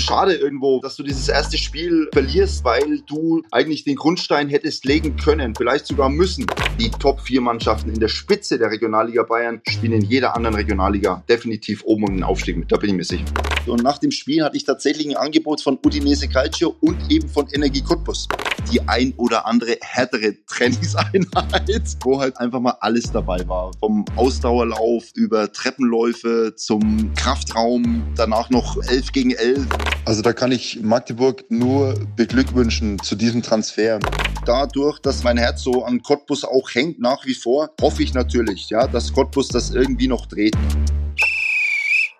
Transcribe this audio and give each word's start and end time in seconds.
schade 0.00 0.34
irgendwo, 0.34 0.80
dass 0.80 0.96
du 0.96 1.02
dieses 1.02 1.28
erste 1.28 1.58
Spiel 1.58 2.08
verlierst, 2.12 2.64
weil 2.64 3.00
du 3.06 3.42
eigentlich 3.50 3.84
den 3.84 3.96
Grundstein 3.96 4.48
hättest 4.48 4.84
legen 4.84 5.16
können, 5.16 5.54
vielleicht 5.54 5.86
sogar 5.86 6.08
müssen. 6.08 6.46
Die 6.78 6.90
Top 6.90 7.20
4 7.20 7.40
Mannschaften 7.40 7.90
in 7.90 8.00
der 8.00 8.08
Spitze 8.08 8.58
der 8.58 8.70
Regionalliga 8.70 9.22
Bayern 9.22 9.60
spielen 9.68 9.92
in 9.92 10.02
jeder 10.02 10.36
anderen 10.36 10.56
Regionalliga 10.56 11.22
definitiv 11.28 11.82
oben 11.84 12.04
um 12.04 12.14
den 12.14 12.24
Aufstieg 12.24 12.56
mit, 12.56 12.72
da 12.72 12.76
bin 12.76 12.90
ich 12.90 12.96
mir 12.96 13.04
sicher. 13.04 13.24
Und 13.66 13.82
nach 13.82 13.98
dem 13.98 14.10
Spiel 14.10 14.42
hatte 14.42 14.56
ich 14.56 14.64
tatsächlich 14.64 15.08
ein 15.08 15.16
Angebot 15.16 15.60
von 15.60 15.78
Udinese 15.84 16.28
Calcio 16.28 16.76
und 16.80 16.96
eben 17.10 17.28
von 17.28 17.46
Energie 17.52 17.82
Cottbus. 17.82 18.28
Die 18.72 18.80
ein 18.88 19.12
oder 19.16 19.46
andere 19.46 19.76
härtere 19.80 20.34
Trainingseinheit, 20.46 21.96
wo 22.02 22.20
halt 22.20 22.36
einfach 22.38 22.60
mal 22.60 22.76
alles 22.80 23.10
dabei 23.12 23.46
war. 23.48 23.72
Vom 23.80 24.04
Ausdauerlauf 24.16 25.04
über 25.14 25.52
Treppenläufe 25.52 26.54
zum 26.56 27.12
Kraftraum, 27.14 28.02
danach 28.16 28.50
noch 28.50 28.76
11 28.88 29.12
gegen 29.12 29.30
11. 29.32 29.66
Also 30.04 30.20
da 30.22 30.32
kann 30.32 30.52
ich 30.52 30.80
Magdeburg 30.82 31.44
nur 31.48 31.94
beglückwünschen 32.16 32.98
zu 33.00 33.14
diesem 33.14 33.42
Transfer. 33.42 34.00
Dadurch, 34.44 34.98
dass 34.98 35.22
mein 35.22 35.38
Herz 35.38 35.62
so 35.62 35.84
an 35.84 36.02
Cottbus 36.02 36.44
auch 36.44 36.68
hängt 36.74 37.00
nach 37.00 37.24
wie 37.24 37.34
vor, 37.34 37.70
hoffe 37.80 38.02
ich 38.02 38.12
natürlich, 38.12 38.68
ja, 38.70 38.86
dass 38.86 39.12
Cottbus 39.12 39.48
das 39.48 39.72
irgendwie 39.72 40.08
noch 40.08 40.26
dreht. 40.26 40.56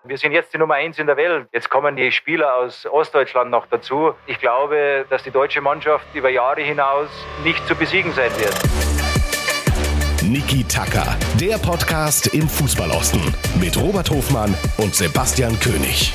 Wir 0.05 0.19
sind 0.19 0.33
jetzt 0.33 0.52
die 0.52 0.59
Nummer 0.59 0.74
eins 0.74 0.98
in 0.98 1.06
der 1.06 1.16
Welt. 1.16 1.46
Jetzt 1.52 1.70
kommen 1.70 1.95
die 1.95 2.10
Spieler 2.10 2.56
aus 2.56 2.86
Ostdeutschland 2.86 3.50
noch 3.50 3.66
dazu. 3.66 4.14
Ich 4.27 4.38
glaube, 4.41 5.05
dass 5.10 5.22
die 5.22 5.30
deutsche 5.30 5.60
Mannschaft 5.60 6.06
über 6.14 6.28
Jahre 6.28 6.60
hinaus 6.60 7.08
nicht 7.44 7.66
zu 7.69 7.74
besiegen 7.77 8.12
sein 8.12 8.30
wird. 8.36 8.55
Niki 10.22 10.64
Tacker, 10.64 11.16
der 11.41 11.58
Podcast 11.58 12.28
im 12.34 12.48
Fußballosten 12.48 13.20
mit 13.60 13.77
Robert 13.77 14.10
Hofmann 14.10 14.55
und 14.78 14.94
Sebastian 14.94 15.58
König. 15.60 16.12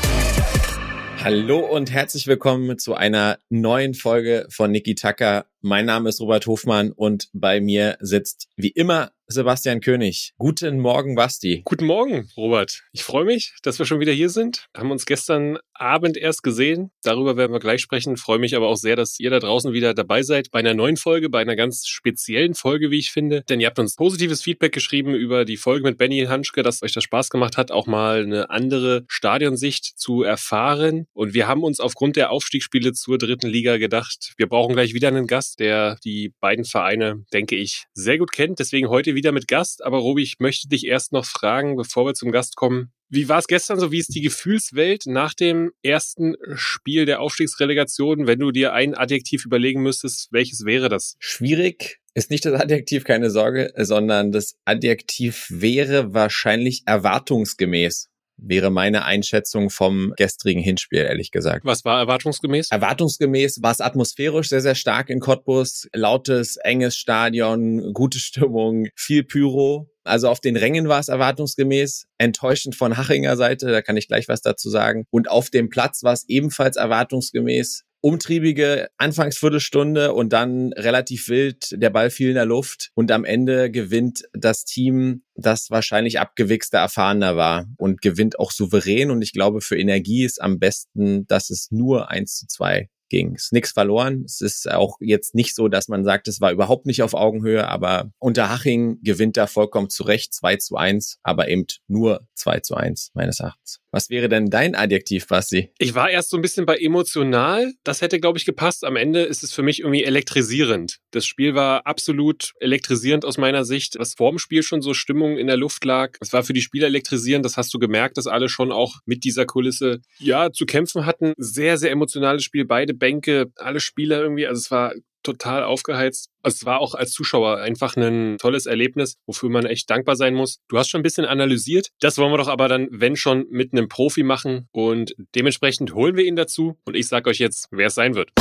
Hallo 1.23 1.59
und 1.59 1.91
herzlich 1.91 2.27
willkommen 2.27 2.77
zu 2.77 2.93
einer 2.93 3.39
neuen 3.49 3.95
Folge 3.95 4.45
von 4.49 4.71
Niki 4.71 4.93
Tacker. 4.93 5.47
Mein 5.67 5.85
Name 5.85 6.07
ist 6.07 6.21
Robert 6.21 6.47
Hofmann 6.47 6.93
und 6.93 7.27
bei 7.33 7.59
mir 7.59 7.97
sitzt 7.99 8.47
wie 8.55 8.69
immer 8.69 9.11
Sebastian 9.29 9.81
König. 9.81 10.33
Guten 10.37 10.79
Morgen, 10.79 11.15
Basti. 11.15 11.61
Guten 11.65 11.85
Morgen, 11.85 12.29
Robert. 12.37 12.83
Ich 12.93 13.03
freue 13.03 13.25
mich, 13.25 13.55
dass 13.61 13.77
wir 13.77 13.85
schon 13.85 13.99
wieder 13.99 14.13
hier 14.13 14.29
sind. 14.29 14.69
Haben 14.73 14.89
uns 14.89 15.05
gestern 15.05 15.57
Abend 15.73 16.15
erst 16.15 16.43
gesehen. 16.43 16.91
Darüber 17.03 17.35
werden 17.35 17.51
wir 17.51 17.59
gleich 17.59 17.81
sprechen. 17.81 18.15
Freue 18.15 18.39
mich 18.39 18.55
aber 18.55 18.69
auch 18.69 18.77
sehr, 18.77 18.95
dass 18.95 19.19
ihr 19.19 19.29
da 19.29 19.39
draußen 19.39 19.73
wieder 19.73 19.93
dabei 19.93 20.23
seid 20.23 20.49
bei 20.51 20.59
einer 20.59 20.73
neuen 20.73 20.95
Folge, 20.95 21.29
bei 21.29 21.41
einer 21.41 21.57
ganz 21.57 21.87
speziellen 21.87 22.55
Folge, 22.55 22.89
wie 22.89 22.99
ich 22.99 23.11
finde. 23.11 23.43
Denn 23.49 23.59
ihr 23.59 23.67
habt 23.67 23.79
uns 23.79 23.95
positives 23.95 24.41
Feedback 24.41 24.71
geschrieben 24.71 25.13
über 25.13 25.43
die 25.43 25.57
Folge 25.57 25.83
mit 25.83 25.97
Benny 25.97 26.23
Hanschke, 26.23 26.63
dass 26.63 26.81
euch 26.81 26.93
das 26.93 27.03
Spaß 27.03 27.29
gemacht 27.29 27.57
hat, 27.57 27.69
auch 27.69 27.85
mal 27.85 28.23
eine 28.23 28.49
andere 28.49 29.03
Stadionsicht 29.09 29.99
zu 29.99 30.23
erfahren. 30.23 31.05
Und 31.11 31.33
wir 31.33 31.49
haben 31.49 31.63
uns 31.63 31.81
aufgrund 31.81 32.15
der 32.15 32.31
Aufstiegsspiele 32.31 32.93
zur 32.93 33.17
dritten 33.17 33.47
Liga 33.47 33.75
gedacht, 33.75 34.33
wir 34.37 34.47
brauchen 34.47 34.73
gleich 34.73 34.93
wieder 34.93 35.09
einen 35.09 35.27
Gast, 35.27 35.56
der 35.59 35.97
die 36.03 36.33
beiden 36.39 36.65
Vereine, 36.65 37.25
denke 37.33 37.55
ich, 37.55 37.85
sehr 37.93 38.17
gut 38.17 38.31
kennt. 38.31 38.59
Deswegen 38.59 38.89
heute 38.89 39.15
wieder 39.15 39.31
mit 39.31 39.47
Gast. 39.47 39.83
Aber 39.83 39.97
Robi, 39.97 40.23
ich 40.23 40.35
möchte 40.39 40.67
dich 40.67 40.85
erst 40.85 41.11
noch 41.11 41.25
fragen, 41.25 41.75
bevor 41.75 42.05
wir 42.05 42.13
zum 42.13 42.31
Gast 42.31 42.55
kommen. 42.55 42.91
Wie 43.09 43.29
war 43.29 43.39
es 43.39 43.47
gestern 43.47 43.79
so? 43.79 43.91
Wie 43.91 43.99
ist 43.99 44.13
die 44.13 44.21
Gefühlswelt 44.21 45.03
nach 45.05 45.33
dem 45.33 45.71
ersten 45.81 46.35
Spiel 46.55 47.05
der 47.05 47.21
Aufstiegsrelegation? 47.21 48.27
Wenn 48.27 48.39
du 48.39 48.51
dir 48.51 48.73
ein 48.73 48.95
Adjektiv 48.95 49.45
überlegen 49.45 49.81
müsstest, 49.81 50.27
welches 50.31 50.65
wäre 50.65 50.89
das? 50.89 51.15
Schwierig 51.19 51.99
ist 52.15 52.31
nicht 52.31 52.43
das 52.43 52.59
Adjektiv, 52.59 53.05
keine 53.05 53.29
Sorge, 53.29 53.71
sondern 53.77 54.31
das 54.31 54.57
Adjektiv 54.65 55.47
wäre 55.49 56.13
wahrscheinlich 56.13 56.83
erwartungsgemäß 56.85 58.09
wäre 58.37 58.69
meine 58.69 59.05
Einschätzung 59.05 59.69
vom 59.69 60.13
gestrigen 60.17 60.61
Hinspiel, 60.61 60.99
ehrlich 60.99 61.31
gesagt. 61.31 61.65
Was 61.65 61.85
war 61.85 61.99
erwartungsgemäß? 61.99 62.69
Erwartungsgemäß 62.71 63.61
war 63.61 63.71
es 63.71 63.81
atmosphärisch 63.81 64.49
sehr, 64.49 64.61
sehr 64.61 64.75
stark 64.75 65.09
in 65.09 65.19
Cottbus. 65.19 65.87
Lautes, 65.93 66.57
enges 66.57 66.95
Stadion, 66.95 67.93
gute 67.93 68.19
Stimmung, 68.19 68.87
viel 68.95 69.23
Pyro. 69.23 69.89
Also 70.03 70.29
auf 70.29 70.39
den 70.39 70.55
Rängen 70.55 70.87
war 70.87 70.99
es 70.99 71.09
erwartungsgemäß, 71.09 72.07
enttäuschend 72.17 72.75
von 72.75 72.97
Hachinger 72.97 73.35
Seite, 73.35 73.67
da 73.67 73.81
kann 73.81 73.97
ich 73.97 74.07
gleich 74.07 74.29
was 74.29 74.41
dazu 74.41 74.69
sagen. 74.69 75.05
Und 75.09 75.29
auf 75.29 75.49
dem 75.49 75.69
Platz 75.69 76.01
war 76.03 76.13
es 76.13 76.23
ebenfalls 76.29 76.77
erwartungsgemäß 76.77 77.83
umtriebige 78.01 78.89
Anfangsviertelstunde 78.97 80.13
und 80.13 80.33
dann 80.33 80.73
relativ 80.73 81.29
wild, 81.29 81.69
der 81.71 81.89
Ball 81.89 82.09
fiel 82.09 82.29
in 82.29 82.35
der 82.35 82.45
Luft 82.45 82.91
und 82.93 83.11
am 83.11 83.25
Ende 83.25 83.71
gewinnt 83.71 84.23
das 84.33 84.65
Team, 84.65 85.23
das 85.35 85.69
wahrscheinlich 85.69 86.19
abgewichster 86.19 86.79
erfahrener 86.79 87.35
war 87.35 87.65
und 87.77 88.01
gewinnt 88.01 88.39
auch 88.39 88.51
souverän 88.51 89.11
und 89.11 89.21
ich 89.21 89.33
glaube 89.33 89.61
für 89.61 89.77
Energie 89.77 90.23
ist 90.23 90.41
am 90.41 90.59
besten, 90.59 91.27
dass 91.27 91.49
es 91.49 91.71
nur 91.71 92.09
eins 92.09 92.37
zu 92.37 92.47
zwei 92.47 92.89
ging. 93.09 93.35
Es 93.35 93.45
ist 93.45 93.53
nichts 93.53 93.71
verloren. 93.71 94.23
Es 94.25 94.41
ist 94.41 94.69
auch 94.69 94.97
jetzt 94.99 95.35
nicht 95.35 95.55
so, 95.55 95.67
dass 95.67 95.87
man 95.87 96.03
sagt, 96.03 96.27
es 96.27 96.41
war 96.41 96.51
überhaupt 96.51 96.85
nicht 96.85 97.03
auf 97.03 97.13
Augenhöhe, 97.13 97.67
aber 97.67 98.11
Unterhaching 98.19 98.99
gewinnt 99.01 99.37
da 99.37 99.47
vollkommen 99.47 99.89
zurecht 99.89 100.33
2 100.33 100.57
zu 100.57 100.75
1, 100.75 101.19
aber 101.23 101.47
eben 101.47 101.65
nur 101.87 102.27
2 102.35 102.59
zu 102.61 102.75
1 102.75 103.11
meines 103.13 103.39
Erachtens. 103.39 103.79
Was 103.97 104.11
wäre 104.11 104.29
denn 104.29 104.51
dein 104.51 104.75
Adjektiv, 104.75 105.25
Basti? 105.25 105.71
Ich 105.79 105.95
war 105.95 106.11
erst 106.11 106.29
so 106.29 106.37
ein 106.37 106.43
bisschen 106.43 106.67
bei 106.67 106.77
emotional. 106.77 107.73
Das 107.83 108.03
hätte, 108.03 108.19
glaube 108.19 108.37
ich, 108.37 108.45
gepasst. 108.45 108.85
Am 108.85 108.95
Ende 108.95 109.23
ist 109.23 109.41
es 109.41 109.51
für 109.51 109.63
mich 109.63 109.79
irgendwie 109.79 110.03
elektrisierend. 110.03 110.97
Das 111.09 111.25
Spiel 111.25 111.55
war 111.55 111.87
absolut 111.87 112.51
elektrisierend 112.59 113.25
aus 113.25 113.39
meiner 113.39 113.65
Sicht. 113.65 113.95
Was 113.97 114.13
vor 114.13 114.29
dem 114.29 114.37
Spiel 114.37 114.61
schon 114.61 114.83
so 114.83 114.93
Stimmung 114.93 115.39
in 115.39 115.47
der 115.47 115.57
Luft 115.57 115.83
lag. 115.83 116.15
Es 116.21 116.31
war 116.31 116.43
für 116.43 116.53
die 116.53 116.61
Spieler 116.61 116.85
elektrisierend. 116.85 117.43
Das 117.43 117.57
hast 117.57 117.73
du 117.73 117.79
gemerkt, 117.79 118.17
dass 118.17 118.27
alle 118.27 118.49
schon 118.49 118.71
auch 118.71 118.97
mit 119.07 119.23
dieser 119.23 119.47
Kulisse, 119.47 120.01
ja, 120.19 120.51
zu 120.51 120.67
kämpfen 120.67 121.07
hatten. 121.07 121.33
Sehr, 121.37 121.79
sehr 121.79 121.89
emotionales 121.89 122.43
Spiel. 122.43 122.65
Beide 122.65 122.93
Bänke, 122.93 123.47
alle 123.55 123.79
Spieler 123.79 124.21
irgendwie. 124.21 124.45
Also 124.45 124.59
es 124.59 124.69
war 124.69 124.93
total 125.27 125.63
aufgeheizt. 125.63 126.29
Es 126.43 126.65
war 126.65 126.79
auch 126.79 126.95
als 126.95 127.11
Zuschauer 127.11 127.57
einfach 127.57 127.95
ein 127.97 128.37
tolles 128.37 128.65
Erlebnis, 128.65 129.17
wofür 129.25 129.49
man 129.49 129.65
echt 129.65 129.89
dankbar 129.89 130.15
sein 130.15 130.33
muss. 130.33 130.59
Du 130.69 130.77
hast 130.77 130.89
schon 130.89 131.01
ein 131.01 131.03
bisschen 131.03 131.25
analysiert. 131.25 131.89
Das 131.99 132.17
wollen 132.17 132.31
wir 132.31 132.37
doch 132.37 132.47
aber 132.47 132.67
dann, 132.69 132.87
wenn 132.91 133.15
schon, 133.15 133.45
mit 133.49 133.73
einem 133.73 133.89
Profi 133.89 134.23
machen. 134.23 134.67
Und 134.71 135.13
dementsprechend 135.35 135.93
holen 135.93 136.15
wir 136.15 136.23
ihn 136.23 136.37
dazu. 136.37 136.77
Und 136.85 136.95
ich 136.95 137.07
sage 137.07 137.29
euch 137.29 137.39
jetzt, 137.39 137.67
wer 137.71 137.87
es 137.87 137.95
sein 137.95 138.15
wird. 138.15 138.31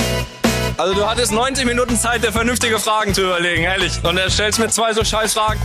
Also 0.79 0.95
du 0.95 1.07
hattest 1.07 1.33
90 1.33 1.65
Minuten 1.67 1.97
Zeit, 1.97 2.23
dir 2.23 2.33
vernünftige 2.33 2.79
Fragen 2.79 3.15
zu 3.15 3.23
überlegen, 3.23 3.63
ehrlich. 3.65 3.93
Und 4.05 4.17
er 4.17 4.31
stellst 4.31 4.59
mir 4.59 4.69
zwei 4.69 4.93
so 4.93 5.03
scheiß 5.03 5.35
Fragen. 5.35 5.61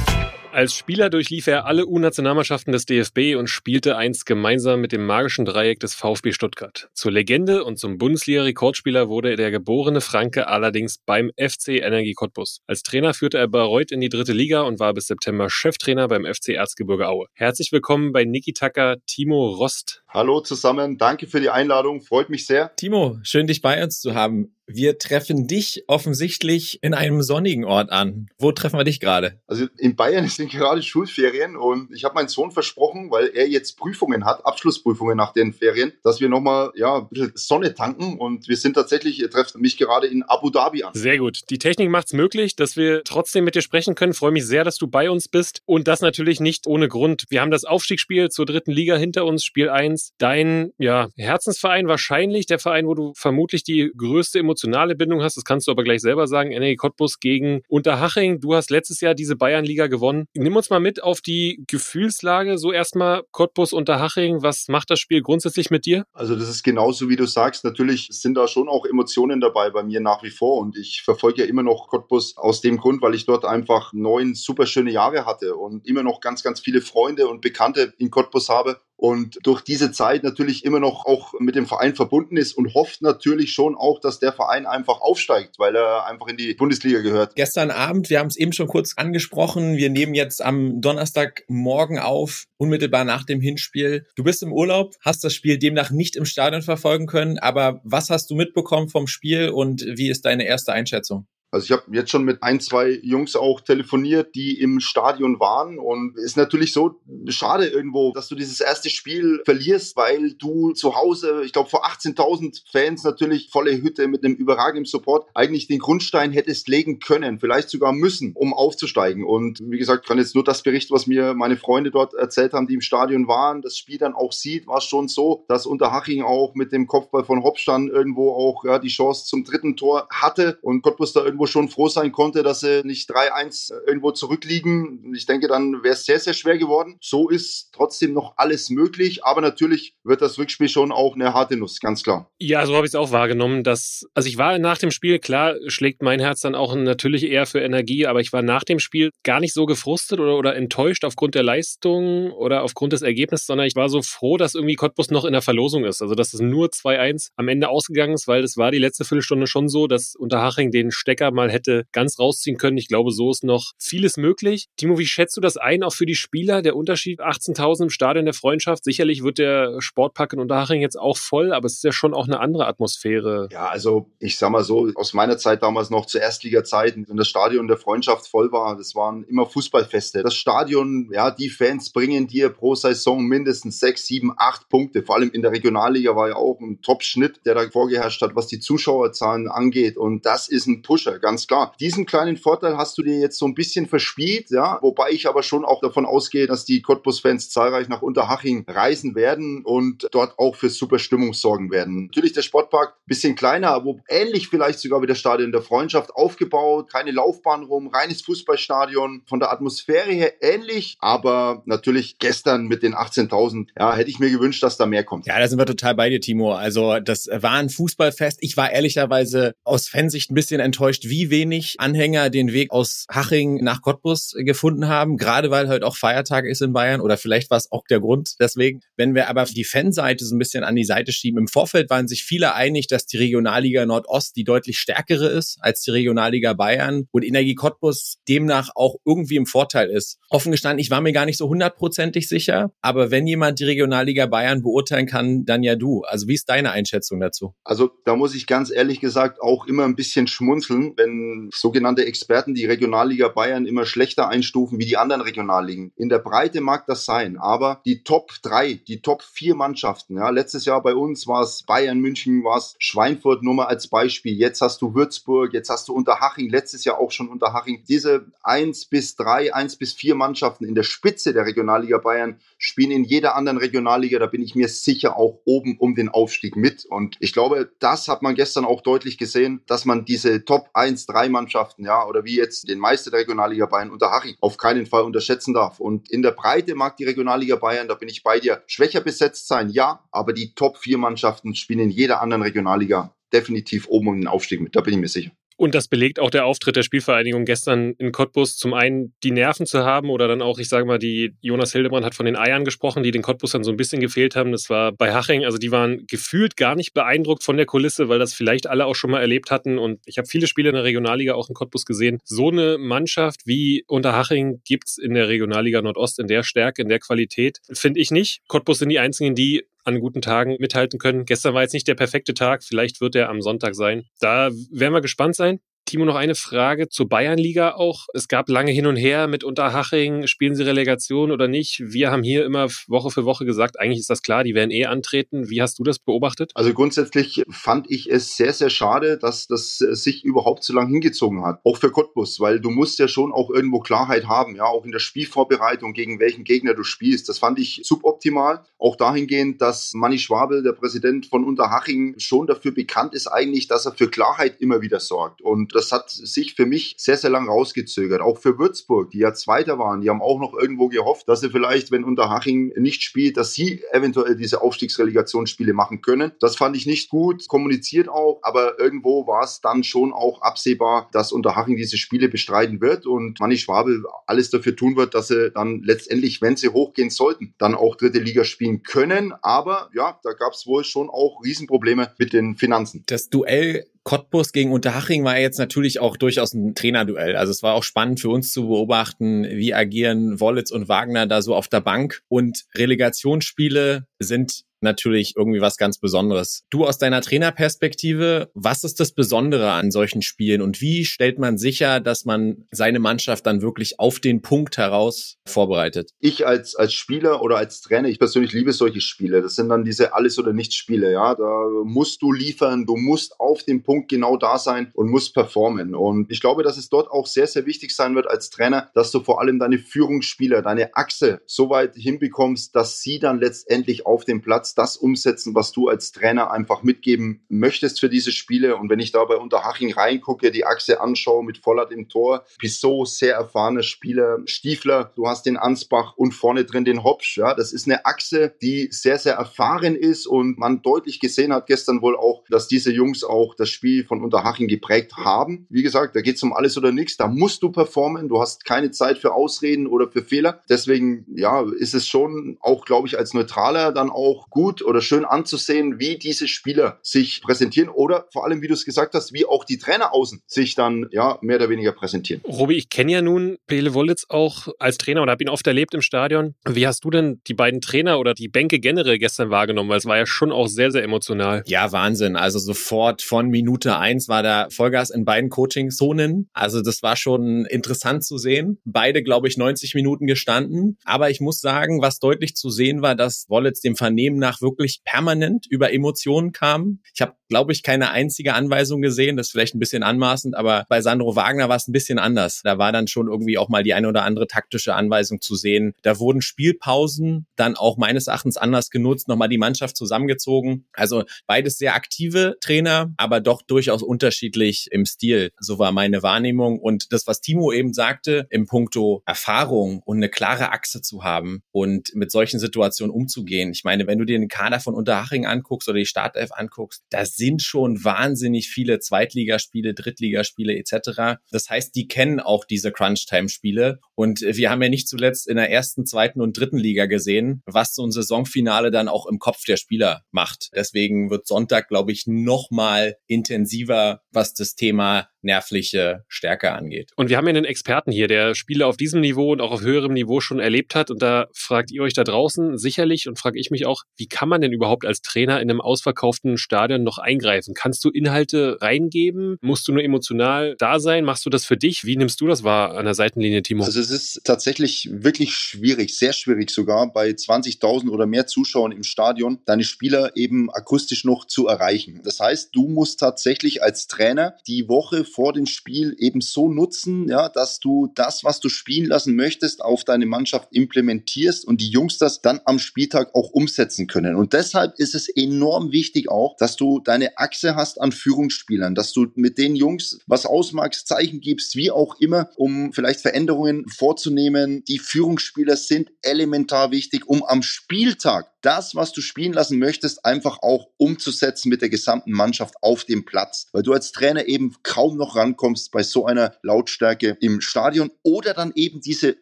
Als 0.53 0.75
Spieler 0.75 1.09
durchlief 1.09 1.47
er 1.47 1.65
alle 1.65 1.85
U-Nationalmannschaften 1.85 2.73
des 2.73 2.85
DFB 2.85 3.37
und 3.37 3.47
spielte 3.47 3.95
einst 3.95 4.25
gemeinsam 4.25 4.81
mit 4.81 4.91
dem 4.91 5.05
magischen 5.05 5.45
Dreieck 5.45 5.79
des 5.79 5.95
VfB 5.95 6.33
Stuttgart. 6.33 6.89
Zur 6.93 7.13
Legende 7.13 7.63
und 7.63 7.79
zum 7.79 7.97
Bundesliga-Rekordspieler 7.97 9.07
wurde 9.07 9.37
der 9.37 9.49
geborene 9.49 10.01
Franke 10.01 10.47
allerdings 10.47 10.97
beim 11.05 11.31
FC 11.37 11.79
Energie 11.81 12.13
Cottbus. 12.13 12.59
Als 12.67 12.83
Trainer 12.83 13.13
führte 13.13 13.37
er 13.37 13.47
Bayreuth 13.47 13.93
in 13.93 14.01
die 14.01 14.09
dritte 14.09 14.33
Liga 14.33 14.63
und 14.63 14.81
war 14.81 14.93
bis 14.93 15.07
September 15.07 15.49
Cheftrainer 15.49 16.09
beim 16.09 16.25
FC 16.25 16.49
Erzgebirge 16.49 17.07
Aue. 17.07 17.27
Herzlich 17.33 17.71
willkommen 17.71 18.11
bei 18.11 18.25
Niki 18.25 18.51
Tacker, 18.51 18.97
Timo 19.05 19.51
Rost. 19.51 20.00
Hallo 20.13 20.41
zusammen, 20.41 20.97
danke 20.97 21.25
für 21.25 21.39
die 21.39 21.49
Einladung, 21.49 22.01
freut 22.01 22.29
mich 22.29 22.45
sehr. 22.45 22.75
Timo, 22.75 23.17
schön 23.23 23.47
dich 23.47 23.61
bei 23.61 23.81
uns 23.81 24.01
zu 24.01 24.13
haben. 24.13 24.53
Wir 24.67 24.97
treffen 24.97 25.47
dich 25.47 25.83
offensichtlich 25.87 26.79
in 26.81 26.93
einem 26.93 27.21
sonnigen 27.21 27.65
Ort 27.65 27.89
an. 27.89 28.27
Wo 28.37 28.51
treffen 28.51 28.77
wir 28.77 28.83
dich 28.83 28.99
gerade? 28.99 29.39
Also 29.47 29.67
in 29.77 29.95
Bayern 29.95 30.27
sind 30.29 30.51
gerade 30.51 30.81
Schulferien 30.81 31.57
und 31.57 31.93
ich 31.93 32.03
habe 32.03 32.15
meinen 32.15 32.29
Sohn 32.29 32.51
versprochen, 32.51 33.11
weil 33.11 33.31
er 33.33 33.49
jetzt 33.49 33.77
Prüfungen 33.77 34.25
hat, 34.25 34.45
Abschlussprüfungen 34.45 35.17
nach 35.17 35.33
den 35.33 35.51
Ferien, 35.51 35.93
dass 36.03 36.21
wir 36.21 36.29
nochmal 36.29 36.71
ja, 36.75 36.99
ein 36.99 37.09
bisschen 37.09 37.33
Sonne 37.35 37.73
tanken 37.73 38.17
und 38.17 38.47
wir 38.47 38.55
sind 38.55 38.73
tatsächlich, 38.73 39.19
ihr 39.19 39.29
trefft 39.29 39.57
mich 39.57 39.77
gerade 39.77 40.07
in 40.07 40.23
Abu 40.23 40.49
Dhabi 40.49 40.83
an. 40.83 40.93
Sehr 40.93 41.17
gut. 41.17 41.41
Die 41.49 41.57
Technik 41.57 41.89
macht 41.89 42.07
es 42.07 42.13
möglich, 42.13 42.55
dass 42.55 42.77
wir 42.77 43.03
trotzdem 43.03 43.43
mit 43.43 43.55
dir 43.55 43.61
sprechen 43.61 43.95
können. 43.95 44.13
Freue 44.13 44.31
mich 44.31 44.45
sehr, 44.45 44.63
dass 44.63 44.77
du 44.77 44.87
bei 44.87 45.09
uns 45.09 45.27
bist 45.27 45.63
und 45.65 45.87
das 45.87 46.01
natürlich 46.01 46.39
nicht 46.39 46.67
ohne 46.67 46.87
Grund. 46.87 47.25
Wir 47.29 47.41
haben 47.41 47.51
das 47.51 47.65
Aufstiegsspiel 47.65 48.29
zur 48.29 48.45
dritten 48.45 48.71
Liga 48.71 48.95
hinter 48.95 49.25
uns, 49.25 49.43
Spiel 49.43 49.69
1. 49.69 50.00
Dein 50.17 50.71
ja, 50.77 51.09
Herzensverein 51.15 51.87
wahrscheinlich, 51.87 52.45
der 52.45 52.59
Verein, 52.59 52.87
wo 52.87 52.93
du 52.93 53.13
vermutlich 53.15 53.63
die 53.63 53.91
größte 53.95 54.39
emotionale 54.39 54.95
Bindung 54.95 55.21
hast, 55.21 55.37
das 55.37 55.43
kannst 55.43 55.67
du 55.67 55.71
aber 55.71 55.83
gleich 55.83 56.01
selber 56.01 56.27
sagen, 56.27 56.51
Energie 56.51 56.75
Cottbus 56.75 57.19
gegen 57.19 57.61
Unterhaching. 57.67 58.39
Du 58.39 58.55
hast 58.55 58.69
letztes 58.69 59.01
Jahr 59.01 59.13
diese 59.13 59.35
Bayernliga 59.35 59.87
gewonnen. 59.87 60.27
Nimm 60.33 60.55
uns 60.55 60.69
mal 60.69 60.79
mit 60.79 61.03
auf 61.03 61.21
die 61.21 61.63
Gefühlslage, 61.67 62.57
so 62.57 62.71
erstmal 62.71 63.23
Cottbus 63.31 63.73
Unterhaching. 63.73 64.41
Was 64.41 64.67
macht 64.67 64.89
das 64.89 64.99
Spiel 64.99 65.21
grundsätzlich 65.21 65.69
mit 65.69 65.85
dir? 65.85 66.05
Also 66.13 66.35
das 66.35 66.49
ist 66.49 66.63
genauso, 66.63 67.09
wie 67.09 67.15
du 67.15 67.25
sagst. 67.25 67.63
Natürlich 67.63 68.07
sind 68.11 68.35
da 68.35 68.47
schon 68.47 68.69
auch 68.69 68.85
Emotionen 68.85 69.41
dabei 69.41 69.69
bei 69.69 69.83
mir 69.83 69.99
nach 69.99 70.23
wie 70.23 70.29
vor 70.29 70.59
und 70.59 70.77
ich 70.77 71.01
verfolge 71.03 71.41
ja 71.41 71.47
immer 71.47 71.63
noch 71.63 71.87
Cottbus 71.87 72.37
aus 72.37 72.61
dem 72.61 72.77
Grund, 72.77 73.01
weil 73.01 73.15
ich 73.15 73.25
dort 73.25 73.45
einfach 73.45 73.93
neun 73.93 74.35
super 74.35 74.65
schöne 74.65 74.91
Jahre 74.91 75.25
hatte 75.25 75.55
und 75.55 75.87
immer 75.87 76.03
noch 76.03 76.19
ganz, 76.19 76.43
ganz 76.43 76.59
viele 76.59 76.81
Freunde 76.81 77.27
und 77.27 77.41
Bekannte 77.41 77.93
in 77.97 78.09
Cottbus 78.09 78.49
habe 78.49 78.81
und 79.01 79.39
durch 79.41 79.61
diese 79.61 79.91
Zeit 79.91 80.23
natürlich 80.23 80.63
immer 80.63 80.79
noch 80.79 81.07
auch 81.07 81.33
mit 81.39 81.55
dem 81.55 81.65
Verein 81.65 81.95
verbunden 81.95 82.37
ist 82.37 82.53
und 82.53 82.75
hofft 82.75 83.01
natürlich 83.01 83.51
schon 83.51 83.75
auch, 83.75 83.99
dass 83.99 84.19
der 84.19 84.31
Verein 84.31 84.67
einfach 84.67 85.01
aufsteigt, 85.01 85.57
weil 85.57 85.75
er 85.75 86.05
einfach 86.05 86.27
in 86.27 86.37
die 86.37 86.53
Bundesliga 86.53 87.01
gehört. 87.01 87.35
Gestern 87.35 87.71
Abend, 87.71 88.11
wir 88.11 88.19
haben 88.19 88.27
es 88.27 88.37
eben 88.37 88.53
schon 88.53 88.67
kurz 88.67 88.93
angesprochen, 88.97 89.75
wir 89.75 89.89
nehmen 89.89 90.13
jetzt 90.13 90.43
am 90.43 90.81
Donnerstagmorgen 90.81 91.97
auf, 91.97 92.45
unmittelbar 92.57 93.03
nach 93.03 93.23
dem 93.23 93.41
Hinspiel. 93.41 94.05
Du 94.15 94.23
bist 94.23 94.43
im 94.43 94.53
Urlaub, 94.53 94.93
hast 95.01 95.23
das 95.23 95.33
Spiel 95.33 95.57
demnach 95.57 95.89
nicht 95.89 96.15
im 96.15 96.25
Stadion 96.25 96.61
verfolgen 96.61 97.07
können, 97.07 97.39
aber 97.39 97.81
was 97.83 98.11
hast 98.11 98.29
du 98.29 98.35
mitbekommen 98.35 98.87
vom 98.87 99.07
Spiel 99.07 99.49
und 99.49 99.83
wie 99.83 100.11
ist 100.11 100.25
deine 100.25 100.45
erste 100.45 100.73
Einschätzung? 100.73 101.25
Also 101.51 101.65
ich 101.65 101.71
habe 101.71 101.83
jetzt 101.91 102.09
schon 102.09 102.23
mit 102.23 102.41
ein, 102.43 102.61
zwei 102.61 102.99
Jungs 103.03 103.35
auch 103.35 103.59
telefoniert, 103.59 104.35
die 104.35 104.59
im 104.59 104.79
Stadion 104.79 105.39
waren 105.41 105.79
und 105.79 106.17
ist 106.17 106.37
natürlich 106.37 106.71
so 106.71 107.01
schade 107.27 107.67
irgendwo, 107.67 108.13
dass 108.13 108.29
du 108.29 108.35
dieses 108.35 108.61
erste 108.61 108.89
Spiel 108.89 109.41
verlierst, 109.43 109.97
weil 109.97 110.33
du 110.33 110.71
zu 110.71 110.95
Hause, 110.95 111.41
ich 111.43 111.51
glaube 111.51 111.69
vor 111.69 111.85
18.000 111.85 112.61
Fans 112.71 113.03
natürlich 113.03 113.49
volle 113.49 113.81
Hütte 113.81 114.07
mit 114.07 114.23
einem 114.23 114.35
überragenden 114.35 114.85
Support 114.85 115.27
eigentlich 115.33 115.67
den 115.67 115.79
Grundstein 115.79 116.31
hättest 116.31 116.69
legen 116.69 116.99
können, 116.99 117.39
vielleicht 117.39 117.69
sogar 117.69 117.91
müssen, 117.91 118.31
um 118.33 118.53
aufzusteigen. 118.53 119.25
Und 119.25 119.59
wie 119.61 119.77
gesagt, 119.77 120.07
kann 120.07 120.19
jetzt 120.19 120.35
nur 120.35 120.45
das 120.45 120.63
berichten, 120.63 120.93
was 120.93 121.05
mir 121.05 121.33
meine 121.33 121.57
Freunde 121.57 121.91
dort 121.91 122.13
erzählt 122.13 122.53
haben, 122.53 122.67
die 122.67 122.75
im 122.75 122.81
Stadion 122.81 123.27
waren, 123.27 123.61
das 123.61 123.77
Spiel 123.77 123.97
dann 123.97 124.13
auch 124.13 124.31
sieht, 124.31 124.67
war 124.67 124.79
schon 124.79 125.09
so, 125.09 125.43
dass 125.49 125.65
Unterhaching 125.65 126.23
auch 126.23 126.55
mit 126.55 126.71
dem 126.71 126.87
Kopfball 126.87 127.25
von 127.25 127.43
Hopstein 127.43 127.89
irgendwo 127.89 128.31
auch 128.31 128.63
ja, 128.63 128.79
die 128.79 128.87
Chance 128.87 129.25
zum 129.25 129.43
dritten 129.43 129.75
Tor 129.75 130.07
hatte 130.09 130.57
und 130.61 130.81
Cottbus 130.81 131.11
da 131.11 131.25
irgendwo 131.25 131.40
irgendwo 131.41 131.47
schon 131.47 131.69
froh 131.69 131.89
sein 131.89 132.11
konnte, 132.11 132.43
dass 132.43 132.61
sie 132.61 132.81
nicht 132.83 133.09
3-1 133.09 133.73
irgendwo 133.87 134.11
zurückliegen. 134.11 135.13
Ich 135.15 135.25
denke, 135.25 135.47
dann 135.47 135.83
wäre 135.83 135.93
es 135.93 136.05
sehr, 136.05 136.19
sehr 136.19 136.33
schwer 136.33 136.57
geworden. 136.57 136.97
So 137.01 137.29
ist 137.29 137.69
trotzdem 137.73 138.13
noch 138.13 138.33
alles 138.37 138.69
möglich, 138.69 139.23
aber 139.23 139.41
natürlich 139.41 139.95
wird 140.03 140.21
das 140.21 140.37
Rückspiel 140.37 140.69
schon 140.69 140.91
auch 140.91 141.15
eine 141.15 141.33
harte 141.33 141.57
Nuss, 141.57 141.79
ganz 141.79 142.03
klar. 142.03 142.29
Ja, 142.39 142.65
so 142.65 142.75
habe 142.75 142.85
ich 142.85 142.91
es 142.91 142.95
auch 142.95 143.11
wahrgenommen, 143.11 143.63
dass, 143.63 144.05
also 144.13 144.27
ich 144.27 144.37
war 144.37 144.57
nach 144.59 144.77
dem 144.77 144.91
Spiel, 144.91 145.19
klar 145.19 145.55
schlägt 145.67 146.01
mein 146.01 146.19
Herz 146.19 146.41
dann 146.41 146.55
auch 146.55 146.75
natürlich 146.75 147.23
eher 147.23 147.45
für 147.45 147.59
Energie, 147.59 148.05
aber 148.05 148.19
ich 148.19 148.33
war 148.33 148.41
nach 148.41 148.63
dem 148.63 148.79
Spiel 148.79 149.11
gar 149.23 149.39
nicht 149.39 149.53
so 149.53 149.65
gefrustet 149.65 150.19
oder, 150.19 150.37
oder 150.37 150.55
enttäuscht 150.55 151.05
aufgrund 151.05 151.35
der 151.35 151.43
Leistung 151.43 152.31
oder 152.31 152.63
aufgrund 152.63 152.93
des 152.93 153.01
Ergebnisses, 153.01 153.47
sondern 153.47 153.67
ich 153.67 153.75
war 153.75 153.89
so 153.89 154.01
froh, 154.01 154.37
dass 154.37 154.55
irgendwie 154.55 154.75
Cottbus 154.75 155.09
noch 155.09 155.25
in 155.25 155.33
der 155.33 155.41
Verlosung 155.41 155.85
ist. 155.85 156.01
Also, 156.01 156.15
dass 156.15 156.33
es 156.33 156.39
nur 156.39 156.67
2-1 156.67 157.29
am 157.35 157.47
Ende 157.47 157.69
ausgegangen 157.69 158.13
ist, 158.13 158.27
weil 158.27 158.43
es 158.43 158.57
war 158.57 158.71
die 158.71 158.79
letzte 158.79 159.05
Viertelstunde 159.05 159.47
schon 159.47 159.67
so, 159.67 159.87
dass 159.87 160.15
Unterhaching 160.15 160.71
den 160.71 160.91
Stecker 160.91 161.30
mal 161.31 161.51
hätte 161.51 161.85
ganz 161.91 162.19
rausziehen 162.19 162.57
können. 162.57 162.77
Ich 162.77 162.87
glaube, 162.87 163.11
so 163.11 163.31
ist 163.31 163.43
noch 163.43 163.71
vieles 163.77 164.17
möglich. 164.17 164.67
Timo, 164.77 164.97
wie 164.97 165.05
schätzt 165.05 165.37
du 165.37 165.41
das 165.41 165.57
ein, 165.57 165.83
auch 165.83 165.93
für 165.93 166.05
die 166.05 166.15
Spieler? 166.15 166.61
Der 166.61 166.75
Unterschied 166.75 167.21
18.000 167.21 167.83
im 167.83 167.89
Stadion 167.89 168.25
der 168.25 168.33
Freundschaft. 168.33 168.83
Sicherlich 168.83 169.23
wird 169.23 169.37
der 169.37 169.81
Sportpark 169.81 170.33
in 170.33 170.39
Unterhaching 170.39 170.81
jetzt 170.81 170.99
auch 170.99 171.17
voll, 171.17 171.53
aber 171.53 171.65
es 171.65 171.75
ist 171.75 171.83
ja 171.83 171.91
schon 171.91 172.13
auch 172.13 172.27
eine 172.27 172.39
andere 172.39 172.67
Atmosphäre. 172.67 173.49
Ja, 173.51 173.67
also 173.67 174.09
ich 174.19 174.37
sag 174.37 174.51
mal 174.51 174.63
so, 174.63 174.89
aus 174.95 175.13
meiner 175.13 175.37
Zeit 175.37 175.63
damals 175.63 175.89
noch 175.89 176.05
zu 176.05 176.17
Erstliga-Zeiten, 176.17 177.05
wenn 177.07 177.17
das 177.17 177.27
Stadion 177.27 177.67
der 177.67 177.77
Freundschaft 177.77 178.27
voll 178.27 178.51
war, 178.51 178.77
das 178.77 178.95
waren 178.95 179.23
immer 179.25 179.45
Fußballfeste. 179.45 180.23
Das 180.23 180.35
Stadion, 180.35 181.09
ja, 181.11 181.31
die 181.31 181.49
Fans 181.49 181.91
bringen 181.91 182.27
dir 182.27 182.49
pro 182.49 182.75
Saison 182.75 183.23
mindestens 183.23 183.79
sechs, 183.79 184.05
sieben, 184.05 184.33
acht 184.37 184.69
Punkte. 184.69 185.03
Vor 185.03 185.15
allem 185.15 185.31
in 185.31 185.41
der 185.41 185.51
Regionalliga 185.51 186.15
war 186.15 186.29
ja 186.29 186.35
auch 186.35 186.59
ein 186.59 186.81
Top-Schnitt, 186.81 187.41
der 187.45 187.55
da 187.55 187.69
vorgeherrscht 187.69 188.21
hat, 188.21 188.35
was 188.35 188.47
die 188.47 188.59
Zuschauerzahlen 188.59 189.47
angeht. 189.49 189.97
Und 189.97 190.25
das 190.25 190.47
ist 190.47 190.67
ein 190.67 190.81
Pusher, 190.81 191.19
ganz 191.21 191.47
klar. 191.47 191.73
Diesen 191.79 192.05
kleinen 192.05 192.37
Vorteil 192.37 192.77
hast 192.77 192.97
du 192.97 193.03
dir 193.03 193.19
jetzt 193.19 193.37
so 193.37 193.45
ein 193.45 193.55
bisschen 193.55 193.87
verspielt, 193.87 194.49
ja, 194.49 194.79
wobei 194.81 195.11
ich 195.11 195.27
aber 195.27 195.43
schon 195.43 195.65
auch 195.65 195.81
davon 195.81 196.05
ausgehe, 196.05 196.47
dass 196.47 196.65
die 196.65 196.81
Cottbus-Fans 196.81 197.49
zahlreich 197.49 197.87
nach 197.87 198.01
Unterhaching 198.01 198.65
reisen 198.67 199.15
werden 199.15 199.63
und 199.63 200.07
dort 200.11 200.37
auch 200.37 200.55
für 200.55 200.69
super 200.69 200.99
Stimmung 200.99 201.33
sorgen 201.33 201.71
werden. 201.71 202.05
Natürlich 202.05 202.33
der 202.33 202.41
Sportpark 202.41 202.95
bisschen 203.05 203.35
kleiner, 203.35 203.69
aber 203.69 203.95
ähnlich 204.09 204.47
vielleicht 204.47 204.79
sogar 204.79 205.01
wie 205.01 205.07
das 205.07 205.19
Stadion 205.19 205.51
der 205.51 205.61
Freundschaft 205.61 206.11
aufgebaut, 206.15 206.91
keine 206.91 207.11
Laufbahn 207.11 207.63
rum, 207.63 207.87
reines 207.87 208.21
Fußballstadion, 208.21 209.23
von 209.27 209.39
der 209.39 209.51
Atmosphäre 209.51 210.11
her 210.11 210.33
ähnlich, 210.41 210.97
aber 210.99 211.61
natürlich 211.65 212.17
gestern 212.19 212.67
mit 212.67 212.83
den 212.83 212.95
18.000, 212.95 213.67
ja, 213.77 213.95
hätte 213.95 214.09
ich 214.09 214.19
mir 214.19 214.29
gewünscht, 214.29 214.63
dass 214.63 214.77
da 214.77 214.85
mehr 214.85 215.03
kommt. 215.03 215.25
Ja, 215.25 215.39
da 215.39 215.47
sind 215.47 215.59
wir 215.59 215.65
total 215.65 215.95
bei 215.95 216.09
dir, 216.09 216.21
Timo. 216.21 216.53
Also 216.53 216.99
das 216.99 217.27
war 217.31 217.53
ein 217.53 217.69
Fußballfest. 217.69 218.39
Ich 218.41 218.57
war 218.57 218.71
ehrlicherweise 218.71 219.53
aus 219.63 219.87
Fansicht 219.87 220.31
ein 220.31 220.35
bisschen 220.35 220.59
enttäuscht, 220.59 221.03
wie 221.11 221.29
wenig 221.29 221.75
Anhänger 221.77 222.29
den 222.29 222.53
Weg 222.53 222.71
aus 222.71 223.05
Haching 223.11 223.61
nach 223.61 223.81
Cottbus 223.81 224.33
gefunden 224.37 224.87
haben, 224.87 225.17
gerade 225.17 225.51
weil 225.51 225.67
halt 225.67 225.83
auch 225.83 225.97
Feiertag 225.97 226.45
ist 226.45 226.61
in 226.61 226.71
Bayern 226.71 227.01
oder 227.01 227.17
vielleicht 227.17 227.51
war 227.51 227.57
es 227.57 227.69
auch 227.69 227.83
der 227.89 227.99
Grund. 227.99 228.35
Deswegen, 228.39 228.79
wenn 228.95 229.13
wir 229.13 229.29
aber 229.29 229.43
die 229.43 229.65
Fanseite 229.65 230.23
so 230.23 230.33
ein 230.33 230.39
bisschen 230.39 230.63
an 230.63 230.75
die 230.75 230.85
Seite 230.85 231.11
schieben, 231.11 231.37
im 231.37 231.47
Vorfeld 231.49 231.89
waren 231.89 232.07
sich 232.07 232.23
viele 232.23 232.55
einig, 232.55 232.87
dass 232.87 233.05
die 233.07 233.17
Regionalliga 233.17 233.85
Nordost 233.85 234.37
die 234.37 234.45
deutlich 234.45 234.79
stärkere 234.79 235.27
ist 235.27 235.57
als 235.59 235.81
die 235.81 235.91
Regionalliga 235.91 236.53
Bayern 236.53 237.07
und 237.11 237.25
Energie 237.25 237.55
Cottbus 237.55 238.15
demnach 238.29 238.69
auch 238.75 238.95
irgendwie 239.05 239.35
im 239.35 239.45
Vorteil 239.45 239.89
ist. 239.89 240.17
Offen 240.29 240.53
gestanden, 240.53 240.79
ich 240.79 240.91
war 240.91 241.01
mir 241.01 241.11
gar 241.11 241.25
nicht 241.25 241.37
so 241.37 241.49
hundertprozentig 241.49 242.29
sicher, 242.29 242.71
aber 242.81 243.11
wenn 243.11 243.27
jemand 243.27 243.59
die 243.59 243.65
Regionalliga 243.65 244.27
Bayern 244.27 244.61
beurteilen 244.61 245.07
kann, 245.07 245.43
dann 245.43 245.61
ja 245.61 245.75
du. 245.75 246.03
Also 246.03 246.29
wie 246.29 246.35
ist 246.35 246.47
deine 246.47 246.71
Einschätzung 246.71 247.19
dazu? 247.19 247.53
Also 247.65 247.91
da 248.05 248.15
muss 248.15 248.33
ich 248.33 248.47
ganz 248.47 248.71
ehrlich 248.71 249.01
gesagt 249.01 249.41
auch 249.41 249.67
immer 249.67 249.83
ein 249.83 249.97
bisschen 249.97 250.27
schmunzeln, 250.27 250.90
wenn 250.97 251.49
sogenannte 251.53 252.05
Experten 252.05 252.53
die 252.53 252.65
Regionalliga 252.65 253.27
Bayern 253.27 253.65
immer 253.65 253.85
schlechter 253.85 254.29
einstufen 254.29 254.79
wie 254.79 254.85
die 254.85 254.97
anderen 254.97 255.21
Regionalligen. 255.21 255.91
In 255.95 256.09
der 256.09 256.19
Breite 256.19 256.61
mag 256.61 256.85
das 256.87 257.05
sein, 257.05 257.37
aber 257.37 257.81
die 257.85 258.03
Top 258.03 258.31
3, 258.41 258.81
die 258.87 259.01
Top 259.01 259.23
4 259.23 259.55
Mannschaften, 259.55 260.17
ja, 260.17 260.29
letztes 260.29 260.65
Jahr 260.65 260.81
bei 260.81 260.95
uns 260.95 261.27
war 261.27 261.41
es 261.41 261.63
Bayern 261.63 261.99
München, 261.99 262.43
war 262.43 262.57
es 262.57 262.75
Schweinfurt 262.79 263.43
nur 263.43 263.53
mal 263.53 263.65
als 263.65 263.87
Beispiel, 263.87 264.35
jetzt 264.37 264.61
hast 264.61 264.81
du 264.81 264.93
Würzburg, 264.95 265.53
jetzt 265.53 265.69
hast 265.69 265.87
du 265.87 265.93
Unterhaching, 265.93 266.49
letztes 266.49 266.83
Jahr 266.83 266.99
auch 266.99 267.11
schon 267.11 267.29
Unterhaching. 267.29 267.83
Diese 267.87 268.25
1 268.43 268.85
bis 268.85 269.15
3, 269.15 269.53
1 269.53 269.75
bis 269.77 269.93
4 269.93 270.15
Mannschaften 270.15 270.65
in 270.65 270.75
der 270.75 270.83
Spitze 270.83 271.33
der 271.33 271.45
Regionalliga 271.45 271.97
Bayern 271.97 272.39
spielen 272.57 272.91
in 272.91 273.03
jeder 273.03 273.35
anderen 273.35 273.57
Regionalliga, 273.57 274.19
da 274.19 274.27
bin 274.27 274.41
ich 274.41 274.55
mir 274.55 274.67
sicher 274.67 275.17
auch 275.17 275.39
oben 275.45 275.77
um 275.79 275.95
den 275.95 276.09
Aufstieg 276.09 276.55
mit 276.55 276.85
und 276.85 277.17
ich 277.19 277.33
glaube, 277.33 277.71
das 277.79 278.07
hat 278.07 278.21
man 278.21 278.35
gestern 278.35 278.65
auch 278.65 278.81
deutlich 278.81 279.17
gesehen, 279.17 279.61
dass 279.67 279.85
man 279.85 280.05
diese 280.05 280.45
Top 280.45 280.69
1, 280.81 281.05
3 281.05 281.29
Mannschaften, 281.29 281.85
ja, 281.85 282.05
oder 282.05 282.25
wie 282.25 282.35
jetzt 282.35 282.67
den 282.67 282.79
Meister 282.79 283.11
der 283.11 283.21
Regionalliga 283.21 283.67
Bayern 283.67 283.91
unter 283.91 284.11
Harry 284.11 284.35
auf 284.41 284.57
keinen 284.57 284.85
Fall 284.85 285.03
unterschätzen 285.03 285.53
darf. 285.53 285.79
Und 285.79 286.09
in 286.09 286.21
der 286.21 286.31
Breite 286.31 286.75
mag 286.75 286.97
die 286.97 287.05
Regionalliga 287.05 287.55
Bayern, 287.55 287.87
da 287.87 287.95
bin 287.95 288.09
ich 288.09 288.23
bei 288.23 288.39
dir, 288.39 288.63
schwächer 288.67 289.01
besetzt 289.01 289.47
sein, 289.47 289.69
ja, 289.69 290.03
aber 290.11 290.33
die 290.33 290.53
Top 290.55 290.77
4 290.77 290.97
Mannschaften 290.97 291.55
spielen 291.55 291.79
in 291.79 291.89
jeder 291.89 292.21
anderen 292.21 292.43
Regionalliga 292.43 293.15
definitiv 293.31 293.87
oben 293.87 294.07
um 294.09 294.19
den 294.19 294.27
Aufstieg 294.27 294.59
mit, 294.61 294.75
da 294.75 294.81
bin 294.81 294.95
ich 294.95 294.99
mir 294.99 295.07
sicher. 295.07 295.31
Und 295.61 295.75
das 295.75 295.87
belegt 295.87 296.19
auch 296.19 296.31
der 296.31 296.47
Auftritt 296.47 296.75
der 296.75 296.81
Spielvereinigung 296.81 297.45
gestern 297.45 297.93
in 297.99 298.11
Cottbus. 298.11 298.57
Zum 298.57 298.73
einen 298.73 299.13
die 299.23 299.29
Nerven 299.29 299.67
zu 299.67 299.83
haben 299.85 300.09
oder 300.09 300.27
dann 300.27 300.41
auch, 300.41 300.57
ich 300.57 300.67
sage 300.67 300.87
mal, 300.87 300.97
die 300.97 301.35
Jonas 301.39 301.71
Hildebrand 301.71 302.03
hat 302.03 302.15
von 302.15 302.25
den 302.25 302.35
Eiern 302.35 302.65
gesprochen, 302.65 303.03
die 303.03 303.11
den 303.11 303.21
Cottbusern 303.21 303.63
so 303.63 303.69
ein 303.69 303.77
bisschen 303.77 303.99
gefehlt 303.99 304.35
haben. 304.35 304.51
Das 304.51 304.71
war 304.71 304.91
bei 304.91 305.13
Haching, 305.13 305.45
also 305.45 305.59
die 305.59 305.69
waren 305.69 306.07
gefühlt 306.07 306.57
gar 306.57 306.73
nicht 306.73 306.95
beeindruckt 306.95 307.43
von 307.43 307.57
der 307.57 307.67
Kulisse, 307.67 308.09
weil 308.09 308.17
das 308.17 308.33
vielleicht 308.33 308.65
alle 308.65 308.87
auch 308.87 308.95
schon 308.95 309.11
mal 309.11 309.21
erlebt 309.21 309.51
hatten. 309.51 309.77
Und 309.77 309.99
ich 310.07 310.17
habe 310.17 310.27
viele 310.27 310.47
Spiele 310.47 310.69
in 310.69 310.73
der 310.73 310.83
Regionalliga 310.83 311.35
auch 311.35 311.47
in 311.47 311.53
Cottbus 311.53 311.85
gesehen. 311.85 312.17
So 312.23 312.49
eine 312.49 312.79
Mannschaft 312.79 313.41
wie 313.45 313.83
unter 313.85 314.13
Haching 314.13 314.61
gibt 314.65 314.87
es 314.87 314.97
in 314.97 315.13
der 315.13 315.27
Regionalliga 315.27 315.83
Nordost 315.83 316.17
in 316.17 316.25
der 316.25 316.41
Stärke, 316.41 316.81
in 316.81 316.89
der 316.89 316.97
Qualität, 316.97 317.59
finde 317.71 317.99
ich 317.99 318.09
nicht. 318.09 318.41
Cottbus 318.47 318.79
sind 318.79 318.89
die 318.89 318.97
einzigen, 318.97 319.35
die 319.35 319.63
an 319.83 319.99
guten 319.99 320.21
Tagen 320.21 320.57
mithalten 320.59 320.99
können. 320.99 321.25
Gestern 321.25 321.53
war 321.53 321.61
jetzt 321.61 321.73
nicht 321.73 321.87
der 321.87 321.95
perfekte 321.95 322.33
Tag, 322.33 322.63
vielleicht 322.63 323.01
wird 323.01 323.15
er 323.15 323.29
am 323.29 323.41
Sonntag 323.41 323.75
sein. 323.75 324.05
Da 324.19 324.49
werden 324.71 324.93
wir 324.93 325.01
gespannt 325.01 325.35
sein. 325.35 325.59
Timo, 325.85 326.05
noch 326.05 326.15
eine 326.15 326.35
Frage 326.35 326.87
zur 326.87 327.09
Bayernliga 327.09 327.73
auch. 327.73 328.05
Es 328.13 328.27
gab 328.27 328.47
lange 328.49 328.71
hin 328.71 328.87
und 328.87 328.95
her 328.95 329.27
mit 329.27 329.43
Unterhaching, 329.43 330.25
spielen 330.27 330.55
sie 330.55 330.63
Relegation 330.63 331.31
oder 331.31 331.47
nicht? 331.47 331.81
Wir 331.85 332.11
haben 332.11 332.23
hier 332.23 332.45
immer 332.45 332.67
Woche 332.87 333.11
für 333.11 333.25
Woche 333.25 333.45
gesagt, 333.45 333.79
eigentlich 333.79 333.99
ist 333.99 334.09
das 334.09 334.21
klar, 334.21 334.43
die 334.43 334.55
werden 334.55 334.71
eh 334.71 334.85
antreten. 334.85 335.49
Wie 335.49 335.61
hast 335.61 335.79
du 335.79 335.83
das 335.83 335.99
beobachtet? 335.99 336.51
Also 336.55 336.73
grundsätzlich 336.73 337.43
fand 337.49 337.91
ich 337.91 338.09
es 338.09 338.37
sehr, 338.37 338.53
sehr 338.53 338.69
schade, 338.69 339.17
dass 339.17 339.47
das 339.47 339.77
sich 339.77 340.23
überhaupt 340.23 340.63
so 340.63 340.73
lange 340.73 340.91
hingezogen 340.91 341.43
hat. 341.43 341.59
Auch 341.65 341.77
für 341.77 341.91
Cottbus, 341.91 342.39
weil 342.39 342.61
du 342.61 342.69
musst 342.69 342.99
ja 342.99 343.07
schon 343.07 343.33
auch 343.33 343.49
irgendwo 343.49 343.79
Klarheit 343.79 344.27
haben, 344.27 344.55
ja, 344.55 344.65
auch 344.65 344.85
in 344.85 344.91
der 344.91 344.99
Spielvorbereitung, 344.99 345.93
gegen 345.93 346.19
welchen 346.19 346.43
Gegner 346.43 346.73
du 346.73 346.83
spielst. 346.83 347.27
Das 347.27 347.39
fand 347.39 347.59
ich 347.59 347.81
suboptimal. 347.83 348.63
Auch 348.77 348.95
dahingehend, 348.95 349.61
dass 349.61 349.91
Manni 349.93 350.19
Schwabel, 350.19 350.63
der 350.63 350.73
Präsident 350.73 351.25
von 351.25 351.43
Unterhaching, 351.43 352.15
schon 352.17 352.47
dafür 352.47 352.71
bekannt 352.71 353.13
ist 353.13 353.27
eigentlich, 353.27 353.67
dass 353.67 353.85
er 353.85 353.91
für 353.91 354.09
Klarheit 354.09 354.61
immer 354.61 354.81
wieder 354.81 354.99
sorgt. 354.99 355.41
Und 355.41 355.70
das 355.71 355.91
hat 355.91 356.09
sich 356.09 356.55
für 356.55 356.65
mich 356.65 356.95
sehr, 356.97 357.17
sehr 357.17 357.29
lang 357.29 357.47
rausgezögert. 357.47 358.21
Auch 358.21 358.37
für 358.37 358.57
Würzburg, 358.57 359.11
die 359.11 359.19
ja 359.19 359.33
Zweiter 359.33 359.79
waren, 359.79 360.01
die 360.01 360.09
haben 360.09 360.21
auch 360.21 360.39
noch 360.39 360.53
irgendwo 360.53 360.89
gehofft, 360.89 361.27
dass 361.27 361.41
sie 361.41 361.49
vielleicht, 361.49 361.91
wenn 361.91 362.03
Unterhaching 362.03 362.73
nicht 362.77 363.03
spielt, 363.03 363.37
dass 363.37 363.53
sie 363.53 363.83
eventuell 363.91 364.35
diese 364.35 364.61
Aufstiegsrelegationsspiele 364.61 365.73
machen 365.73 366.01
können. 366.01 366.31
Das 366.39 366.55
fand 366.55 366.75
ich 366.75 366.85
nicht 366.85 367.09
gut, 367.09 367.47
kommuniziert 367.47 368.09
auch, 368.09 368.39
aber 368.43 368.79
irgendwo 368.79 369.27
war 369.27 369.43
es 369.43 369.61
dann 369.61 369.83
schon 369.83 370.13
auch 370.13 370.41
absehbar, 370.41 371.09
dass 371.11 371.31
Unterhaching 371.31 371.75
diese 371.75 371.97
Spiele 371.97 372.29
bestreiten 372.29 372.81
wird 372.81 373.05
und 373.05 373.39
Manni 373.39 373.57
Schwabel 373.57 374.03
alles 374.27 374.49
dafür 374.49 374.75
tun 374.75 374.95
wird, 374.95 375.13
dass 375.13 375.27
sie 375.27 375.51
dann 375.51 375.81
letztendlich, 375.83 376.41
wenn 376.41 376.57
sie 376.57 376.69
hochgehen 376.69 377.09
sollten, 377.09 377.53
dann 377.57 377.75
auch 377.75 377.95
dritte 377.95 378.19
Liga 378.19 378.43
spielen 378.43 378.83
können. 378.83 379.33
Aber 379.41 379.89
ja, 379.93 380.19
da 380.23 380.33
gab 380.33 380.53
es 380.53 380.67
wohl 380.67 380.83
schon 380.83 381.09
auch 381.09 381.43
Riesenprobleme 381.43 382.13
mit 382.17 382.33
den 382.33 382.55
Finanzen. 382.55 383.03
Das 383.07 383.29
Duell 383.29 383.85
Cottbus 384.03 384.51
gegen 384.51 384.71
Unterhaching 384.71 385.23
war 385.23 385.37
jetzt 385.37 385.59
natürlich 385.59 385.99
auch 385.99 386.17
durchaus 386.17 386.53
ein 386.53 386.73
Trainerduell. 386.73 387.35
Also 387.35 387.51
es 387.51 387.61
war 387.61 387.75
auch 387.75 387.83
spannend 387.83 388.19
für 388.19 388.29
uns 388.29 388.51
zu 388.51 388.67
beobachten, 388.67 389.43
wie 389.43 389.73
agieren 389.73 390.39
Wollitz 390.39 390.71
und 390.71 390.89
Wagner 390.89 391.27
da 391.27 391.41
so 391.41 391.55
auf 391.55 391.67
der 391.67 391.81
Bank. 391.81 392.23
Und 392.27 392.65
Relegationsspiele 392.75 394.07
sind 394.19 394.63
natürlich 394.81 395.33
irgendwie 395.35 395.61
was 395.61 395.77
ganz 395.77 395.97
Besonderes. 395.99 396.63
Du 396.69 396.85
aus 396.85 396.97
deiner 396.97 397.21
Trainerperspektive, 397.21 398.49
was 398.53 398.83
ist 398.83 398.99
das 398.99 399.11
Besondere 399.11 399.71
an 399.71 399.91
solchen 399.91 400.21
Spielen 400.21 400.61
und 400.61 400.81
wie 400.81 401.05
stellt 401.05 401.39
man 401.39 401.57
sicher, 401.57 401.99
dass 401.99 402.25
man 402.25 402.65
seine 402.71 402.99
Mannschaft 402.99 403.45
dann 403.45 403.61
wirklich 403.61 403.99
auf 403.99 404.19
den 404.19 404.41
Punkt 404.41 404.77
heraus 404.77 405.37
vorbereitet? 405.45 406.11
Ich 406.19 406.45
als, 406.45 406.75
als 406.75 406.93
Spieler 406.93 407.41
oder 407.41 407.57
als 407.57 407.81
Trainer, 407.81 408.09
ich 408.09 408.19
persönlich 408.19 408.53
liebe 408.53 408.73
solche 408.73 409.01
Spiele. 409.01 409.41
Das 409.41 409.55
sind 409.55 409.69
dann 409.69 409.83
diese 409.83 410.13
Alles- 410.13 410.39
oder 410.39 410.53
Nichts-Spiele, 410.53 411.11
ja. 411.11 411.35
Da 411.35 411.65
musst 411.83 412.21
du 412.21 412.31
liefern, 412.31 412.85
du 412.85 412.95
musst 412.95 413.39
auf 413.39 413.63
dem 413.63 413.83
Punkt 413.83 414.09
genau 414.09 414.37
da 414.37 414.57
sein 414.57 414.91
und 414.93 415.09
musst 415.09 415.33
performen. 415.33 415.95
Und 415.95 416.31
ich 416.31 416.41
glaube, 416.41 416.63
dass 416.63 416.77
es 416.77 416.89
dort 416.89 417.09
auch 417.09 417.27
sehr, 417.27 417.47
sehr 417.47 417.65
wichtig 417.65 417.95
sein 417.95 418.15
wird 418.15 418.27
als 418.27 418.49
Trainer, 418.49 418.89
dass 418.93 419.11
du 419.11 419.21
vor 419.21 419.41
allem 419.41 419.59
deine 419.59 419.77
Führungsspieler, 419.77 420.61
deine 420.61 420.95
Achse 420.95 421.41
so 421.45 421.69
weit 421.69 421.95
hinbekommst, 421.95 422.75
dass 422.75 423.01
sie 423.01 423.19
dann 423.19 423.39
letztendlich 423.39 424.05
auf 424.05 424.25
dem 424.25 424.41
Platz 424.41 424.70
das 424.75 424.97
umsetzen, 424.97 425.55
was 425.55 425.71
du 425.71 425.87
als 425.87 426.11
Trainer 426.11 426.51
einfach 426.51 426.83
mitgeben 426.83 427.43
möchtest 427.49 427.99
für 427.99 428.09
diese 428.09 428.31
Spiele. 428.31 428.75
Und 428.77 428.89
wenn 428.89 428.99
ich 428.99 429.11
da 429.11 429.23
bei 429.25 429.37
Unterhaching 429.37 429.93
reingucke, 429.93 430.51
die 430.51 430.65
Achse 430.65 431.01
anschaue 431.01 431.43
mit 431.43 431.57
Vollert 431.57 431.91
im 431.91 432.09
Tor, 432.09 432.45
Pissot, 432.59 433.07
sehr 433.07 433.35
erfahrene 433.35 433.83
Spieler, 433.83 434.39
Stiefler, 434.45 435.11
du 435.15 435.27
hast 435.27 435.45
den 435.45 435.57
Ansbach 435.57 436.13
und 436.15 436.33
vorne 436.33 436.65
drin 436.65 436.85
den 436.85 437.03
Hopsch. 437.03 437.37
Ja, 437.37 437.53
das 437.53 437.73
ist 437.73 437.87
eine 437.87 438.05
Achse, 438.05 438.53
die 438.61 438.89
sehr, 438.91 439.17
sehr 439.17 439.33
erfahren 439.33 439.95
ist 439.95 440.27
und 440.27 440.57
man 440.57 440.81
deutlich 440.81 441.19
gesehen 441.19 441.53
hat 441.53 441.67
gestern 441.67 442.01
wohl 442.01 442.15
auch, 442.15 442.43
dass 442.49 442.67
diese 442.67 442.91
Jungs 442.91 443.23
auch 443.23 443.55
das 443.55 443.69
Spiel 443.69 444.05
von 444.05 444.23
Unterhaching 444.23 444.67
geprägt 444.67 445.13
haben. 445.17 445.67
Wie 445.69 445.83
gesagt, 445.83 446.15
da 446.15 446.21
geht 446.21 446.35
es 446.35 446.43
um 446.43 446.53
alles 446.53 446.77
oder 446.77 446.91
nichts. 446.91 447.17
Da 447.17 447.27
musst 447.27 447.63
du 447.63 447.71
performen. 447.71 448.29
Du 448.29 448.41
hast 448.41 448.65
keine 448.65 448.91
Zeit 448.91 449.17
für 449.17 449.33
Ausreden 449.33 449.87
oder 449.87 450.09
für 450.09 450.21
Fehler. 450.21 450.61
Deswegen, 450.69 451.25
ja, 451.35 451.65
ist 451.79 451.93
es 451.93 452.07
schon 452.07 452.57
auch, 452.61 452.85
glaube 452.85 453.07
ich, 453.07 453.17
als 453.17 453.33
Neutraler 453.33 453.91
dann 453.91 454.09
auch 454.09 454.49
gut, 454.49 454.60
gut 454.61 454.83
oder 454.83 455.01
schön 455.01 455.25
anzusehen, 455.25 455.99
wie 455.99 456.17
diese 456.17 456.47
Spieler 456.47 456.99
sich 457.01 457.41
präsentieren 457.41 457.89
oder 457.89 458.27
vor 458.31 458.45
allem, 458.45 458.61
wie 458.61 458.67
du 458.67 458.75
es 458.75 458.85
gesagt 458.85 459.15
hast, 459.15 459.33
wie 459.33 459.47
auch 459.47 459.63
die 459.63 459.79
Trainer 459.79 460.13
außen 460.13 460.43
sich 460.45 460.75
dann 460.75 461.07
ja 461.11 461.39
mehr 461.41 461.55
oder 461.55 461.69
weniger 461.69 461.93
präsentieren. 461.93 462.43
Robi, 462.47 462.75
ich 462.75 462.89
kenne 462.89 463.11
ja 463.11 463.21
nun 463.23 463.57
Pele 463.65 463.95
Wollitz 463.95 464.25
auch 464.29 464.67
als 464.77 464.99
Trainer 464.99 465.23
und 465.23 465.31
habe 465.31 465.43
ihn 465.43 465.49
oft 465.49 465.65
erlebt 465.65 465.95
im 465.95 466.01
Stadion. 466.01 466.53
Wie 466.69 466.85
hast 466.85 467.03
du 467.03 467.09
denn 467.09 467.41
die 467.47 467.55
beiden 467.55 467.81
Trainer 467.81 468.19
oder 468.19 468.35
die 468.35 468.49
Bänke 468.49 468.79
generell 468.79 469.17
gestern 469.17 469.49
wahrgenommen? 469.49 469.89
Weil 469.89 469.97
es 469.97 470.05
war 470.05 470.17
ja 470.17 470.27
schon 470.27 470.51
auch 470.51 470.67
sehr, 470.67 470.91
sehr 470.91 471.01
emotional. 471.01 471.63
Ja, 471.65 471.91
Wahnsinn. 471.91 472.35
Also 472.35 472.59
sofort 472.59 473.23
von 473.23 473.47
Minute 473.47 473.97
eins 473.97 474.27
war 474.27 474.43
da 474.43 474.67
Vollgas 474.69 475.09
in 475.09 475.25
beiden 475.25 475.49
Coaching-Zonen. 475.49 476.49
Also 476.53 476.81
das 476.81 477.01
war 477.01 477.15
schon 477.15 477.65
interessant 477.65 478.23
zu 478.23 478.37
sehen. 478.37 478.79
Beide, 478.85 479.23
glaube 479.23 479.47
ich, 479.47 479.57
90 479.57 479.95
Minuten 479.95 480.27
gestanden. 480.27 480.99
Aber 481.03 481.31
ich 481.31 481.41
muss 481.41 481.61
sagen, 481.61 481.99
was 482.03 482.19
deutlich 482.19 482.55
zu 482.55 482.69
sehen 482.69 483.01
war, 483.01 483.15
dass 483.15 483.45
Wollitz 483.49 483.81
dem 483.81 483.95
Vernehmen 483.95 484.37
nach 484.37 484.50
danach 484.51 484.61
wirklich 484.61 485.01
permanent 485.03 485.65
über 485.69 485.93
Emotionen 485.93 486.51
kam. 486.51 486.99
Ich 487.13 487.21
habe, 487.21 487.33
glaube 487.49 487.71
ich, 487.71 487.83
keine 487.83 488.11
einzige 488.11 488.53
Anweisung 488.53 489.01
gesehen. 489.01 489.37
Das 489.37 489.47
ist 489.47 489.51
vielleicht 489.51 489.75
ein 489.75 489.79
bisschen 489.79 490.03
anmaßend, 490.03 490.55
aber 490.55 490.85
bei 490.89 491.01
Sandro 491.01 491.35
Wagner 491.35 491.69
war 491.69 491.75
es 491.75 491.87
ein 491.87 491.91
bisschen 491.91 492.19
anders. 492.19 492.61
Da 492.63 492.77
war 492.77 492.91
dann 492.91 493.07
schon 493.07 493.27
irgendwie 493.27 493.57
auch 493.57 493.69
mal 493.69 493.83
die 493.83 493.93
eine 493.93 494.07
oder 494.07 494.23
andere 494.23 494.47
taktische 494.47 494.95
Anweisung 494.95 495.41
zu 495.41 495.55
sehen. 495.55 495.93
Da 496.01 496.19
wurden 496.19 496.41
Spielpausen 496.41 497.47
dann 497.55 497.75
auch 497.75 497.97
meines 497.97 498.27
Erachtens 498.27 498.57
anders 498.57 498.89
genutzt, 498.89 499.27
nochmal 499.27 499.49
die 499.49 499.57
Mannschaft 499.57 499.97
zusammengezogen. 499.97 500.85
Also 500.93 501.23
beides 501.47 501.77
sehr 501.77 501.95
aktive 501.95 502.57
Trainer, 502.61 503.13
aber 503.17 503.39
doch 503.39 503.61
durchaus 503.61 504.03
unterschiedlich 504.03 504.87
im 504.91 505.05
Stil. 505.05 505.51
So 505.59 505.79
war 505.79 505.91
meine 505.91 506.23
Wahrnehmung. 506.23 506.79
Und 506.79 507.11
das, 507.13 507.27
was 507.27 507.41
Timo 507.41 507.71
eben 507.71 507.93
sagte, 507.93 508.47
im 508.49 508.65
Punkto 508.65 509.23
Erfahrung 509.25 510.01
und 510.05 510.17
eine 510.17 510.29
klare 510.29 510.71
Achse 510.71 511.01
zu 511.01 511.23
haben 511.23 511.61
und 511.71 512.13
mit 512.15 512.31
solchen 512.31 512.59
Situationen 512.59 513.13
umzugehen. 513.13 513.71
Ich 513.71 513.83
meine, 513.83 514.07
wenn 514.07 514.19
du 514.19 514.25
dir 514.25 514.40
den 514.41 514.49
Kader 514.49 514.79
von 514.79 514.95
Unterhaching 514.95 515.45
anguckst 515.45 515.87
oder 515.87 515.99
die 515.99 516.05
Startelf 516.05 516.51
anguckst, 516.51 517.03
da 517.09 517.25
sind 517.25 517.61
schon 517.61 518.03
wahnsinnig 518.03 518.69
viele 518.69 518.99
Zweitligaspiele, 518.99 519.93
Drittligaspiele 519.93 520.75
etc. 520.75 521.39
Das 521.51 521.69
heißt, 521.69 521.95
die 521.95 522.07
kennen 522.07 522.39
auch 522.39 522.65
diese 522.65 522.91
Crunch-Time-Spiele. 522.91 523.99
Und 524.15 524.41
wir 524.41 524.69
haben 524.69 524.81
ja 524.81 524.89
nicht 524.89 525.07
zuletzt 525.07 525.47
in 525.47 525.57
der 525.57 525.71
ersten, 525.71 526.05
zweiten 526.05 526.41
und 526.41 526.57
dritten 526.57 526.77
Liga 526.77 527.05
gesehen, 527.05 527.61
was 527.65 527.95
so 527.95 528.05
ein 528.05 528.11
Saisonfinale 528.11 528.91
dann 528.91 529.07
auch 529.07 529.25
im 529.25 529.39
Kopf 529.39 529.63
der 529.65 529.77
Spieler 529.77 530.23
macht. 530.31 530.69
Deswegen 530.75 531.29
wird 531.29 531.47
Sonntag, 531.47 531.87
glaube 531.87 532.11
ich, 532.11 532.27
noch 532.27 532.69
mal 532.71 533.15
intensiver, 533.27 534.21
was 534.31 534.53
das 534.53 534.75
Thema 534.75 535.27
nervliche 535.43 536.23
Stärke 536.27 536.71
angeht. 536.71 537.11
Und 537.15 537.29
wir 537.29 537.37
haben 537.37 537.45
ja 537.45 537.49
einen 537.49 537.65
Experten 537.65 538.11
hier, 538.11 538.27
der 538.27 538.55
Spiele 538.55 538.85
auf 538.85 538.97
diesem 538.97 539.21
Niveau 539.21 539.51
und 539.51 539.61
auch 539.61 539.71
auf 539.71 539.81
höherem 539.81 540.13
Niveau 540.13 540.39
schon 540.41 540.59
erlebt 540.59 540.95
hat. 540.95 541.11
Und 541.11 541.21
da 541.21 541.47
fragt 541.53 541.91
ihr 541.91 542.01
euch 542.01 542.13
da 542.13 542.23
draußen 542.23 542.77
sicherlich 542.77 543.27
und 543.27 543.39
frage 543.39 543.59
ich 543.59 543.71
mich 543.71 543.85
auch, 543.85 544.03
wie 544.17 544.27
kann 544.27 544.49
man 544.49 544.61
denn 544.61 544.71
überhaupt 544.71 545.05
als 545.05 545.21
Trainer 545.21 545.61
in 545.61 545.69
einem 545.69 545.81
ausverkauften 545.81 546.57
Stadion 546.57 547.03
noch 547.03 547.17
eingreifen? 547.17 547.73
Kannst 547.73 548.03
du 548.03 548.09
Inhalte 548.09 548.77
reingeben? 548.81 549.57
Musst 549.61 549.87
du 549.87 549.93
nur 549.93 550.03
emotional 550.03 550.75
da 550.77 550.99
sein? 550.99 551.25
Machst 551.25 551.45
du 551.45 551.49
das 551.49 551.65
für 551.65 551.77
dich? 551.77 552.05
Wie 552.05 552.17
nimmst 552.17 552.41
du 552.41 552.47
das 552.47 552.63
wahr 552.63 552.97
an 552.97 553.05
der 553.05 553.13
Seitenlinie, 553.13 553.63
Timo? 553.63 553.83
Also 553.83 553.99
es 553.99 554.11
ist 554.11 554.41
tatsächlich 554.43 555.09
wirklich 555.11 555.55
schwierig, 555.55 556.17
sehr 556.17 556.33
schwierig 556.33 556.69
sogar, 556.69 557.11
bei 557.11 557.29
20.000 557.29 558.09
oder 558.09 558.25
mehr 558.25 558.47
Zuschauern 558.47 558.91
im 558.91 559.03
Stadion 559.03 559.59
deine 559.65 559.83
Spieler 559.83 560.31
eben 560.35 560.71
akustisch 560.71 561.23
noch 561.23 561.45
zu 561.45 561.67
erreichen. 561.67 562.21
Das 562.23 562.39
heißt, 562.39 562.69
du 562.73 562.87
musst 562.87 563.19
tatsächlich 563.19 563.83
als 563.83 564.07
Trainer 564.07 564.55
die 564.67 564.87
Woche 564.87 565.25
vor 565.33 565.53
dem 565.53 565.65
Spiel 565.65 566.15
eben 566.19 566.41
so 566.41 566.69
nutzen, 566.69 567.27
ja, 567.27 567.49
dass 567.49 567.79
du 567.79 568.11
das, 568.15 568.43
was 568.43 568.59
du 568.59 568.69
spielen 568.69 569.07
lassen 569.07 569.35
möchtest, 569.35 569.83
auf 569.83 570.03
deine 570.03 570.25
Mannschaft 570.25 570.69
implementierst 570.71 571.65
und 571.65 571.81
die 571.81 571.89
Jungs 571.89 572.17
das 572.17 572.41
dann 572.41 572.61
am 572.65 572.79
Spieltag 572.79 573.33
auch 573.33 573.51
umsetzen 573.51 574.07
können. 574.07 574.35
Und 574.35 574.53
deshalb 574.53 574.99
ist 574.99 575.15
es 575.15 575.29
enorm 575.29 575.91
wichtig 575.91 576.29
auch, 576.29 576.55
dass 576.57 576.75
du 576.75 576.99
deine 576.99 577.37
Achse 577.37 577.75
hast 577.75 577.99
an 577.99 578.11
Führungsspielern, 578.11 578.95
dass 578.95 579.13
du 579.13 579.27
mit 579.35 579.57
den 579.57 579.75
Jungs 579.75 580.19
was 580.27 580.45
ausmachst, 580.45 581.07
Zeichen 581.07 581.41
gibst, 581.41 581.75
wie 581.75 581.91
auch 581.91 582.19
immer, 582.19 582.49
um 582.55 582.93
vielleicht 582.93 583.21
Veränderungen 583.21 583.87
vorzunehmen. 583.87 584.83
Die 584.87 584.99
Führungsspieler 584.99 585.77
sind 585.77 586.11
elementar 586.21 586.91
wichtig, 586.91 587.27
um 587.27 587.43
am 587.43 587.63
Spieltag 587.63 588.51
das, 588.61 588.95
was 588.95 589.11
du 589.11 589.21
spielen 589.21 589.53
lassen 589.53 589.79
möchtest, 589.79 590.25
einfach 590.25 590.59
auch 590.61 590.87
umzusetzen 590.97 591.69
mit 591.69 591.81
der 591.81 591.89
gesamten 591.89 592.31
Mannschaft 592.31 592.75
auf 592.81 593.03
dem 593.03 593.25
Platz. 593.25 593.67
Weil 593.71 593.83
du 593.83 593.93
als 593.93 594.11
Trainer 594.11 594.47
eben 594.47 594.75
kaum 594.83 595.17
noch 595.21 595.35
rankommst 595.35 595.91
bei 595.91 596.03
so 596.03 596.25
einer 596.25 596.55
Lautstärke 596.63 597.37
im 597.39 597.61
Stadion 597.61 598.11
oder 598.23 598.53
dann 598.53 598.73
eben 598.75 598.99
diese 598.99 599.37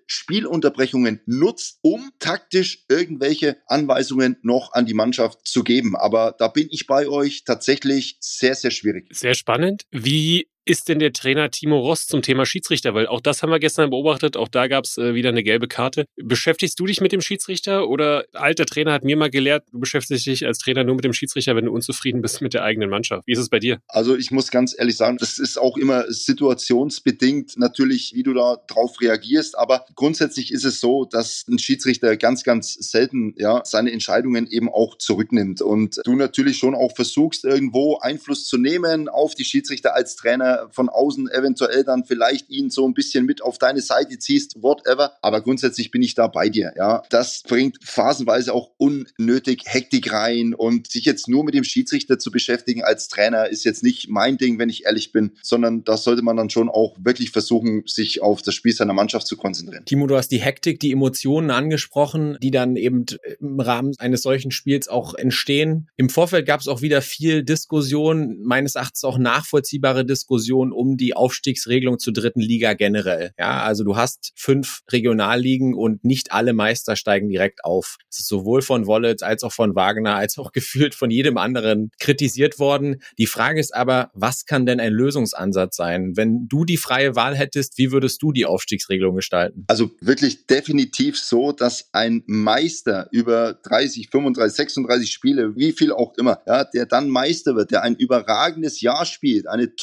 Spielunterbrechungen 0.05 1.21
nutzt, 1.25 1.79
um 1.81 2.11
taktisch 2.19 2.85
irgendwelche 2.89 3.57
Anweisungen 3.65 4.37
noch 4.43 4.73
an 4.73 4.85
die 4.85 4.93
Mannschaft 4.93 5.47
zu 5.47 5.63
geben. 5.63 5.95
Aber 5.95 6.35
da 6.37 6.49
bin 6.49 6.67
ich 6.69 6.85
bei 6.85 7.07
euch 7.07 7.43
tatsächlich 7.45 8.17
sehr, 8.19 8.53
sehr 8.53 8.71
schwierig. 8.71 9.07
Sehr 9.11 9.33
spannend. 9.33 9.83
Wie 9.89 10.47
ist 10.69 10.87
denn 10.87 10.99
der 10.99 11.11
Trainer 11.11 11.49
Timo 11.49 11.79
Ross 11.79 12.05
zum 12.05 12.21
Thema 12.21 12.45
Schiedsrichter? 12.45 12.93
Weil 12.93 13.07
auch 13.07 13.21
das 13.21 13.41
haben 13.41 13.49
wir 13.49 13.59
gestern 13.59 13.89
beobachtet, 13.89 14.37
auch 14.37 14.47
da 14.47 14.67
gab 14.67 14.85
es 14.85 14.99
äh, 14.99 15.15
wieder 15.15 15.29
eine 15.29 15.41
gelbe 15.41 15.67
Karte. 15.67 16.05
Beschäftigst 16.15 16.79
du 16.79 16.85
dich 16.85 17.01
mit 17.01 17.11
dem 17.11 17.21
Schiedsrichter 17.21 17.89
oder 17.89 18.25
alter 18.33 18.67
Trainer 18.67 18.93
hat 18.93 19.03
mir 19.03 19.17
mal 19.17 19.31
gelehrt, 19.31 19.65
du 19.71 19.79
beschäftigst 19.79 20.27
dich 20.27 20.45
als 20.45 20.59
Trainer 20.59 20.83
nur 20.83 20.95
mit 20.95 21.05
dem 21.05 21.13
Schiedsrichter, 21.13 21.55
wenn 21.55 21.65
du 21.65 21.71
unzufrieden 21.71 22.21
bist 22.21 22.41
mit 22.41 22.53
der 22.53 22.63
eigenen 22.63 22.91
Mannschaft. 22.91 23.25
Wie 23.25 23.31
ist 23.31 23.39
es 23.39 23.49
bei 23.49 23.57
dir? 23.57 23.79
Also 23.87 24.15
ich 24.15 24.29
muss 24.29 24.51
ganz 24.51 24.75
ehrlich 24.77 24.95
sagen, 24.95 25.17
das 25.17 25.39
ist 25.39 25.57
auch 25.57 25.75
immer 25.75 26.05
situationsbedingt 26.11 27.57
natürlich, 27.57 28.13
wie 28.13 28.21
du 28.21 28.35
da 28.35 28.57
drauf 28.67 29.01
reagierst, 29.01 29.57
aber 29.57 29.85
grundsätzlich 29.95 30.53
ist 30.53 30.65
es 30.65 30.79
so, 30.79 31.05
dass 31.05 31.45
ein 31.49 31.57
Schiedsrichter 31.57 32.15
ganz, 32.15 32.43
ganz 32.43 32.75
selten 32.75 33.33
ja 33.37 33.63
seine 33.65 33.91
Entscheidungen 33.91 34.45
eben 34.45 34.69
auch 34.69 34.99
zurücknimmt 34.99 35.63
und 35.63 35.99
du 36.03 36.15
natürlich 36.15 36.59
schon 36.59 36.75
auch 36.75 36.95
versuchst, 36.95 37.43
irgendwo 37.43 37.97
Einfluss 37.97 38.45
zu 38.45 38.57
nehmen 38.57 39.09
auf 39.09 39.33
die 39.33 39.45
Schiedsrichter 39.45 39.95
als 39.95 40.15
Trainer 40.15 40.58
Von 40.71 40.89
außen 40.89 41.29
eventuell 41.29 41.83
dann 41.83 42.05
vielleicht 42.05 42.49
ihn 42.49 42.69
so 42.69 42.87
ein 42.87 42.93
bisschen 42.93 43.25
mit 43.25 43.41
auf 43.41 43.57
deine 43.57 43.81
Seite 43.81 44.17
ziehst, 44.19 44.61
whatever. 44.61 45.13
Aber 45.21 45.41
grundsätzlich 45.41 45.91
bin 45.91 46.01
ich 46.01 46.15
da 46.15 46.27
bei 46.27 46.49
dir. 46.49 46.73
Ja, 46.75 47.03
das 47.09 47.43
bringt 47.43 47.77
phasenweise 47.81 48.53
auch 48.53 48.71
unnötig 48.77 49.63
Hektik 49.65 50.11
rein 50.11 50.53
und 50.53 50.91
sich 50.91 51.05
jetzt 51.05 51.27
nur 51.27 51.43
mit 51.43 51.53
dem 51.53 51.63
Schiedsrichter 51.63 52.19
zu 52.19 52.31
beschäftigen 52.31 52.83
als 52.83 53.07
Trainer 53.07 53.47
ist 53.49 53.63
jetzt 53.63 53.83
nicht 53.83 54.09
mein 54.09 54.37
Ding, 54.37 54.59
wenn 54.59 54.69
ich 54.69 54.85
ehrlich 54.85 55.11
bin, 55.11 55.31
sondern 55.41 55.83
da 55.83 55.97
sollte 55.97 56.21
man 56.21 56.37
dann 56.37 56.49
schon 56.49 56.69
auch 56.69 56.95
wirklich 56.99 57.31
versuchen, 57.31 57.83
sich 57.85 58.21
auf 58.21 58.41
das 58.41 58.55
Spiel 58.55 58.73
seiner 58.73 58.93
Mannschaft 58.93 59.27
zu 59.27 59.37
konzentrieren. 59.37 59.85
Timo, 59.85 60.07
du 60.07 60.17
hast 60.17 60.29
die 60.29 60.39
Hektik, 60.39 60.79
die 60.79 60.91
Emotionen 60.91 61.51
angesprochen, 61.51 62.37
die 62.41 62.51
dann 62.51 62.75
eben 62.75 63.05
im 63.39 63.59
Rahmen 63.59 63.93
eines 63.99 64.21
solchen 64.21 64.51
Spiels 64.51 64.87
auch 64.87 65.13
entstehen. 65.13 65.89
Im 65.97 66.09
Vorfeld 66.09 66.45
gab 66.45 66.61
es 66.61 66.67
auch 66.67 66.81
wieder 66.81 67.01
viel 67.01 67.43
Diskussion, 67.43 68.39
meines 68.43 68.75
Erachtens 68.75 69.03
auch 69.03 69.17
nachvollziehbare 69.17 70.05
Diskussion 70.05 70.48
um 70.57 70.97
die 70.97 71.15
Aufstiegsregelung 71.15 71.99
zur 71.99 72.13
dritten 72.13 72.41
Liga 72.41 72.73
generell. 72.73 73.31
Ja, 73.37 73.63
also 73.63 73.83
du 73.83 73.95
hast 73.95 74.31
fünf 74.35 74.81
Regionalligen 74.91 75.73
und 75.73 76.03
nicht 76.03 76.31
alle 76.31 76.53
Meister 76.53 76.95
steigen 76.95 77.29
direkt 77.29 77.63
auf. 77.63 77.97
Das 78.09 78.19
ist 78.19 78.27
sowohl 78.27 78.61
von 78.61 78.87
Wollitz 78.87 79.21
als 79.21 79.43
auch 79.43 79.53
von 79.53 79.75
Wagner 79.75 80.15
als 80.15 80.37
auch 80.37 80.51
gefühlt 80.53 80.95
von 80.95 81.11
jedem 81.11 81.37
anderen 81.37 81.91
kritisiert 81.99 82.59
worden. 82.59 83.01
Die 83.17 83.27
Frage 83.27 83.59
ist 83.59 83.73
aber, 83.73 84.11
was 84.13 84.45
kann 84.45 84.65
denn 84.65 84.79
ein 84.79 84.93
Lösungsansatz 84.93 85.75
sein? 85.75 86.13
Wenn 86.15 86.47
du 86.47 86.65
die 86.65 86.77
freie 86.77 87.15
Wahl 87.15 87.35
hättest, 87.35 87.77
wie 87.77 87.91
würdest 87.91 88.21
du 88.21 88.31
die 88.31 88.45
Aufstiegsregelung 88.45 89.15
gestalten? 89.15 89.65
Also 89.67 89.91
wirklich 90.01 90.47
definitiv 90.47 91.19
so, 91.19 91.51
dass 91.51 91.89
ein 91.93 92.23
Meister 92.25 93.07
über 93.11 93.53
30, 93.63 94.09
35, 94.09 94.55
36 94.55 95.11
Spiele, 95.11 95.55
wie 95.55 95.71
viel 95.71 95.91
auch 95.91 96.13
immer, 96.17 96.41
ja, 96.45 96.63
der 96.63 96.85
dann 96.85 97.09
Meister 97.09 97.55
wird, 97.55 97.71
der 97.71 97.83
ein 97.83 97.95
überragendes 97.95 98.81
Jahr 98.81 99.05
spielt, 99.05 99.47
eine 99.47 99.75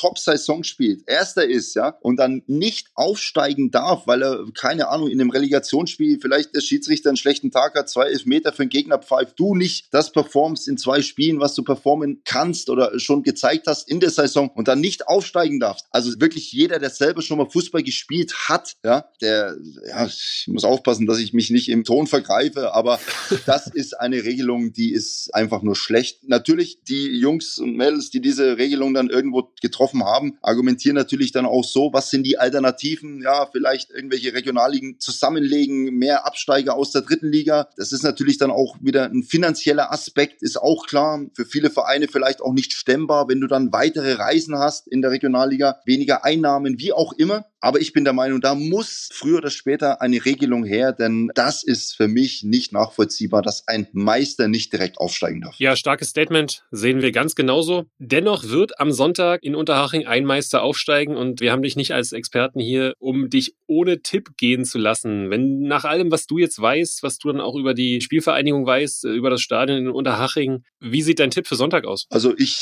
Top-Saison 0.46 0.64
spielt, 0.64 1.08
erster 1.08 1.46
ist, 1.46 1.74
ja, 1.74 1.96
und 2.00 2.16
dann 2.16 2.42
nicht 2.46 2.88
aufsteigen 2.94 3.70
darf, 3.70 4.06
weil 4.06 4.22
er, 4.22 4.44
keine 4.54 4.88
Ahnung, 4.88 5.08
in 5.08 5.20
einem 5.20 5.30
Relegationsspiel 5.30 6.18
vielleicht 6.20 6.54
der 6.54 6.60
Schiedsrichter 6.60 7.10
einen 7.10 7.16
schlechten 7.16 7.50
Tag 7.50 7.74
hat, 7.74 7.88
zwei 7.88 8.06
Elfmeter 8.06 8.52
für 8.52 8.64
den 8.64 8.70
Gegner 8.70 8.98
pfeift, 8.98 9.38
du 9.38 9.54
nicht 9.54 9.88
das 9.90 10.12
performst 10.12 10.68
in 10.68 10.78
zwei 10.78 11.02
Spielen, 11.02 11.40
was 11.40 11.54
du 11.54 11.62
performen 11.62 12.22
kannst 12.24 12.70
oder 12.70 12.98
schon 12.98 13.22
gezeigt 13.22 13.66
hast 13.66 13.88
in 13.90 14.00
der 14.00 14.10
Saison 14.10 14.50
und 14.54 14.68
dann 14.68 14.80
nicht 14.80 15.08
aufsteigen 15.08 15.60
darfst. 15.60 15.86
Also 15.90 16.18
wirklich 16.20 16.52
jeder, 16.52 16.78
der 16.78 16.90
selber 16.90 17.22
schon 17.22 17.38
mal 17.38 17.50
Fußball 17.50 17.82
gespielt 17.82 18.34
hat, 18.48 18.76
ja, 18.84 19.06
der, 19.20 19.56
ja, 19.88 20.06
ich 20.06 20.46
muss 20.48 20.64
aufpassen, 20.64 21.06
dass 21.06 21.18
ich 21.18 21.32
mich 21.32 21.50
nicht 21.50 21.68
im 21.68 21.84
Ton 21.84 22.06
vergreife, 22.06 22.74
aber 22.74 23.00
das 23.46 23.66
ist 23.66 23.98
eine 23.98 24.24
Regelung, 24.24 24.72
die 24.72 24.92
ist 24.92 25.34
einfach 25.34 25.62
nur 25.62 25.76
schlecht. 25.76 26.28
Natürlich, 26.28 26.82
die 26.88 27.18
Jungs 27.18 27.58
und 27.58 27.76
Mädels, 27.76 28.10
die 28.10 28.20
diese 28.20 28.58
Regelung 28.58 28.94
dann 28.94 29.10
irgendwo 29.10 29.50
getroffen 29.60 30.04
haben, 30.04 30.35
argumentieren 30.42 30.96
natürlich 30.96 31.32
dann 31.32 31.46
auch 31.46 31.64
so, 31.64 31.92
was 31.92 32.10
sind 32.10 32.24
die 32.24 32.38
Alternativen? 32.38 33.22
Ja, 33.22 33.46
vielleicht 33.50 33.90
irgendwelche 33.90 34.34
Regionalligen 34.34 34.98
zusammenlegen, 35.00 35.96
mehr 35.96 36.26
Absteiger 36.26 36.74
aus 36.74 36.92
der 36.92 37.02
dritten 37.02 37.30
Liga. 37.30 37.68
Das 37.76 37.92
ist 37.92 38.02
natürlich 38.02 38.38
dann 38.38 38.50
auch 38.50 38.76
wieder 38.80 39.04
ein 39.04 39.22
finanzieller 39.22 39.92
Aspekt, 39.92 40.42
ist 40.42 40.56
auch 40.56 40.86
klar. 40.86 41.24
Für 41.34 41.44
viele 41.44 41.70
Vereine 41.70 42.08
vielleicht 42.08 42.40
auch 42.40 42.52
nicht 42.52 42.72
stemmbar, 42.72 43.28
wenn 43.28 43.40
du 43.40 43.46
dann 43.46 43.72
weitere 43.72 44.14
Reisen 44.14 44.56
hast 44.58 44.88
in 44.88 45.02
der 45.02 45.10
Regionalliga, 45.10 45.80
weniger 45.84 46.24
Einnahmen, 46.24 46.78
wie 46.78 46.92
auch 46.92 47.12
immer. 47.12 47.46
Aber 47.60 47.80
ich 47.80 47.92
bin 47.92 48.04
der 48.04 48.12
Meinung, 48.12 48.40
da 48.40 48.54
muss 48.54 49.08
früher 49.12 49.38
oder 49.38 49.50
später 49.50 50.00
eine 50.00 50.24
Regelung 50.24 50.64
her, 50.64 50.92
denn 50.92 51.32
das 51.34 51.64
ist 51.64 51.96
für 51.96 52.06
mich 52.06 52.44
nicht 52.44 52.72
nachvollziehbar, 52.72 53.42
dass 53.42 53.66
ein 53.66 53.88
Meister 53.92 54.46
nicht 54.46 54.72
direkt 54.72 54.98
aufsteigen 54.98 55.40
darf. 55.40 55.56
Ja, 55.58 55.74
starkes 55.74 56.10
Statement, 56.10 56.64
sehen 56.70 57.02
wir 57.02 57.10
ganz 57.10 57.34
genauso. 57.34 57.86
Dennoch 57.98 58.44
wird 58.44 58.78
am 58.78 58.92
Sonntag 58.92 59.42
in 59.42 59.56
Unterhaching 59.56 60.06
ein 60.06 60.24
Meister 60.26 60.62
aufsteigen 60.62 61.16
und 61.16 61.40
wir 61.40 61.52
haben 61.52 61.62
dich 61.62 61.76
nicht 61.76 61.92
als 61.92 62.12
Experten 62.12 62.60
hier, 62.60 62.94
um 62.98 63.30
dich 63.30 63.54
ohne 63.66 64.02
Tipp 64.02 64.30
gehen 64.36 64.64
zu 64.64 64.78
lassen. 64.78 65.30
Wenn 65.30 65.60
nach 65.60 65.84
allem, 65.84 66.10
was 66.10 66.26
du 66.26 66.38
jetzt 66.38 66.60
weißt, 66.60 67.02
was 67.02 67.18
du 67.18 67.28
dann 67.28 67.40
auch 67.40 67.56
über 67.56 67.74
die 67.74 68.00
Spielvereinigung 68.00 68.66
weißt, 68.66 69.04
über 69.04 69.30
das 69.30 69.40
Stadion 69.40 69.78
in 69.78 69.88
Unterhaching, 69.88 70.64
wie 70.80 71.02
sieht 71.02 71.20
dein 71.20 71.30
Tipp 71.30 71.46
für 71.46 71.56
Sonntag 71.56 71.86
aus? 71.86 72.06
Also 72.10 72.34
ich 72.36 72.56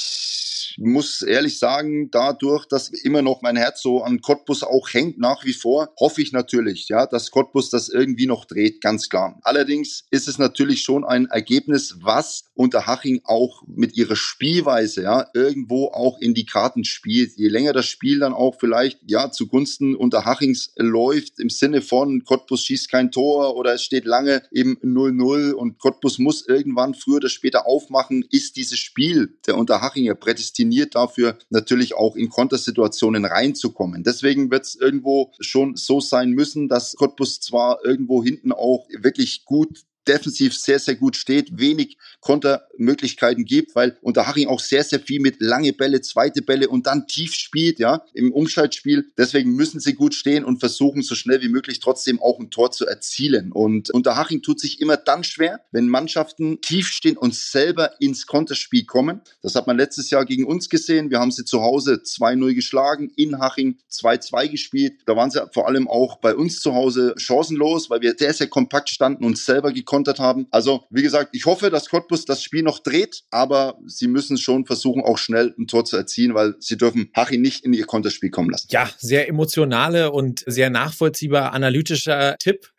muss 0.79 1.23
ehrlich 1.23 1.59
sagen, 1.59 2.11
dadurch, 2.11 2.67
dass 2.67 2.89
immer 2.89 3.23
noch 3.23 3.43
mein 3.43 3.57
Herz 3.57 3.83
so 3.83 4.03
an 4.03 4.21
Cottbus 4.21 4.63
auch 4.63 4.93
hängt 4.93 5.19
nach 5.19 5.45
wie 5.45 5.53
vor, 5.53 5.93
hoffe 5.99 6.23
ich 6.23 6.33
natürlich, 6.33 6.89
ja, 6.89 7.07
dass 7.07 7.31
Cottbus 7.31 7.71
das 7.71 7.89
irgendwie 7.89 8.27
noch 8.27 8.45
dreht, 8.45 8.81
ganz 8.81 9.09
klar. 9.09 9.39
Allerdings 9.43 10.05
ist 10.11 10.29
es 10.29 10.39
natürlich 10.39 10.83
schon 10.83 11.05
ein 11.05 11.27
Ergebnis, 11.27 11.97
was 12.01 12.45
Unterhaching 12.55 13.21
auch 13.25 13.63
mit 13.67 13.97
ihrer 13.97 14.17
Spielweise, 14.17 15.03
ja, 15.03 15.27
irgendwo 15.35 15.89
auch 15.89 16.19
in 16.19 16.35
die 16.35 16.47
Karten 16.47 16.85
spielt. 16.85 17.37
Je 17.37 17.49
länger 17.49 17.73
das 17.73 17.87
Spiel 17.87 18.21
dann 18.21 18.33
auch 18.33 18.57
vielleicht, 18.59 19.01
ja, 19.07 19.31
zugunsten 19.31 19.95
Unterhachings 19.95 20.73
läuft, 20.77 21.41
im 21.41 21.51
Sinne 21.51 21.83
von 21.83 22.25
Cottbus 22.25 22.65
schießt 22.65 22.91
kein 22.91 23.11
Tor 23.11 23.57
oder 23.57 23.75
es 23.75 23.83
steht 23.83 24.05
lange 24.05 24.43
im 24.51 24.79
0-0 24.83 25.53
und 25.53 25.79
Cottbus 25.79 26.19
muss 26.19 26.47
irgendwann 26.47 26.95
früher 26.95 27.17
oder 27.17 27.29
später 27.29 27.67
aufmachen, 27.67 28.25
ist 28.31 28.57
dieses 28.57 28.79
Spiel 28.79 29.39
der 29.47 29.57
Unterhachinger 29.57 30.15
prädestiniert 30.15 30.64
prädestiniert 30.65 30.95
dafür, 30.95 31.39
natürlich 31.51 31.95
auch 31.95 32.17
in 32.17 32.29
Kontersituationen 32.29 33.25
reinzukommen. 33.25 34.03
Deswegen 34.03 34.51
wird 34.51 34.65
es 34.65 34.75
irgendwo 34.75 35.33
schon 35.41 35.77
so 35.77 36.01
sein 36.01 36.31
müssen, 36.31 36.69
dass 36.69 36.95
Cottbus 36.97 37.41
zwar 37.41 37.85
irgendwo 37.85 38.23
hinten 38.23 38.53
auch 38.53 38.87
wirklich 39.01 39.45
gut 39.45 39.85
defensiv 40.07 40.57
sehr, 40.57 40.79
sehr 40.79 40.95
gut 40.95 41.17
steht, 41.17 41.59
wenig 41.59 41.99
Kontermöglichkeiten 42.21 43.45
gibt, 43.45 43.75
weil 43.75 43.97
Unterhaching 44.01 44.49
auch 44.49 44.61
sehr, 44.61 44.85
sehr 44.85 45.01
viel 45.01 45.21
mit 45.21 45.41
lange 45.41 45.73
Bälle, 45.73 46.01
zweite 46.01 46.43
Bälle 46.43 46.69
und 46.69 46.87
dann 46.87 47.07
tief 47.07 47.35
spielt, 47.35 47.79
ja, 47.79 48.05
im 48.13 48.33
Umschaltspiel. 48.33 49.11
Deswegen 49.19 49.55
müssen 49.55 49.81
sie 49.81 49.95
gut 49.95 50.15
stehen 50.15 50.45
und 50.45 50.61
versuchen, 50.61 51.03
so 51.03 51.15
schnell 51.15 51.43
wie 51.43 51.49
möglich 51.49 51.81
trotzdem 51.81 52.21
auch 52.21 52.39
ein 52.39 52.51
Tor 52.51 52.71
zu 52.71 52.87
erzielen. 52.87 53.53
Und 53.53 53.91
Unterhaching 53.91 54.43
tut 54.43 54.61
sich 54.61 54.81
immer 54.81 54.97
dann 54.97 55.25
schwer, 55.25 55.61
wenn 55.73 55.89
Mannschaften 55.89 56.61
tief 56.61 56.89
stehen 56.89 57.17
und 57.17 57.35
selber 57.35 58.01
ins 58.01 58.27
Konterspiel 58.27 58.85
kommen. 58.85 59.21
Das 59.43 59.55
hat 59.55 59.67
man 59.67 59.77
letztes 59.77 60.11
Jahr 60.11 60.25
gegen 60.25 60.45
uns 60.45 60.69
gesehen. 60.69 61.11
Wir 61.11 61.21
haben 61.21 61.31
sie 61.31 61.45
zu 61.45 61.63
Hause 61.63 62.03
2-0 62.05 62.55
geschlagen, 62.55 63.11
in 63.17 63.39
Haching 63.39 63.79
2-2 63.91 64.49
gespielt. 64.49 64.95
Da 65.07 65.17
waren 65.17 65.31
sie 65.31 65.45
vor 65.53 65.69
allem 65.69 65.89
auch 65.89 66.17
bei 66.17 66.35
uns 66.35 66.61
zu 66.61 66.75
Hause 66.75 67.15
chancenlos, 67.17 67.91
weil 67.91 68.01
wir 68.01 68.15
sehr, 68.19 68.33
sehr 68.33 68.49
kompakt 68.49 68.89
standen 68.91 69.25
und 69.25 69.39
selber 69.39 69.73
gekommen 69.73 69.94
gekontert 69.95 70.19
haben. 70.19 70.47
Also, 70.51 70.85
wie 70.91 71.03
gesagt, 71.03 71.31
ich 71.33 71.47
hoffe, 71.47 71.71
dass 71.71 71.89
Cottbus 71.89 72.25
das 72.25 72.43
Spiel 72.43 72.63
noch 72.63 72.81
dreht, 72.81 73.23
aber 73.31 73.79
sie 73.87 74.09
müssen 74.09 74.37
schon 74.37 74.67
versuchen, 74.67 75.03
auch 75.03 75.19
schnell 75.19 75.55
ein 75.57 75.69
Tor 75.69 75.85
zu 75.85 75.97
erzielen, 75.97 76.35
weil 76.35 76.55
sie 76.59 76.77
dürfen 76.77 77.11
Hachi 77.17 77.39
nicht 77.39 77.65
in 77.65 77.73
ihr 77.73 77.87
Konterspiel 77.87 78.31
kommen 78.31 78.51
lassen. 78.51 78.67
Ja, 78.71 78.91
sehr 78.99 79.29
emotionale 79.29 80.11
und 80.11 80.43
sehr 80.47 80.71
nachvollziehbar 80.71 81.53
analytischer 81.53 82.37
Tipp. 82.39 82.71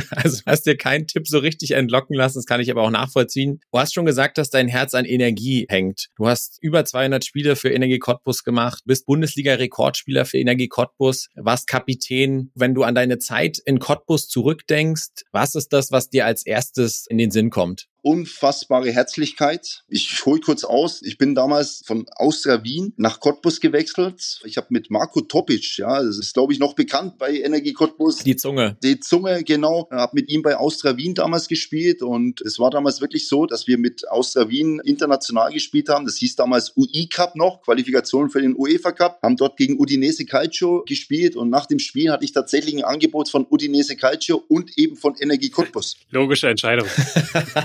Also 0.10 0.42
hast 0.46 0.66
dir 0.66 0.76
keinen 0.76 1.06
Tipp 1.06 1.28
so 1.28 1.38
richtig 1.38 1.72
entlocken 1.72 2.16
lassen, 2.16 2.38
das 2.38 2.46
kann 2.46 2.60
ich 2.60 2.70
aber 2.70 2.82
auch 2.82 2.90
nachvollziehen. 2.90 3.60
Du 3.72 3.78
hast 3.78 3.94
schon 3.94 4.06
gesagt, 4.06 4.38
dass 4.38 4.50
dein 4.50 4.68
Herz 4.68 4.94
an 4.94 5.04
Energie 5.04 5.66
hängt. 5.68 6.08
Du 6.16 6.26
hast 6.26 6.58
über 6.60 6.84
200 6.84 7.24
Spiele 7.24 7.56
für 7.56 7.70
Energie 7.70 7.98
Cottbus 7.98 8.44
gemacht, 8.44 8.82
bist 8.86 9.06
Bundesliga-Rekordspieler 9.06 10.24
für 10.24 10.38
Energie 10.38 10.68
Cottbus, 10.68 11.28
warst 11.34 11.66
Kapitän. 11.66 12.50
Wenn 12.54 12.74
du 12.74 12.82
an 12.82 12.94
deine 12.94 13.18
Zeit 13.18 13.58
in 13.64 13.78
Cottbus 13.78 14.28
zurückdenkst, 14.28 15.24
was 15.32 15.54
ist 15.54 15.72
das, 15.72 15.92
was 15.92 16.10
dir 16.10 16.26
als 16.26 16.44
erstes 16.46 17.06
in 17.08 17.18
den 17.18 17.30
Sinn 17.30 17.50
kommt? 17.50 17.86
Unfassbare 18.06 18.92
Herzlichkeit. 18.92 19.82
Ich 19.88 20.24
hole 20.24 20.40
kurz 20.40 20.62
aus. 20.62 21.02
Ich 21.02 21.18
bin 21.18 21.34
damals 21.34 21.82
von 21.84 22.06
Austria 22.14 22.62
Wien 22.62 22.92
nach 22.96 23.18
Cottbus 23.18 23.60
gewechselt. 23.60 24.40
Ich 24.44 24.56
habe 24.56 24.68
mit 24.70 24.92
Marco 24.92 25.22
Topic, 25.22 25.66
ja, 25.76 26.00
das 26.00 26.16
ist 26.18 26.32
glaube 26.32 26.52
ich 26.52 26.60
noch 26.60 26.74
bekannt 26.74 27.18
bei 27.18 27.40
Energie 27.40 27.72
Cottbus. 27.72 28.18
Die 28.18 28.36
Zunge. 28.36 28.76
Die 28.84 29.00
Zunge, 29.00 29.42
genau. 29.42 29.88
Habe 29.90 30.12
mit 30.14 30.30
ihm 30.30 30.42
bei 30.42 30.56
Austria 30.56 30.96
Wien 30.96 31.14
damals 31.14 31.48
gespielt 31.48 32.00
und 32.00 32.40
es 32.42 32.60
war 32.60 32.70
damals 32.70 33.00
wirklich 33.00 33.26
so, 33.26 33.44
dass 33.44 33.66
wir 33.66 33.76
mit 33.76 34.08
Austria 34.08 34.48
Wien 34.48 34.80
international 34.84 35.52
gespielt 35.52 35.88
haben. 35.88 36.04
Das 36.04 36.16
hieß 36.18 36.36
damals 36.36 36.76
UI 36.76 37.08
Cup 37.08 37.34
noch, 37.34 37.62
Qualifikation 37.62 38.30
für 38.30 38.40
den 38.40 38.54
UEFA 38.56 38.92
Cup. 38.92 39.18
Haben 39.20 39.36
dort 39.36 39.56
gegen 39.56 39.80
Udinese 39.80 40.26
Calcio 40.26 40.84
gespielt 40.86 41.34
und 41.34 41.50
nach 41.50 41.66
dem 41.66 41.80
Spiel 41.80 42.12
hatte 42.12 42.24
ich 42.24 42.30
tatsächlich 42.30 42.76
ein 42.76 42.84
Angebot 42.84 43.28
von 43.28 43.44
Udinese 43.50 43.96
Calcio 43.96 44.44
und 44.46 44.78
eben 44.78 44.94
von 44.94 45.16
Energie 45.18 45.50
Cottbus. 45.50 45.96
Logische 46.10 46.48
Entscheidung. 46.48 46.86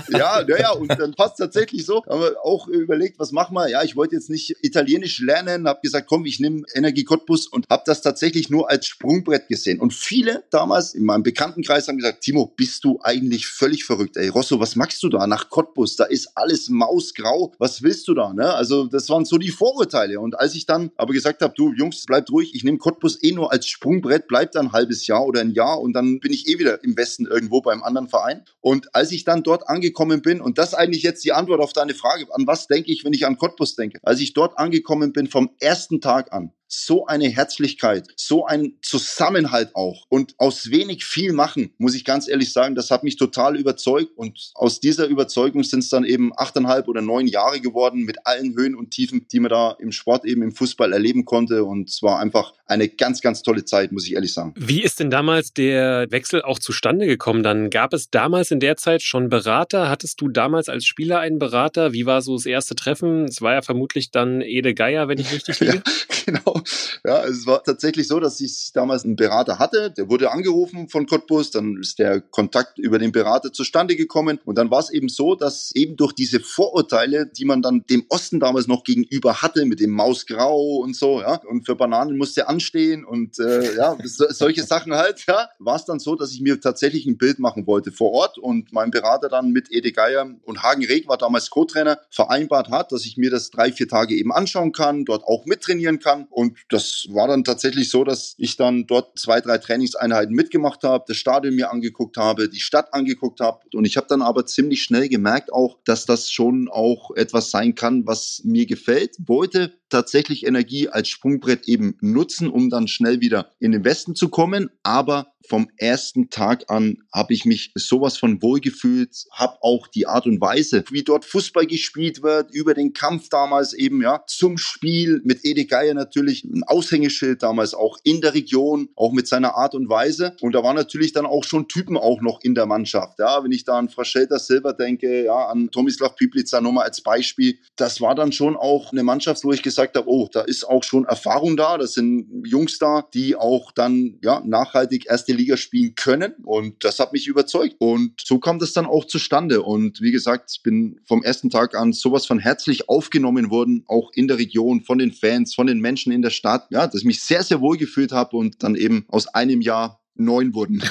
ja, 0.08 0.31
ja, 0.58 0.72
und 0.72 0.88
dann 0.88 1.14
passt 1.14 1.38
tatsächlich 1.38 1.84
so. 1.86 2.04
Haben 2.06 2.20
wir 2.20 2.36
auch 2.44 2.68
überlegt, 2.68 3.18
was 3.18 3.32
machen 3.32 3.54
wir? 3.54 3.68
Ja, 3.68 3.82
ich 3.82 3.96
wollte 3.96 4.14
jetzt 4.16 4.30
nicht 4.30 4.56
Italienisch 4.62 5.20
lernen, 5.20 5.68
habe 5.68 5.80
gesagt, 5.82 6.06
komm, 6.08 6.24
ich 6.26 6.40
nehme 6.40 6.62
Energie 6.74 7.04
Cottbus 7.04 7.46
und 7.46 7.66
habe 7.70 7.82
das 7.86 8.02
tatsächlich 8.02 8.50
nur 8.50 8.70
als 8.70 8.86
Sprungbrett 8.86 9.48
gesehen. 9.48 9.80
Und 9.80 9.92
viele 9.92 10.44
damals 10.50 10.94
in 10.94 11.04
meinem 11.04 11.22
Bekanntenkreis 11.22 11.88
haben 11.88 11.98
gesagt, 11.98 12.22
Timo, 12.22 12.52
bist 12.56 12.84
du 12.84 12.98
eigentlich 13.02 13.46
völlig 13.46 13.84
verrückt? 13.84 14.16
Ey, 14.16 14.28
Rosso, 14.28 14.60
was 14.60 14.76
machst 14.76 15.02
du 15.02 15.08
da 15.08 15.26
nach 15.26 15.50
Cottbus? 15.50 15.96
Da 15.96 16.04
ist 16.04 16.30
alles 16.34 16.68
mausgrau. 16.68 17.52
Was 17.58 17.82
willst 17.82 18.08
du 18.08 18.14
da? 18.14 18.32
Ne? 18.32 18.52
Also 18.52 18.86
das 18.86 19.08
waren 19.08 19.24
so 19.24 19.38
die 19.38 19.50
Vorurteile. 19.50 20.20
Und 20.20 20.38
als 20.38 20.54
ich 20.54 20.66
dann 20.66 20.90
aber 20.96 21.12
gesagt 21.12 21.42
habe, 21.42 21.54
du 21.56 21.72
Jungs, 21.72 22.04
bleibt 22.06 22.30
ruhig, 22.30 22.54
ich 22.54 22.64
nehme 22.64 22.78
Cottbus 22.78 23.22
eh 23.22 23.32
nur 23.32 23.52
als 23.52 23.66
Sprungbrett, 23.66 24.26
bleibt 24.28 24.54
dann 24.54 24.66
ein 24.66 24.72
halbes 24.72 25.06
Jahr 25.06 25.26
oder 25.26 25.40
ein 25.40 25.52
Jahr 25.52 25.80
und 25.80 25.92
dann 25.92 26.20
bin 26.20 26.32
ich 26.32 26.48
eh 26.48 26.58
wieder 26.58 26.82
im 26.84 26.96
Westen 26.96 27.26
irgendwo 27.26 27.60
beim 27.60 27.82
anderen 27.82 28.08
Verein. 28.08 28.44
Und 28.60 28.94
als 28.94 29.12
ich 29.12 29.24
dann 29.24 29.42
dort 29.42 29.68
angekommen 29.68 30.21
bin, 30.22 30.40
und 30.40 30.58
das 30.58 30.70
ist 30.70 30.74
eigentlich 30.74 31.02
jetzt 31.02 31.24
die 31.24 31.32
Antwort 31.32 31.60
auf 31.60 31.72
deine 31.72 31.94
Frage, 31.94 32.26
an 32.32 32.46
was 32.46 32.66
denke 32.66 32.90
ich, 32.92 33.04
wenn 33.04 33.12
ich 33.12 33.26
an 33.26 33.36
Cottbus 33.36 33.76
denke? 33.76 33.98
Als 34.02 34.20
ich 34.20 34.32
dort 34.32 34.58
angekommen 34.58 35.12
bin, 35.12 35.26
vom 35.26 35.50
ersten 35.60 36.00
Tag 36.00 36.32
an, 36.32 36.52
so 36.72 37.06
eine 37.06 37.28
Herzlichkeit, 37.28 38.08
so 38.16 38.46
ein 38.46 38.74
Zusammenhalt 38.80 39.74
auch 39.74 40.06
und 40.08 40.34
aus 40.38 40.70
wenig 40.70 41.04
viel 41.04 41.32
machen, 41.32 41.72
muss 41.78 41.94
ich 41.94 42.04
ganz 42.04 42.28
ehrlich 42.28 42.52
sagen, 42.52 42.74
das 42.74 42.90
hat 42.90 43.04
mich 43.04 43.16
total 43.16 43.56
überzeugt 43.56 44.16
und 44.16 44.52
aus 44.54 44.80
dieser 44.80 45.06
Überzeugung 45.06 45.64
sind 45.64 45.80
es 45.80 45.90
dann 45.90 46.04
eben 46.04 46.32
achteinhalb 46.36 46.88
oder 46.88 47.02
neun 47.02 47.26
Jahre 47.26 47.60
geworden 47.60 48.02
mit 48.02 48.26
allen 48.26 48.54
Höhen 48.56 48.74
und 48.74 48.90
Tiefen, 48.90 49.26
die 49.30 49.40
man 49.40 49.50
da 49.50 49.76
im 49.78 49.92
Sport 49.92 50.24
eben 50.24 50.42
im 50.42 50.52
Fußball 50.52 50.92
erleben 50.92 51.24
konnte 51.24 51.64
und 51.64 51.90
es 51.90 52.02
war 52.02 52.18
einfach 52.20 52.54
eine 52.66 52.88
ganz, 52.88 53.20
ganz 53.20 53.42
tolle 53.42 53.64
Zeit, 53.64 53.92
muss 53.92 54.06
ich 54.06 54.14
ehrlich 54.14 54.32
sagen. 54.32 54.54
Wie 54.56 54.82
ist 54.82 54.98
denn 54.98 55.10
damals 55.10 55.52
der 55.52 56.10
Wechsel 56.10 56.42
auch 56.42 56.58
zustande 56.58 57.06
gekommen? 57.06 57.42
Dann 57.42 57.70
gab 57.70 57.92
es 57.92 58.10
damals 58.10 58.50
in 58.50 58.60
der 58.60 58.76
Zeit 58.76 59.02
schon 59.02 59.28
Berater. 59.28 59.88
Hattest 59.90 60.20
du 60.20 60.28
damals 60.28 60.68
als 60.68 60.86
Spieler 60.86 61.20
einen 61.20 61.38
Berater? 61.38 61.92
Wie 61.92 62.06
war 62.06 62.22
so 62.22 62.34
das 62.34 62.46
erste 62.46 62.74
Treffen? 62.74 63.24
Es 63.26 63.42
war 63.42 63.52
ja 63.54 63.62
vermutlich 63.62 64.10
dann 64.10 64.40
Ede 64.40 64.74
Geier, 64.74 65.08
wenn 65.08 65.18
ich 65.18 65.32
richtig 65.34 65.60
liege. 65.60 65.82
Ja, 65.84 65.92
genau. 66.24 66.61
Ja, 67.04 67.24
es 67.24 67.46
war 67.46 67.64
tatsächlich 67.64 68.06
so, 68.06 68.20
dass 68.20 68.40
ich 68.40 68.70
damals 68.72 69.04
einen 69.04 69.16
Berater 69.16 69.58
hatte. 69.58 69.90
Der 69.90 70.08
wurde 70.08 70.30
angerufen 70.30 70.88
von 70.88 71.06
Cottbus. 71.06 71.50
Dann 71.50 71.78
ist 71.80 71.98
der 71.98 72.20
Kontakt 72.20 72.78
über 72.78 73.00
den 73.00 73.10
Berater 73.10 73.52
zustande 73.52 73.96
gekommen. 73.96 74.38
Und 74.44 74.56
dann 74.56 74.70
war 74.70 74.78
es 74.78 74.90
eben 74.90 75.08
so, 75.08 75.34
dass 75.34 75.72
eben 75.74 75.96
durch 75.96 76.12
diese 76.12 76.38
Vorurteile, 76.38 77.26
die 77.26 77.44
man 77.44 77.60
dann 77.60 77.84
dem 77.90 78.04
Osten 78.08 78.38
damals 78.38 78.68
noch 78.68 78.84
gegenüber 78.84 79.42
hatte, 79.42 79.64
mit 79.66 79.80
dem 79.80 79.90
Mausgrau 79.90 80.76
und 80.76 80.94
so, 80.94 81.20
ja, 81.20 81.40
und 81.48 81.66
für 81.66 81.74
Bananen 81.74 82.16
musste 82.16 82.48
anstehen 82.48 83.04
und 83.04 83.38
äh, 83.38 83.74
ja, 83.74 83.96
so, 84.04 84.26
solche 84.28 84.62
Sachen 84.62 84.94
halt, 84.94 85.24
ja, 85.26 85.48
war 85.58 85.76
es 85.76 85.84
dann 85.84 85.98
so, 85.98 86.14
dass 86.14 86.32
ich 86.32 86.40
mir 86.40 86.60
tatsächlich 86.60 87.06
ein 87.06 87.18
Bild 87.18 87.38
machen 87.38 87.66
wollte 87.66 87.90
vor 87.90 88.12
Ort 88.12 88.38
und 88.38 88.72
mein 88.72 88.90
Berater 88.90 89.28
dann 89.28 89.50
mit 89.50 89.72
Ede 89.72 89.92
Geier 89.92 90.30
und 90.44 90.62
Hagen 90.62 90.84
Reg 90.84 91.08
war 91.08 91.18
damals 91.18 91.50
Co-Trainer, 91.50 91.98
vereinbart 92.10 92.70
hat, 92.70 92.92
dass 92.92 93.04
ich 93.04 93.16
mir 93.16 93.30
das 93.30 93.50
drei, 93.50 93.72
vier 93.72 93.88
Tage 93.88 94.14
eben 94.14 94.32
anschauen 94.32 94.72
kann, 94.72 95.04
dort 95.04 95.24
auch 95.24 95.46
mittrainieren 95.46 95.98
kann. 95.98 96.26
Und 96.30 96.51
das 96.68 97.06
war 97.10 97.28
dann 97.28 97.44
tatsächlich 97.44 97.90
so, 97.90 98.04
dass 98.04 98.34
ich 98.38 98.56
dann 98.56 98.86
dort 98.86 99.18
zwei, 99.18 99.40
drei 99.40 99.58
Trainingseinheiten 99.58 100.34
mitgemacht 100.34 100.82
habe, 100.82 101.04
das 101.06 101.16
Stadion 101.16 101.54
mir 101.54 101.70
angeguckt 101.70 102.16
habe, 102.16 102.48
die 102.48 102.60
Stadt 102.60 102.94
angeguckt 102.94 103.40
habe. 103.40 103.60
Und 103.74 103.84
ich 103.84 103.96
habe 103.96 104.06
dann 104.08 104.22
aber 104.22 104.46
ziemlich 104.46 104.82
schnell 104.82 105.08
gemerkt 105.08 105.52
auch, 105.52 105.78
dass 105.84 106.06
das 106.06 106.30
schon 106.30 106.68
auch 106.70 107.10
etwas 107.16 107.50
sein 107.50 107.74
kann, 107.74 108.06
was 108.06 108.42
mir 108.44 108.66
gefällt. 108.66 109.16
Wollte 109.26 109.72
tatsächlich 109.92 110.46
Energie 110.46 110.88
als 110.88 111.08
Sprungbrett 111.08 111.68
eben 111.68 111.96
nutzen, 112.00 112.48
um 112.48 112.70
dann 112.70 112.88
schnell 112.88 113.20
wieder 113.20 113.50
in 113.60 113.72
den 113.72 113.84
Westen 113.84 114.14
zu 114.14 114.28
kommen. 114.28 114.70
Aber 114.82 115.32
vom 115.48 115.68
ersten 115.76 116.30
Tag 116.30 116.64
an 116.68 116.98
habe 117.12 117.34
ich 117.34 117.44
mich 117.44 117.72
sowas 117.74 118.16
von 118.16 118.42
wohl 118.42 118.60
gefühlt, 118.60 119.26
habe 119.32 119.58
auch 119.60 119.86
die 119.88 120.06
Art 120.06 120.26
und 120.26 120.40
Weise, 120.40 120.84
wie 120.90 121.02
dort 121.02 121.24
Fußball 121.24 121.66
gespielt 121.66 122.22
wird, 122.22 122.50
über 122.52 122.74
den 122.74 122.92
Kampf 122.92 123.28
damals 123.28 123.72
eben, 123.72 124.02
ja, 124.02 124.22
zum 124.26 124.58
Spiel 124.58 125.20
mit 125.24 125.44
Ede 125.44 125.66
Geier 125.66 125.94
natürlich 125.94 126.44
ein 126.44 126.62
Aushängeschild 126.62 127.42
damals 127.42 127.74
auch 127.74 127.98
in 128.04 128.20
der 128.20 128.34
Region, 128.34 128.88
auch 128.96 129.12
mit 129.12 129.28
seiner 129.28 129.54
Art 129.56 129.74
und 129.74 129.88
Weise. 129.88 130.36
Und 130.40 130.54
da 130.54 130.62
waren 130.62 130.76
natürlich 130.76 131.12
dann 131.12 131.26
auch 131.26 131.44
schon 131.44 131.68
Typen 131.68 131.96
auch 131.96 132.20
noch 132.20 132.40
in 132.42 132.54
der 132.54 132.66
Mannschaft, 132.66 133.18
ja, 133.18 133.42
wenn 133.42 133.52
ich 133.52 133.64
da 133.64 133.78
an 133.78 133.88
Fraschelter 133.88 134.38
Silber 134.38 134.72
denke, 134.72 135.24
ja, 135.24 135.46
an 135.46 135.70
Tomislav 135.70 136.16
Piplica 136.16 136.60
nochmal 136.60 136.86
als 136.86 137.02
Beispiel, 137.02 137.58
das 137.76 138.00
war 138.00 138.14
dann 138.14 138.32
schon 138.32 138.56
auch 138.56 138.92
eine 138.92 139.02
Mannschaft, 139.02 139.44
wo 139.44 139.52
ich 139.52 139.62
gesagt 139.62 139.81
habe, 139.96 140.08
oh, 140.08 140.28
da 140.30 140.42
ist 140.42 140.64
auch 140.64 140.84
schon 140.84 141.04
Erfahrung 141.04 141.56
da, 141.56 141.78
das 141.78 141.94
sind 141.94 142.46
Jungs 142.46 142.78
da, 142.78 143.04
die 143.12 143.34
auch 143.34 143.72
dann, 143.72 144.18
ja, 144.22 144.42
nachhaltig 144.44 145.06
erste 145.06 145.22
erste 145.22 145.32
Liga 145.32 145.56
spielen 145.56 145.94
können. 145.94 146.34
Und 146.44 146.84
das 146.84 146.98
hat 146.98 147.12
mich 147.12 147.26
überzeugt. 147.26 147.76
Und 147.78 148.20
so 148.24 148.38
kam 148.38 148.58
das 148.58 148.72
dann 148.72 148.86
auch 148.86 149.04
zustande. 149.04 149.62
Und 149.62 150.00
wie 150.00 150.12
gesagt, 150.12 150.50
ich 150.52 150.62
bin 150.62 151.00
vom 151.06 151.22
ersten 151.22 151.50
Tag 151.50 151.76
an 151.76 151.92
sowas 151.92 152.26
von 152.26 152.38
herzlich 152.38 152.88
aufgenommen 152.88 153.50
worden, 153.50 153.84
auch 153.86 154.10
in 154.14 154.28
der 154.28 154.38
Region, 154.38 154.82
von 154.82 154.98
den 154.98 155.12
Fans, 155.12 155.54
von 155.54 155.66
den 155.66 155.80
Menschen 155.80 156.12
in 156.12 156.22
der 156.22 156.30
Stadt. 156.30 156.66
Ja, 156.70 156.86
dass 156.86 157.00
ich 157.00 157.04
mich 157.04 157.22
sehr, 157.22 157.42
sehr 157.42 157.60
wohl 157.60 157.76
gefühlt 157.76 158.12
habe 158.12 158.36
und 158.36 158.62
dann 158.62 158.74
eben 158.74 159.04
aus 159.08 159.28
einem 159.28 159.60
Jahr 159.60 160.01
neun 160.24 160.54
wurden. 160.54 160.82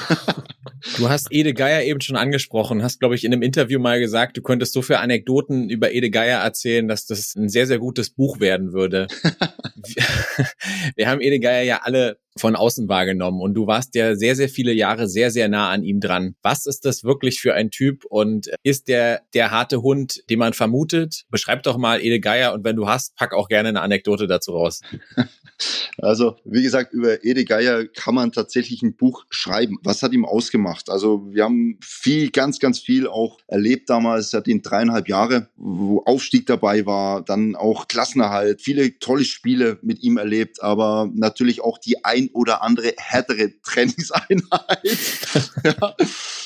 du 0.98 1.08
hast 1.08 1.28
Ede 1.30 1.54
Geier 1.54 1.82
eben 1.82 2.00
schon 2.00 2.16
angesprochen, 2.16 2.82
hast, 2.82 3.00
glaube 3.00 3.14
ich, 3.14 3.24
in 3.24 3.32
einem 3.32 3.42
Interview 3.42 3.78
mal 3.78 4.00
gesagt, 4.00 4.36
du 4.36 4.42
könntest 4.42 4.72
so 4.72 4.82
viele 4.82 5.00
Anekdoten 5.00 5.68
über 5.68 5.92
Ede 5.92 6.10
Geier 6.10 6.40
erzählen, 6.40 6.88
dass 6.88 7.06
das 7.06 7.34
ein 7.34 7.48
sehr, 7.48 7.66
sehr 7.66 7.78
gutes 7.78 8.10
Buch 8.10 8.40
werden 8.40 8.72
würde. 8.72 9.06
Wir 10.96 11.08
haben 11.08 11.20
Ede 11.20 11.40
Geier 11.40 11.62
ja 11.62 11.80
alle 11.82 12.18
von 12.38 12.56
außen 12.56 12.88
wahrgenommen 12.88 13.40
und 13.40 13.54
du 13.54 13.66
warst 13.66 13.94
ja 13.94 14.14
sehr, 14.14 14.36
sehr 14.36 14.48
viele 14.48 14.72
Jahre 14.72 15.08
sehr, 15.08 15.30
sehr 15.30 15.48
nah 15.48 15.70
an 15.70 15.82
ihm 15.82 16.00
dran. 16.00 16.34
Was 16.42 16.66
ist 16.66 16.84
das 16.84 17.04
wirklich 17.04 17.40
für 17.40 17.54
ein 17.54 17.70
Typ 17.70 18.04
und 18.04 18.50
ist 18.62 18.88
der 18.88 19.22
der 19.34 19.50
harte 19.50 19.82
Hund, 19.82 20.22
den 20.30 20.38
man 20.38 20.52
vermutet? 20.52 21.24
Beschreib 21.30 21.62
doch 21.62 21.76
mal 21.76 22.00
Ede 22.00 22.20
Geier 22.20 22.52
und 22.52 22.64
wenn 22.64 22.76
du 22.76 22.88
hast, 22.88 23.16
pack 23.16 23.34
auch 23.34 23.48
gerne 23.48 23.68
eine 23.68 23.80
Anekdote 23.80 24.26
dazu 24.26 24.52
raus. 24.52 24.80
Also, 25.98 26.36
wie 26.44 26.62
gesagt, 26.62 26.92
über 26.92 27.24
Ede 27.24 27.44
Geier 27.44 27.86
kann 27.86 28.14
man 28.14 28.32
tatsächlich 28.32 28.82
ein 28.82 28.96
Buch 28.96 29.24
schreiben. 29.30 29.78
Was 29.84 30.02
hat 30.02 30.12
ihm 30.12 30.24
ausgemacht? 30.24 30.90
Also, 30.90 31.26
wir 31.30 31.44
haben 31.44 31.78
viel, 31.82 32.30
ganz, 32.30 32.58
ganz 32.58 32.78
viel 32.80 33.06
auch 33.06 33.38
erlebt 33.46 33.90
damals. 33.90 34.32
Er 34.32 34.38
hat 34.38 34.48
ihn 34.48 34.62
dreieinhalb 34.62 35.08
Jahre, 35.08 35.48
wo 35.56 36.02
Aufstieg 36.04 36.46
dabei 36.46 36.86
war, 36.86 37.22
dann 37.22 37.54
auch 37.54 37.88
Klassenerhalt, 37.88 38.62
viele 38.62 38.98
tolle 38.98 39.24
Spiele 39.24 39.78
mit 39.82 40.02
ihm 40.02 40.16
erlebt, 40.16 40.62
aber 40.62 41.10
natürlich 41.14 41.60
auch 41.60 41.78
die 41.78 42.04
ein 42.04 42.21
oder 42.32 42.62
andere 42.62 42.94
härtere 42.96 43.60
Trainingseinheit, 43.62 44.40
ja, 45.64 45.94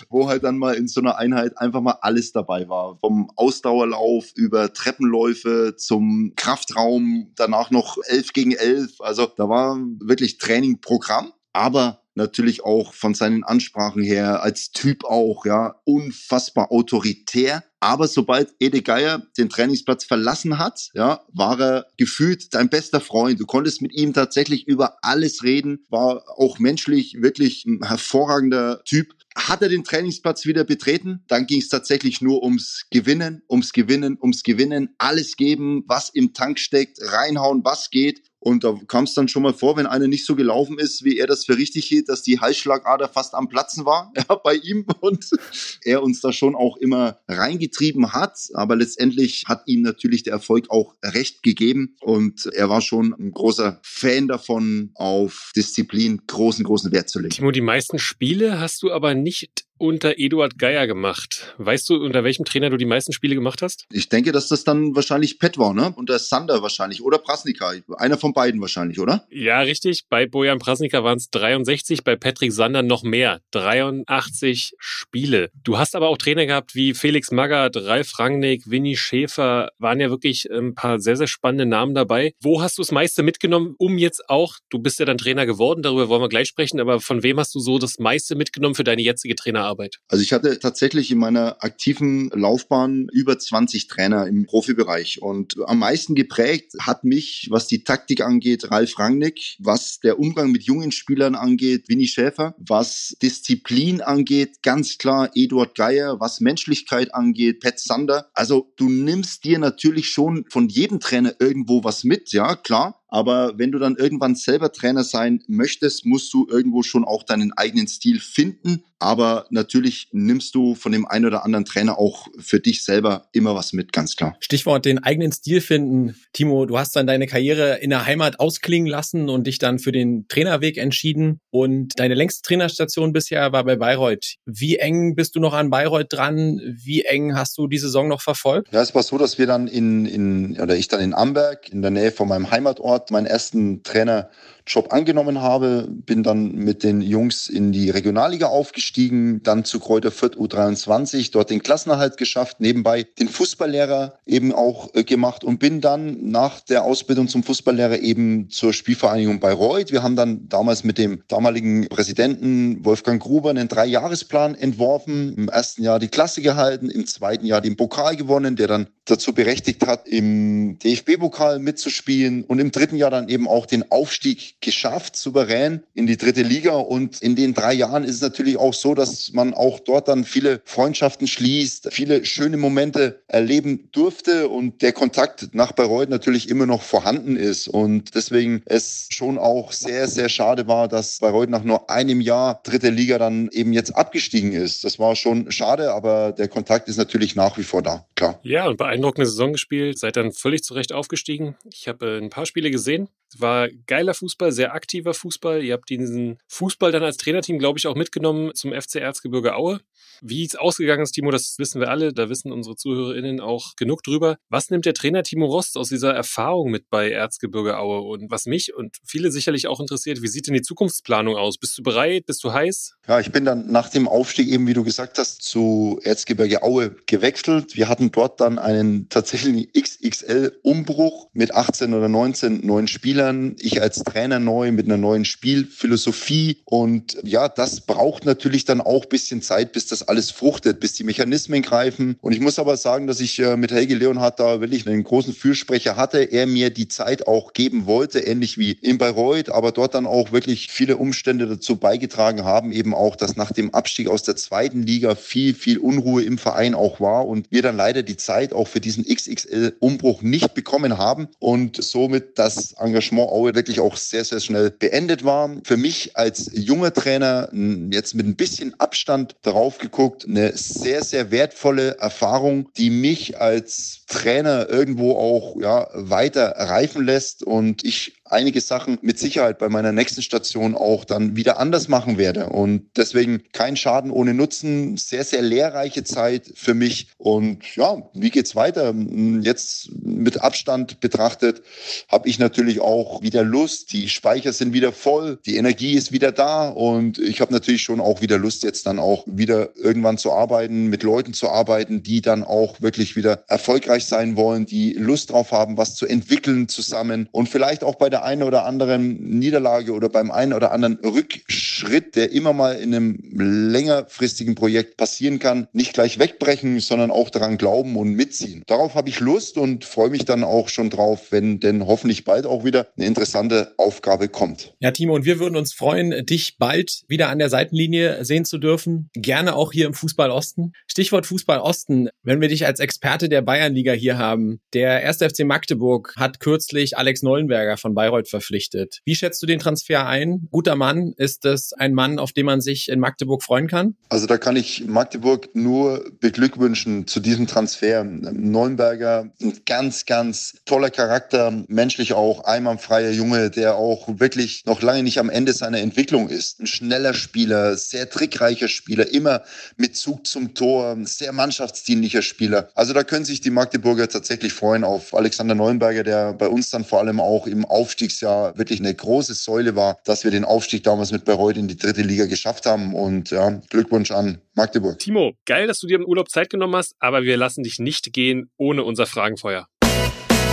wo 0.09 0.29
halt 0.29 0.45
dann 0.45 0.59
mal 0.59 0.75
in 0.75 0.89
so 0.89 1.01
einer 1.01 1.19
Einheit 1.19 1.59
einfach 1.59 1.81
mal 1.81 1.99
alles 2.01 2.33
dabei 2.33 2.69
war. 2.69 2.99
Vom 3.01 3.31
Ausdauerlauf 3.37 4.33
über 4.35 4.73
Treppenläufe 4.73 5.75
zum 5.77 6.33
Kraftraum, 6.37 7.33
danach 7.37 7.71
noch 7.71 7.99
elf 8.07 8.33
gegen 8.33 8.53
elf. 8.53 9.01
Also 9.01 9.27
da 9.37 9.49
war 9.49 9.79
wirklich 10.01 10.39
Trainingprogramm, 10.39 11.33
aber 11.53 12.03
natürlich 12.17 12.65
auch 12.65 12.93
von 12.95 13.15
seinen 13.15 13.45
Ansprachen 13.45 14.03
her 14.03 14.43
als 14.43 14.71
Typ 14.71 15.05
auch, 15.05 15.45
ja, 15.47 15.77
unfassbar 15.85 16.73
autoritär. 16.73 17.62
Aber 17.81 18.09
sobald 18.09 18.55
Ede 18.59 18.83
Geier 18.83 19.27
den 19.37 19.51
Trainingsplatz 19.51 20.05
verlassen 20.05 20.59
hat, 20.59 20.91
ja, 20.95 21.21
war 21.33 21.61
er 21.61 21.87
gefühlt 21.99 22.55
dein 22.55 22.71
bester 22.71 23.01
Freund. 23.01 23.39
Du 23.39 23.47
konntest 23.47 23.83
mit 23.83 23.93
ihm 23.93 24.15
tatsächlich 24.15 24.67
über 24.67 24.97
alles 25.03 25.43
reden, 25.43 25.85
war 25.91 26.25
auch 26.39 26.59
menschlich 26.59 27.19
wirklich 27.21 27.65
ein 27.67 27.87
hervorragender 27.87 28.83
Typ. 28.85 29.12
Hat 29.37 29.61
er 29.61 29.69
den 29.69 29.85
Trainingsplatz 29.85 30.47
wieder 30.47 30.65
betreten, 30.65 31.23
dann 31.29 31.47
ging 31.47 31.61
es 31.61 31.69
tatsächlich 31.69 32.23
nur 32.23 32.43
ums 32.43 32.87
Gewinnen, 32.91 33.43
ums 33.51 33.73
Gewinnen, 33.73 34.17
ums 34.21 34.43
Gewinnen, 34.43 34.95
alles 34.97 35.37
geben, 35.37 35.85
was 35.87 36.09
im 36.09 36.33
Tank 36.33 36.59
steckt, 36.59 36.99
reinhauen, 37.03 37.62
was 37.62 37.91
geht. 37.91 38.23
Und 38.47 38.63
da 38.63 38.79
kam 38.87 39.03
es 39.07 39.15
dann 39.15 39.27
schon 39.27 39.43
mal 39.43 39.53
vor, 39.53 39.77
wenn 39.77 39.87
einer 39.87 40.07
nicht 40.07 40.25
so 40.25 40.37
gelaufen 40.37 40.79
ist, 40.79 41.03
wie 41.03 41.19
er 41.19 41.27
das 41.27 41.45
für 41.45 41.59
richtig 41.59 41.85
hielt, 41.87 42.09
dass 42.09 42.23
die 42.23 42.39
Halsschlagader 42.39 43.09
fast 43.09 43.35
am 43.35 43.49
Platzen 43.49 43.85
war 43.85 44.13
ja, 44.17 44.37
bei 44.37 44.55
ihm 44.55 44.87
und 45.01 45.29
er 45.83 46.01
uns 46.05 46.21
da 46.21 46.33
schon 46.33 46.55
auch 46.55 46.77
immer 46.77 47.19
reingetrieben 47.27 48.13
hat. 48.13 48.39
Aber 48.55 48.77
letztendlich 48.77 49.47
hat 49.49 49.65
ihm 49.67 49.83
natürlich 49.83 50.23
der 50.23 50.35
Erfolg 50.35 50.71
auch 50.71 50.95
recht 51.03 51.43
gegeben 51.43 51.97
und 52.01 52.47
er 52.47 52.69
war 52.69 52.83
schon 52.83 53.17
ein 53.19 53.33
großer 53.33 53.81
Fan 53.83 54.29
davon, 54.29 54.93
auf 54.95 55.51
Disziplin 55.57 56.23
großen, 56.29 56.63
großen 56.65 56.93
Wert 56.93 57.09
zu 57.09 57.19
legen. 57.19 57.35
Timo, 57.35 57.51
die 57.51 57.61
meisten 57.61 57.99
Spiele 57.99 58.61
hast 58.61 58.81
du 58.85 58.93
aber 58.93 59.17
nicht 59.17 59.66
unter 59.79 60.19
Eduard 60.19 60.59
Geier 60.59 60.87
gemacht. 60.87 61.55
Weißt 61.59 61.89
du, 61.89 61.97
unter 61.97 62.25
welchem 62.25 62.45
Trainer 62.45 62.71
du 62.71 62.77
die 62.77 62.85
meisten 62.85 63.12
Spiele 63.12 63.35
gemacht 63.35 63.62
hast? 63.62 63.85
Ich 63.93 64.09
denke, 64.09 64.33
dass 64.33 64.49
das 64.49 64.65
dann 64.65 64.95
wahrscheinlich 64.95 65.39
Pet 65.39 65.59
war, 65.59 65.75
ne? 65.75 65.93
Unter 65.97 66.19
Sander 66.19 66.62
wahrscheinlich 66.62 67.03
oder 67.03 67.19
Prasnika. 67.19 67.73
Einer 67.99 68.19
von 68.19 68.33
beiden 68.33 68.61
wahrscheinlich, 68.61 69.01
oder? 69.01 69.27
Ja, 69.31 69.61
richtig. 69.61 70.05
Bei 70.09 70.27
Bojan 70.27 70.59
Prasnika 70.59 71.05
waren 71.05 71.19
es 71.19 71.31
63, 71.31 72.05
bei 72.05 72.17
Patrick 72.17 72.53
Sander 72.53 72.83
noch 72.83 73.03
mehr. 73.03 73.41
83 73.53 74.73
Spiele. 74.79 75.51
Du 75.62 75.79
hast 75.79 75.95
aber 75.95 76.09
auch 76.09 76.19
Trainer 76.19 76.47
gehabt 76.47 76.75
wie 76.75 76.95
Felix 76.95 77.31
Magath, 77.31 77.77
Ralf 77.77 78.19
Rangnick, 78.19 78.71
Winnie 78.71 78.97
Schäfer. 78.97 79.71
Waren 79.79 80.01
ja 80.01 80.11
wirklich 80.11 80.51
ein 80.51 80.75
paar 80.75 81.01
sehr, 81.01 81.17
sehr 81.17 81.27
spannende 81.27 81.67
Namen 81.67 81.95
dabei. 81.95 82.33
Wo 82.41 82.62
hast 82.62 82.79
du 82.79 82.83
das 82.83 82.93
meiste 82.93 83.23
mitgenommen, 83.23 83.75
um 83.79 83.99
jetzt 83.99 84.29
auch, 84.29 84.57
du 84.71 84.79
bist 84.79 84.99
ja 84.99 85.05
dann 85.05 85.19
Trainer 85.19 85.47
geworden, 85.47 85.83
darüber 85.83 86.09
wollen 86.09 86.23
wir 86.23 86.29
gleich 86.29 86.49
sprechen, 86.49 86.81
aber 86.81 87.01
von 87.01 87.23
wem 87.23 87.39
hast 87.39 87.55
du 87.55 87.61
so 87.61 87.79
das 87.79 87.99
meiste 87.99 88.35
mitgenommen 88.35 88.75
für 88.75 88.85
deine 88.85 89.03
jetzige 89.03 89.35
Trainer 89.35 89.66
Arbeit? 89.67 90.01
Also 90.09 90.23
ich 90.23 90.33
hatte 90.33 90.59
tatsächlich 90.59 91.11
in 91.11 91.19
meiner 91.19 91.63
aktiven 91.63 92.31
Laufbahn 92.31 93.09
über 93.13 93.39
20 93.39 93.89
Trainer 93.89 94.27
im 94.27 94.47
Profibereich 94.47 95.21
und 95.21 95.57
am 95.67 95.79
meisten 95.79 96.15
geprägt 96.15 96.73
hat 96.81 97.05
mich, 97.05 97.49
was 97.51 97.67
die 97.67 97.85
Taktik 97.85 98.21
angeht, 98.21 98.71
Ralf 98.71 98.99
Rangnick, 98.99 99.57
was 99.59 100.01
der 100.01 100.19
Umgang 100.19 100.51
mit 100.51 100.65
jungen 100.65 100.93
Spielern 100.93 101.35
angeht, 101.35 101.89
Winnie 101.89 102.07
Schäfer, 102.07 102.55
was 102.59 103.17
Disziplin 103.23 104.01
angeht, 104.01 104.63
ganz 104.63 104.99
klar 104.99 105.31
Eduard 105.35 105.75
Geier, 105.75 106.21
was 106.21 106.41
Menschlichkeit 106.41 107.15
angeht, 107.15 107.61
Pat 107.61 107.79
Sander. 107.79 108.29
Also 108.33 108.73
du 108.77 108.89
nimmst 108.89 109.45
dir 109.45 109.59
natürlich 109.59 110.09
schon 110.09 110.45
von 110.49 110.69
jedem 110.69 111.01
Trainer 111.01 111.35
irgendwo 111.39 111.85
was 111.85 112.05
mit, 112.05 112.33
ja 112.33 112.57
klar, 112.57 113.03
Aber 113.09 113.55
wenn 113.57 113.73
du 113.73 113.79
dann 113.79 113.97
irgendwann 113.97 114.35
selber 114.35 114.73
Trainer 114.73 115.05
sein 115.05 115.42
möchtest, 115.47 116.07
musst 116.07 116.33
du 116.35 116.47
irgendwo 116.51 116.83
schon 116.83 117.05
auch 117.05 117.23
deinen 117.23 117.53
eigenen 117.53 117.88
Stil 117.88 118.21
finden. 118.21 118.83
Aber 118.99 119.47
natürlich 119.51 120.09
nimmst 120.12 120.55
du 120.55 120.75
von 120.75 120.90
dem 120.90 121.07
einen 121.07 121.27
oder 121.27 121.45
anderen 121.45 121.66
Trainer 121.66 121.99
auch 121.99 122.29
für 122.38 122.61
dich 122.61 122.83
selber 122.83 123.29
immer 123.33 123.55
was 123.55 123.75
mit, 123.75 123.92
ganz 123.92 124.16
klar. 124.16 124.37
Stichwort 124.40 124.87
den 124.87 125.03
eigenen 125.03 125.33
Stil 125.33 125.61
finden. 125.61 126.16
Timo, 126.33 126.64
du 126.64 126.79
hast 126.79 126.97
dann 126.97 127.07
deine 127.07 127.27
Karriere 127.27 127.79
in 127.81 127.90
der 127.90 128.07
Heimat 128.07 128.40
ausklingen 128.40 128.88
lassen 128.88 129.29
und 129.29 129.47
dich 129.47 129.59
dann 129.59 129.79
für 129.79 129.92
den 129.92 130.27
Trainerweg 130.29 130.79
entschieden. 130.79 131.40
Und 131.51 131.99
deine 131.99 132.14
längste 132.14 132.42
Trainerstation 132.42 133.12
bisher 133.12 133.53
war 133.53 133.64
bei 133.64 133.77
Bayreuth. 133.77 134.37
Wie 134.47 134.77
eng 134.77 135.14
bist 135.14 135.37
du 135.37 135.40
noch 135.40 135.53
an 135.53 135.69
Bayreuth 135.69 136.11
dran? 136.11 136.61
Wie 136.83 137.03
eng 137.03 137.37
hast 137.37 137.59
du 137.59 137.69
die 137.69 137.79
Saison 137.79 138.09
noch 138.09 138.23
verfolgt? 138.23 138.73
Ja, 138.73 138.81
es 138.81 138.95
war 138.95 139.03
so, 139.03 139.19
dass 139.19 139.37
wir 139.37 139.47
dann 139.47 139.66
in, 139.66 140.07
in 140.07 140.59
oder 140.59 140.75
ich 140.77 140.88
dann 140.88 141.01
in 141.01 141.12
Amberg, 141.12 141.69
in 141.69 141.83
der 141.83 141.90
Nähe 141.90 142.12
von 142.12 142.29
meinem 142.29 142.51
Heimatort, 142.51 142.96
meinen 143.11 143.27
ersten 143.27 143.83
Trainer 143.83 144.31
Job 144.67 144.93
angenommen 144.93 145.41
habe, 145.41 145.87
bin 145.89 146.25
dann 146.25 146.53
mit 146.53 146.83
den 146.83 147.01
Jungs 147.01 147.49
in 147.49 147.71
die 147.71 147.91
Regionalliga 147.91 148.47
aufgestiegen, 148.47 149.43
dann 149.45 149.65
zu 149.65 149.79
Kräuter 149.79 150.11
Fürth 150.11 150.37
U23, 150.37 151.31
dort 151.31 151.51
den 151.51 151.63
Klassenerhalt 151.63 152.17
geschafft, 152.17 152.61
nebenbei 152.61 153.05
den 153.05 153.29
Fußballlehrer 153.29 154.19
eben 154.27 154.53
auch 154.53 154.93
äh, 154.95 155.05
gemacht 155.05 155.45
und 155.45 155.59
bin 155.59 155.81
dann 155.81 156.31
nach 156.31 156.61
der 156.61 156.83
Ausbildung 156.83 157.29
zum 157.29 157.45
Fußballlehrer 157.45 158.01
eben 158.01 158.51
zur 158.51 158.73
Spielvereinigung 158.73 159.39
Bayreuth. 159.39 159.93
Wir 159.93 160.03
haben 160.03 160.17
dann 160.17 160.49
damals 160.49 160.83
mit 160.83 160.99
dem 160.99 161.23
damaligen 161.29 161.89
Präsidenten 161.89 162.85
Wolfgang 162.85 163.23
Gruber 163.23 163.51
einen 163.51 163.69
Dreijahresplan 163.69 164.57
entworfen, 164.57 165.35
im 165.37 165.49
ersten 165.49 165.85
Jahr 165.85 166.01
die 166.01 166.09
Klasse 166.09 166.43
gehalten, 166.43 166.91
im 166.91 167.07
zweiten 167.07 167.47
Jahr 167.47 167.61
den 167.61 167.77
Pokal 167.77 168.17
gewonnen, 168.17 168.57
der 168.57 168.67
dann 168.67 168.89
dazu 169.05 169.33
berechtigt 169.33 169.87
hat, 169.87 170.09
im 170.09 170.79
DFB-Pokal 170.81 171.61
mitzuspielen 171.61 172.43
und 172.45 172.59
im 172.59 172.73
dritten 172.73 172.97
Jahr 172.97 173.11
dann 173.11 173.29
eben 173.29 173.47
auch 173.47 173.67
den 173.67 173.91
Aufstieg 173.91 174.56
geschafft, 174.61 175.16
souverän 175.16 175.83
in 175.95 176.07
die 176.07 176.16
dritte 176.16 176.42
Liga. 176.42 176.73
Und 176.73 177.23
in 177.23 177.37
den 177.37 177.55
drei 177.55 177.75
Jahren 177.75 178.05
ist 178.05 178.16
es 178.16 178.21
natürlich 178.21 178.57
auch 178.57 178.75
so, 178.75 178.95
dass 178.95 179.33
man 179.33 179.55
auch 179.55 179.81
dort 179.81 180.09
dann 180.09 180.25
viele 180.25 180.61
Freundschaften 180.64 181.27
schließt, 181.27 181.88
viele 181.92 182.25
schöne 182.25 182.57
Momente 182.57 183.23
erleben 183.29 183.88
durfte 183.92 184.49
und 184.49 184.83
der 184.83 184.92
Kontakt 184.92 185.55
nach 185.55 185.73
Bayreuth 185.73 186.09
natürlich 186.09 186.49
immer 186.49 186.66
noch 186.66 186.83
vorhanden 186.83 187.37
ist. 187.37 187.69
Und 187.69 188.14
deswegen 188.14 188.62
es 188.64 189.09
schon 189.11 189.38
auch 189.38 189.73
sehr, 189.73 190.09
sehr 190.09 190.29
schade 190.29 190.66
war, 190.66 190.88
dass 190.88 191.19
Bayreuth 191.19 191.51
nach 191.51 191.64
nur 191.64 191.90
einem 191.90 192.21
Jahr 192.21 192.61
dritte 192.64 192.90
Liga 192.90 193.19
dann 193.19 193.49
eben 193.53 193.73
jetzt 193.73 193.95
abgestiegen 193.95 194.53
ist. 194.53 194.85
Das 194.85 194.99
war 194.99 195.16
schon 195.16 195.51
schade, 195.53 195.92
aber 195.92 196.33
der 196.33 196.49
Kontakt 196.49 196.88
ist 196.88 196.97
natürlich 196.97 197.37
nach 197.37 197.59
wie 197.59 197.62
vor 197.62 197.83
da, 197.83 198.07
klar. 198.14 198.40
Ja, 198.42 198.66
und 198.66 198.77
beeindruckende 198.77 199.27
Saison 199.27 199.53
gespielt, 199.53 199.99
seid 199.99 200.16
dann 200.16 200.33
völlig 200.33 200.62
zurecht 200.62 200.92
aufgestiegen. 200.92 201.57
Ich 201.71 201.88
habe 201.88 202.07
äh, 202.07 202.19
ein 202.19 202.31
paar 202.31 202.47
Spiele 202.47 202.71
gesehen, 202.71 203.09
war 203.39 203.69
geiler 203.87 204.15
Fußball, 204.15 204.53
sehr 204.53 204.75
aktiver 204.75 205.15
Fußball. 205.15 205.62
Ihr 205.62 205.75
habt 205.75 205.89
diesen 205.91 206.39
Fußball 206.49 206.93
dann 206.93 207.03
als 207.03 207.17
Trainerteam, 207.17 207.59
glaube 207.59 207.79
ich, 207.79 207.87
auch 207.87 207.95
mitgenommen 207.95 208.55
zum 208.55 208.73
FC 208.73 208.97
Erzgebirge 208.97 209.55
Aue. 209.55 209.81
Wie 210.23 210.45
es 210.45 210.57
ausgegangen 210.57 211.03
ist, 211.03 211.12
Timo, 211.12 211.31
das 211.31 211.57
wissen 211.59 211.81
wir 211.81 211.89
alle, 211.89 212.12
da 212.12 212.29
wissen 212.29 212.53
unsere 212.53 212.77
ZuhörerInnen 212.77 213.41
auch 213.41 213.75
genug 213.77 214.03
drüber. 214.03 214.37
Was 214.49 214.71
nimmt 214.71 214.87
der 214.87 214.95
Trainer 214.95 215.23
Timo 215.23 215.47
Rost 215.47 215.77
aus 215.77 215.89
dieser 215.89 216.12
Erfahrung 216.12 216.71
mit 216.71 216.89
bei 216.89 217.11
Erzgebirge 217.11 217.79
Aue? 217.79 218.01
Und 218.01 218.31
was 218.31 218.47
mich 218.47 218.75
und 218.75 218.97
viele 219.05 219.31
sicherlich 219.31 219.67
auch 219.67 219.81
interessiert, 219.81 220.23
wie 220.23 220.29
sieht 220.29 220.47
denn 220.47 220.55
die 220.55 220.62
Zukunftsplanung 220.62 221.37
aus? 221.37 221.59
Bist 221.59 221.77
du 221.79 221.83
bereit? 221.83 222.27
Bist 222.27 222.45
du 222.45 222.53
heiß? 222.53 222.95
Ja, 223.09 223.21
ich 223.21 223.31
bin 223.31 223.45
dann 223.45 223.71
nach 223.71 223.91
dem 223.91 224.09
Aufstieg 224.09 224.49
eben, 224.49 224.67
wie 224.67 224.75
du 224.75 224.85
gesagt 224.85 225.19
hast, 225.19 225.43
zu 225.43 226.01
Erzgebirge 226.03 226.62
Aue 226.62 226.97
gewechselt. 227.07 227.77
Wir 227.77 227.89
hatten 227.89 228.11
dort 228.11 228.41
dann 228.41 228.59
einen 228.59 229.09
tatsächlichen 229.09 229.67
XXL-Umbruch 229.73 231.29
mit 231.33 231.55
18 231.55 231.95
oder 231.95 232.09
19 232.09 232.67
neuen 232.67 232.89
Spielern. 232.89 233.26
Ich 233.61 233.83
als 233.83 234.03
Trainer 234.03 234.39
neu 234.39 234.73
mit 234.73 234.87
einer 234.87 234.97
neuen 234.97 235.25
Spielphilosophie. 235.25 236.59
Und 236.65 237.17
ja, 237.23 237.49
das 237.49 237.81
braucht 237.81 238.25
natürlich 238.25 238.65
dann 238.65 238.81
auch 238.81 239.05
ein 239.05 239.09
bisschen 239.09 239.43
Zeit, 239.43 239.73
bis 239.73 239.87
das 239.87 240.07
alles 240.07 240.31
fruchtet, 240.31 240.81
bis 240.81 240.95
die 240.95 241.05
Mechanismen 241.05 241.62
greifen. 241.62 242.17
Und 242.21 242.33
ich 242.33 242.41
muss 242.41 242.59
aber 242.59 242.77
sagen, 242.77 243.07
dass 243.07 243.21
ich 243.21 243.39
äh, 243.39 243.57
mit 243.57 243.73
Helge 243.73 243.95
Leonhardt 243.95 244.41
da 244.41 244.61
wirklich 244.61 244.87
einen 244.87 245.05
großen 245.05 245.35
Fürsprecher 245.35 245.97
hatte. 245.97 246.19
Er 246.19 246.47
mir 246.47 246.71
die 246.71 246.89
Zeit 246.89 247.27
auch 247.27 247.53
geben 247.53 247.87
wollte, 247.87 248.21
ähnlich 248.21 248.59
wie 248.59 248.73
in 248.73 248.99
Bayreuth, 248.99 249.51
aber 249.51 249.73
dort 249.73 249.95
dann 249.95 250.07
auch 250.07 250.33
wirklich 250.33 250.69
viele 250.69 250.97
Umstände 250.97 251.47
dazu 251.47 251.77
beigetragen 251.77 252.45
haben, 252.45 252.73
eben 252.73 252.95
auch, 252.95 253.17
dass 253.17 253.37
nach 253.37 253.53
dem 253.53 253.75
Abstieg 253.75 254.09
aus 254.09 254.23
der 254.23 254.37
zweiten 254.37 254.83
Liga 254.83 255.15
viel, 255.15 255.55
viel 255.55 255.79
Unruhe 255.79 256.23
im 256.23 256.39
Verein 256.39 256.75
auch 256.75 257.01
war 257.01 257.27
und 257.27 257.51
wir 257.51 257.62
dann 257.62 257.77
leider 257.77 258.03
die 258.03 258.17
Zeit 258.17 258.53
auch 258.53 258.69
für 258.69 258.81
diesen 258.81 259.05
XXL-Umbruch 259.05 260.23
nicht 260.23 260.55
bekommen 260.55 260.99
haben 260.99 261.29
und 261.39 261.83
somit 261.83 262.39
das 262.39 262.73
Engagement 262.75 263.06
Aue 263.12 263.55
wirklich 263.55 263.81
auch 263.81 263.97
sehr, 263.97 264.25
sehr 264.25 264.40
schnell 264.40 264.71
beendet 264.71 265.25
war. 265.25 265.51
Für 265.64 265.77
mich 265.77 266.16
als 266.16 266.51
junger 266.53 266.92
Trainer 266.92 267.49
jetzt 267.90 268.14
mit 268.14 268.27
ein 268.27 268.37
bisschen 268.37 268.79
Abstand 268.79 269.37
darauf 269.42 269.79
geguckt. 269.79 270.27
Eine 270.27 270.53
sehr, 270.57 271.03
sehr 271.03 271.31
wertvolle 271.31 271.97
Erfahrung, 271.99 272.69
die 272.77 272.90
mich 272.90 273.40
als 273.40 274.03
Trainer 274.07 274.69
irgendwo 274.69 275.12
auch 275.12 275.57
ja, 275.61 275.88
weiter 275.92 276.55
reifen 276.57 277.05
lässt 277.05 277.42
und 277.42 277.85
ich 277.85 278.16
einige 278.31 278.61
Sachen 278.61 278.99
mit 279.03 279.19
Sicherheit 279.19 279.59
bei 279.59 279.69
meiner 279.69 279.93
nächsten 279.93 280.23
Station 280.23 280.75
auch 280.75 281.05
dann 281.05 281.37
wieder 281.37 281.59
anders 281.59 281.89
machen 281.89 282.19
werde. 282.19 282.49
Und 282.49 282.91
deswegen 282.97 283.43
kein 283.53 283.77
Schaden 283.77 284.11
ohne 284.11 284.35
Nutzen, 284.35 284.97
sehr, 284.97 285.25
sehr 285.25 285.43
lehrreiche 285.43 286.05
Zeit 286.05 286.53
für 286.55 286.75
mich. 286.75 287.09
Und 287.19 287.77
ja, 287.77 288.03
wie 288.15 288.31
geht's 288.31 288.57
weiter? 288.57 288.95
Jetzt 289.41 289.91
mit 290.03 290.41
Abstand 290.41 291.01
betrachtet 291.01 291.62
habe 292.09 292.29
ich 292.29 292.39
natürlich 292.39 292.81
auch 292.81 293.23
wieder 293.23 293.45
Lust. 293.45 293.93
Die 293.93 294.09
Speicher 294.09 294.53
sind 294.53 294.73
wieder 294.73 294.93
voll, 294.93 295.39
die 295.47 295.57
Energie 295.57 295.93
ist 295.93 296.12
wieder 296.12 296.33
da 296.33 296.69
und 296.69 297.19
ich 297.19 297.41
habe 297.41 297.53
natürlich 297.53 297.83
schon 297.83 298.01
auch 298.01 298.21
wieder 298.21 298.39
Lust, 298.39 298.62
jetzt 298.62 298.87
dann 298.87 298.99
auch 298.99 299.25
wieder 299.27 299.77
irgendwann 299.77 300.19
zu 300.19 300.33
arbeiten, 300.33 300.87
mit 300.87 301.03
Leuten 301.03 301.33
zu 301.33 301.49
arbeiten, 301.49 302.03
die 302.03 302.21
dann 302.21 302.45
auch 302.45 302.81
wirklich 302.81 303.17
wieder 303.17 303.45
erfolgreich 303.49 304.07
sein 304.07 304.37
wollen, 304.37 304.67
die 304.67 304.93
Lust 304.95 305.31
drauf 305.31 305.53
haben, 305.53 305.77
was 305.77 305.95
zu 305.95 306.07
entwickeln 306.07 306.69
zusammen 306.69 307.29
und 307.33 307.49
vielleicht 307.49 307.85
auch 307.85 307.97
bei 307.97 308.11
der 308.11 308.16
der 308.17 308.25
einen 308.25 308.45
oder 308.45 308.65
anderen 308.65 309.39
Niederlage 309.39 309.93
oder 309.93 310.09
beim 310.09 310.31
einen 310.31 310.55
oder 310.55 310.73
anderen 310.73 310.99
Rückschritt, 311.05 312.17
der 312.17 312.33
immer 312.33 312.55
mal 312.55 312.73
in 312.73 312.95
einem 312.95 313.19
längerfristigen 313.35 314.55
Projekt 314.55 314.97
passieren 314.97 315.39
kann, 315.39 315.69
nicht 315.75 315.93
gleich 315.93 316.19
wegbrechen, 316.19 316.81
sondern 316.81 317.11
auch 317.11 317.29
daran 317.29 317.59
glauben 317.59 317.95
und 317.97 318.15
mitziehen. 318.15 318.63
Darauf 318.67 318.95
habe 318.95 319.11
ich 319.11 319.21
Lust 319.21 319.59
und 319.59 319.85
freue 319.85 320.09
mich 320.09 320.25
dann 320.25 320.45
auch 320.45 320.71
schon 320.71 320.89
drauf, 320.89 321.27
wenn 321.31 321.61
denn 321.61 321.87
hoffentlich 321.87 322.25
bald 322.25 322.47
auch 322.47 322.65
wieder 322.65 322.87
eine 322.97 323.05
interessante 323.05 323.75
Aufgabe 323.77 324.29
kommt. 324.29 324.73
Ja, 324.81 324.93
Timo, 324.93 325.15
und 325.15 325.27
wir 325.27 325.39
würden 325.39 325.57
uns 325.57 325.75
freuen, 325.75 326.25
dich 326.25 326.57
bald 326.59 327.03
wieder 327.09 327.29
an 327.29 327.39
der 327.39 327.51
Seitenlinie 327.51 328.25
sehen 328.25 328.47
zu 328.47 328.57
dürfen. 328.57 329.11
Gerne 329.13 329.57
auch 329.57 329.73
hier 329.75 329.85
im 329.85 329.93
Fußball 329.93 330.31
Osten. 330.31 330.73
Stichwort 330.87 331.27
Fußball 331.27 331.59
Osten. 331.59 332.09
Wenn 332.23 332.41
wir 332.41 332.49
dich 332.49 332.65
als 332.65 332.81
Experte 332.81 333.29
der 333.29 333.43
Bayernliga 333.43 333.93
hier 333.93 334.17
haben, 334.17 334.61
der 334.73 335.07
1. 335.07 335.19
FC 335.19 335.41
Magdeburg 335.45 336.15
hat 336.17 336.41
kürzlich 336.41 336.97
Alex 336.97 337.21
Nollenberger 337.21 337.77
von 337.77 337.95
Bayern 337.95 338.06
Bayreuth 338.07 338.29
verpflichtet. 338.29 339.01
Wie 339.05 339.16
schätzt 339.16 339.42
du 339.42 339.47
den 339.47 339.59
Transfer 339.59 340.07
ein? 340.07 340.49
Guter 340.51 340.77
Mann, 340.77 341.12
ist 341.16 341.45
das 341.45 341.73
ein 341.73 341.92
Mann, 341.92 342.19
auf 342.19 342.33
den 342.33 342.47
man 342.47 342.61
sich 342.61 342.88
in 342.88 343.01
Magdeburg 343.01 343.42
freuen 343.42 343.66
kann? 343.66 343.97
Also 344.09 344.27
da 344.27 344.38
kann 344.38 344.55
ich 344.55 344.87
Magdeburg 344.87 345.49
nur 345.55 346.05
beglückwünschen 346.21 347.07
zu 347.07 347.19
diesem 347.19 347.47
Transfer. 347.47 348.05
Neuenberger, 348.05 349.31
ein 349.42 349.61
ganz, 349.66 350.07
ganz 350.07 350.59
toller 350.64 350.90
Charakter, 350.90 351.64
menschlich 351.66 352.12
auch 352.12 352.45
einwandfreier 352.45 353.11
Junge, 353.11 353.51
der 353.51 353.77
auch 353.77 354.07
wirklich 354.21 354.62
noch 354.66 354.83
lange 354.83 355.03
nicht 355.03 355.19
am 355.19 355.31
Ende 355.31 355.53
seiner 355.53 355.79
Entwicklung 355.79 356.29
ist. 356.29 356.61
Ein 356.61 356.66
schneller 356.66 357.14
Spieler, 357.14 357.77
sehr 357.77 358.09
trickreicher 358.09 358.69
Spieler, 358.69 359.12
immer 359.12 359.42
mit 359.77 359.97
Zug 359.97 360.27
zum 360.27 360.55
Tor, 360.55 360.97
sehr 361.03 361.33
mannschaftsdienlicher 361.33 362.23
Spieler. 362.23 362.69
Also 362.75 362.92
da 362.92 363.03
können 363.03 363.25
sich 363.25 363.40
die 363.40 363.51
Magdeburger 363.51 364.09
tatsächlich 364.09 364.53
freuen 364.53 364.85
auf 364.85 365.14
Alexander 365.14 365.57
Neuenberger, 365.57 366.05
der 366.05 366.33
bei 366.35 366.49
uns 366.49 366.71
dann 366.71 366.85
vor 366.85 367.01
allem 367.01 367.21
auch 367.21 367.47
im 367.47 367.64
Aufstieg 367.64 367.96
Aufstiegsjahr 367.97 368.59
wirklich 368.59 368.79
eine 368.79 368.95
große 368.95 369.33
Säule 369.33 369.75
war, 369.75 369.97
dass 370.05 370.23
wir 370.23 370.31
den 370.31 370.45
Aufstieg 370.45 370.83
damals 370.83 371.13
mit 371.13 371.25
Bayreuth 371.25 371.57
in 371.57 371.67
die 371.67 371.79
dritte 371.79 372.03
Liga 372.03 372.27
geschafft 372.27 372.67
haben. 372.67 372.95
Und 372.95 373.31
ja, 373.31 373.63
Glückwunsch 373.71 374.11
an 374.11 374.39
Magdeburg. 374.55 374.99
Timo, 374.99 375.33
geil, 375.47 375.67
dass 375.67 375.81
du 375.81 375.87
dir 375.87 375.97
im 375.97 376.05
Urlaub 376.05 376.29
Zeit 376.29 376.51
genommen 376.51 376.77
hast, 376.77 376.95
aber 376.99 377.23
wir 377.23 377.39
lassen 377.39 377.63
dich 377.63 377.79
nicht 377.79 378.13
gehen 378.13 378.51
ohne 378.59 378.85
unser 378.85 379.07
Fragenfeuer. 379.07 379.67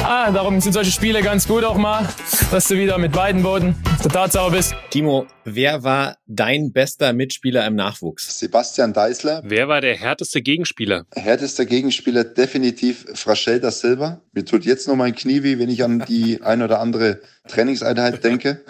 Ah, 0.05 0.31
darum 0.31 0.59
sind 0.59 0.73
solche 0.73 0.91
Spiele 0.91 1.21
ganz 1.21 1.47
gut 1.47 1.63
auch 1.63 1.77
mal, 1.77 2.09
dass 2.51 2.67
du 2.67 2.75
wieder 2.75 2.97
mit 2.97 3.13
beiden 3.13 3.41
Boden 3.41 3.73
auf 3.85 4.01
der 4.01 4.11
Tatsache 4.11 4.51
bist. 4.51 4.75
Timo, 4.89 5.27
wer 5.45 5.83
war 5.83 6.17
dein 6.25 6.73
bester 6.73 7.13
Mitspieler 7.13 7.65
im 7.65 7.75
Nachwuchs? 7.75 8.37
Sebastian 8.37 8.91
Deisler. 8.91 9.41
Wer 9.45 9.69
war 9.69 9.79
der 9.79 9.95
härteste 9.95 10.41
Gegenspieler? 10.41 11.05
Härtester 11.15 11.65
Gegenspieler 11.65 12.25
definitiv 12.25 13.05
Fraschel 13.13 13.61
da 13.61 13.71
Silva. 13.71 14.19
Mir 14.33 14.43
tut 14.43 14.65
jetzt 14.65 14.89
noch 14.89 14.97
mein 14.97 15.15
Knie 15.15 15.41
weh, 15.41 15.57
wenn 15.57 15.69
ich 15.69 15.85
an 15.85 16.03
die 16.05 16.41
ein 16.41 16.61
oder 16.61 16.81
andere 16.81 17.21
Trainingseinheit 17.47 18.23
denke. 18.23 18.61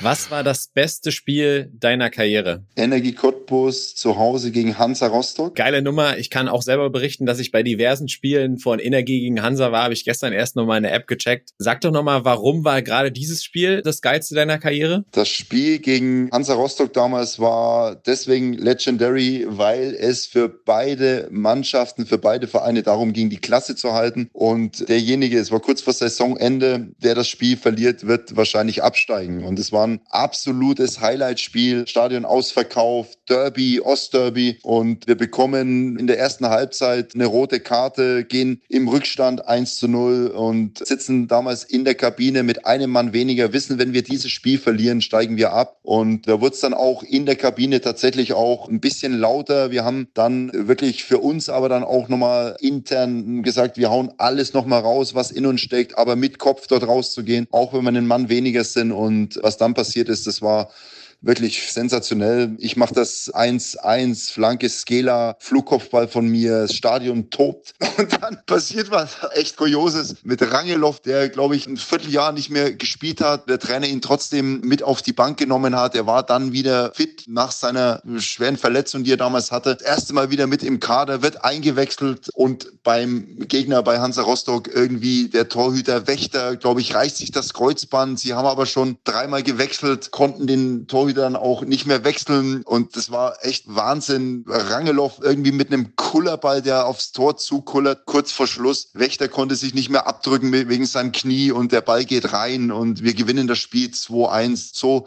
Was 0.00 0.30
war 0.30 0.44
das 0.44 0.68
beste 0.68 1.10
Spiel 1.10 1.70
deiner 1.74 2.10
Karriere? 2.10 2.64
Energie 2.76 3.12
Cottbus 3.12 3.94
zu 3.96 4.16
Hause 4.18 4.52
gegen 4.52 4.78
Hansa 4.78 5.08
Rostock. 5.08 5.56
Geile 5.56 5.82
Nummer. 5.82 6.16
Ich 6.18 6.30
kann 6.30 6.48
auch 6.48 6.62
selber 6.62 6.90
berichten, 6.90 7.26
dass 7.26 7.40
ich 7.40 7.50
bei 7.50 7.62
diversen 7.62 8.08
Spielen 8.08 8.58
von 8.58 8.78
Energie 8.78 9.20
gegen 9.20 9.42
Hansa 9.42 9.72
war. 9.72 9.84
Habe 9.84 9.94
ich 9.94 10.04
gestern 10.04 10.32
erst 10.32 10.54
nochmal 10.54 10.76
eine 10.76 10.92
App 10.92 11.08
gecheckt. 11.08 11.50
Sag 11.58 11.80
doch 11.80 11.90
nochmal, 11.90 12.24
warum 12.24 12.64
war 12.64 12.82
gerade 12.82 13.10
dieses 13.10 13.42
Spiel 13.42 13.82
das 13.82 14.00
geilste 14.00 14.36
deiner 14.36 14.58
Karriere? 14.58 15.04
Das 15.10 15.28
Spiel 15.28 15.78
gegen 15.80 16.30
Hansa 16.30 16.54
Rostock 16.54 16.92
damals 16.92 17.40
war 17.40 17.96
deswegen 17.96 18.52
legendary, 18.54 19.44
weil 19.48 19.94
es 19.94 20.26
für 20.26 20.48
beide 20.48 21.28
Mannschaften, 21.32 22.06
für 22.06 22.18
beide 22.18 22.46
Vereine 22.46 22.82
darum 22.84 23.12
ging, 23.12 23.28
die 23.28 23.38
Klasse 23.38 23.74
zu 23.74 23.92
halten. 23.92 24.30
Und 24.32 24.88
derjenige, 24.88 25.38
es 25.38 25.50
war 25.50 25.60
kurz 25.60 25.82
vor 25.82 25.92
Saisonende, 25.92 26.88
der 26.98 27.16
das 27.16 27.28
Spiel 27.28 27.56
verliert, 27.56 27.71
wird 27.78 28.36
wahrscheinlich 28.36 28.82
absteigen. 28.82 29.44
Und 29.44 29.58
es 29.58 29.72
war 29.72 29.86
ein 29.86 30.00
absolutes 30.10 31.00
Highlight-Spiel, 31.00 31.86
Stadion 31.86 32.24
ausverkauft, 32.24 33.18
Derby, 33.28 33.80
Ostderby. 33.80 34.58
Und 34.62 35.06
wir 35.06 35.16
bekommen 35.16 35.98
in 35.98 36.06
der 36.06 36.18
ersten 36.18 36.48
Halbzeit 36.48 37.14
eine 37.14 37.26
rote 37.26 37.60
Karte, 37.60 38.24
gehen 38.24 38.60
im 38.68 38.88
Rückstand 38.88 39.46
1 39.46 39.76
zu 39.76 39.88
0 39.88 40.28
und 40.28 40.86
sitzen 40.86 41.28
damals 41.28 41.64
in 41.64 41.84
der 41.84 41.94
Kabine 41.94 42.42
mit 42.42 42.66
einem 42.66 42.90
Mann 42.90 43.12
weniger, 43.12 43.52
wissen, 43.52 43.78
wenn 43.78 43.92
wir 43.92 44.02
dieses 44.02 44.30
Spiel 44.30 44.58
verlieren, 44.58 45.00
steigen 45.00 45.36
wir 45.36 45.52
ab. 45.52 45.78
Und 45.82 46.28
da 46.28 46.40
wurde 46.40 46.54
es 46.54 46.60
dann 46.60 46.74
auch 46.74 47.02
in 47.02 47.26
der 47.26 47.36
Kabine 47.36 47.80
tatsächlich 47.80 48.32
auch 48.32 48.68
ein 48.68 48.80
bisschen 48.80 49.18
lauter. 49.18 49.70
Wir 49.70 49.84
haben 49.84 50.08
dann 50.14 50.50
wirklich 50.52 51.04
für 51.04 51.18
uns 51.18 51.48
aber 51.48 51.68
dann 51.68 51.84
auch 51.84 52.08
nochmal 52.08 52.56
intern 52.60 53.42
gesagt, 53.42 53.76
wir 53.76 53.90
hauen 53.90 54.12
alles 54.18 54.52
nochmal 54.52 54.80
raus, 54.80 55.14
was 55.14 55.30
in 55.30 55.46
uns 55.46 55.60
steckt, 55.60 55.98
aber 55.98 56.16
mit 56.16 56.38
Kopf 56.38 56.66
dort 56.66 56.86
rauszugehen, 56.86 57.46
auch 57.50 57.61
wenn 57.72 57.82
wir 57.82 57.88
einen 57.88 58.06
Mann 58.06 58.28
weniger 58.28 58.64
sind. 58.64 58.92
Und 58.92 59.38
was 59.42 59.56
dann 59.56 59.74
passiert 59.74 60.08
ist, 60.08 60.26
das 60.26 60.40
war 60.40 60.70
wirklich 61.22 61.72
sensationell. 61.72 62.54
Ich 62.58 62.76
mache 62.76 62.94
das 62.94 63.32
1-1, 63.32 64.32
Flanke 64.32 64.68
Skela, 64.68 65.36
Flugkopfball 65.38 66.08
von 66.08 66.26
mir, 66.26 66.62
das 66.62 66.74
Stadion 66.74 67.30
tobt. 67.30 67.74
Und 67.96 68.20
dann 68.20 68.38
passiert 68.44 68.90
was 68.90 69.16
echt 69.34 69.56
Kurioses 69.56 70.16
mit 70.24 70.42
Rangelow, 70.42 70.96
der, 71.04 71.28
glaube 71.28 71.56
ich, 71.56 71.66
ein 71.66 71.76
Vierteljahr 71.76 72.32
nicht 72.32 72.50
mehr 72.50 72.72
gespielt 72.72 73.20
hat. 73.20 73.48
Der 73.48 73.58
Trainer 73.58 73.86
ihn 73.86 74.02
trotzdem 74.02 74.60
mit 74.60 74.82
auf 74.82 75.02
die 75.02 75.12
Bank 75.12 75.38
genommen 75.38 75.76
hat. 75.76 75.94
Er 75.94 76.06
war 76.06 76.24
dann 76.24 76.52
wieder 76.52 76.92
fit 76.94 77.24
nach 77.28 77.52
seiner 77.52 78.02
schweren 78.18 78.56
Verletzung, 78.56 79.04
die 79.04 79.12
er 79.12 79.16
damals 79.16 79.52
hatte. 79.52 79.76
Das 79.76 79.86
erste 79.86 80.12
Mal 80.12 80.30
wieder 80.30 80.46
mit 80.46 80.62
im 80.62 80.80
Kader, 80.80 81.22
wird 81.22 81.44
eingewechselt 81.44 82.28
und 82.34 82.82
beim 82.82 83.38
Gegner 83.46 83.82
bei 83.82 84.00
Hansa 84.00 84.22
Rostock 84.22 84.68
irgendwie 84.74 85.28
der 85.28 85.48
Torhüter 85.48 86.06
Wächter, 86.06 86.56
glaube 86.56 86.80
ich, 86.80 86.94
reißt 86.94 87.18
sich 87.18 87.30
das 87.30 87.54
Kreuzband. 87.54 88.18
Sie 88.18 88.34
haben 88.34 88.46
aber 88.46 88.66
schon 88.66 88.98
dreimal 89.04 89.42
gewechselt, 89.42 90.10
konnten 90.10 90.46
den 90.46 90.86
Torhüter 90.88 91.11
dann 91.14 91.36
auch 91.36 91.62
nicht 91.62 91.86
mehr 91.86 92.04
wechseln 92.04 92.62
und 92.62 92.96
das 92.96 93.10
war 93.10 93.44
echt 93.44 93.64
Wahnsinn. 93.66 94.44
Rangelow 94.46 95.12
irgendwie 95.20 95.52
mit 95.52 95.72
einem 95.72 95.96
Kullerball, 95.96 96.62
der 96.62 96.86
aufs 96.86 97.12
Tor 97.12 97.36
zukullert, 97.36 98.06
kurz 98.06 98.32
vor 98.32 98.46
Schluss. 98.46 98.90
Wächter 98.94 99.28
konnte 99.28 99.54
sich 99.54 99.74
nicht 99.74 99.90
mehr 99.90 100.06
abdrücken 100.06 100.52
wegen 100.52 100.86
seinem 100.86 101.12
Knie 101.12 101.50
und 101.50 101.72
der 101.72 101.80
Ball 101.80 102.04
geht 102.04 102.32
rein 102.32 102.70
und 102.70 103.02
wir 103.02 103.14
gewinnen 103.14 103.46
das 103.46 103.58
Spiel 103.58 103.88
2-1. 103.88 104.70
So 104.74 105.06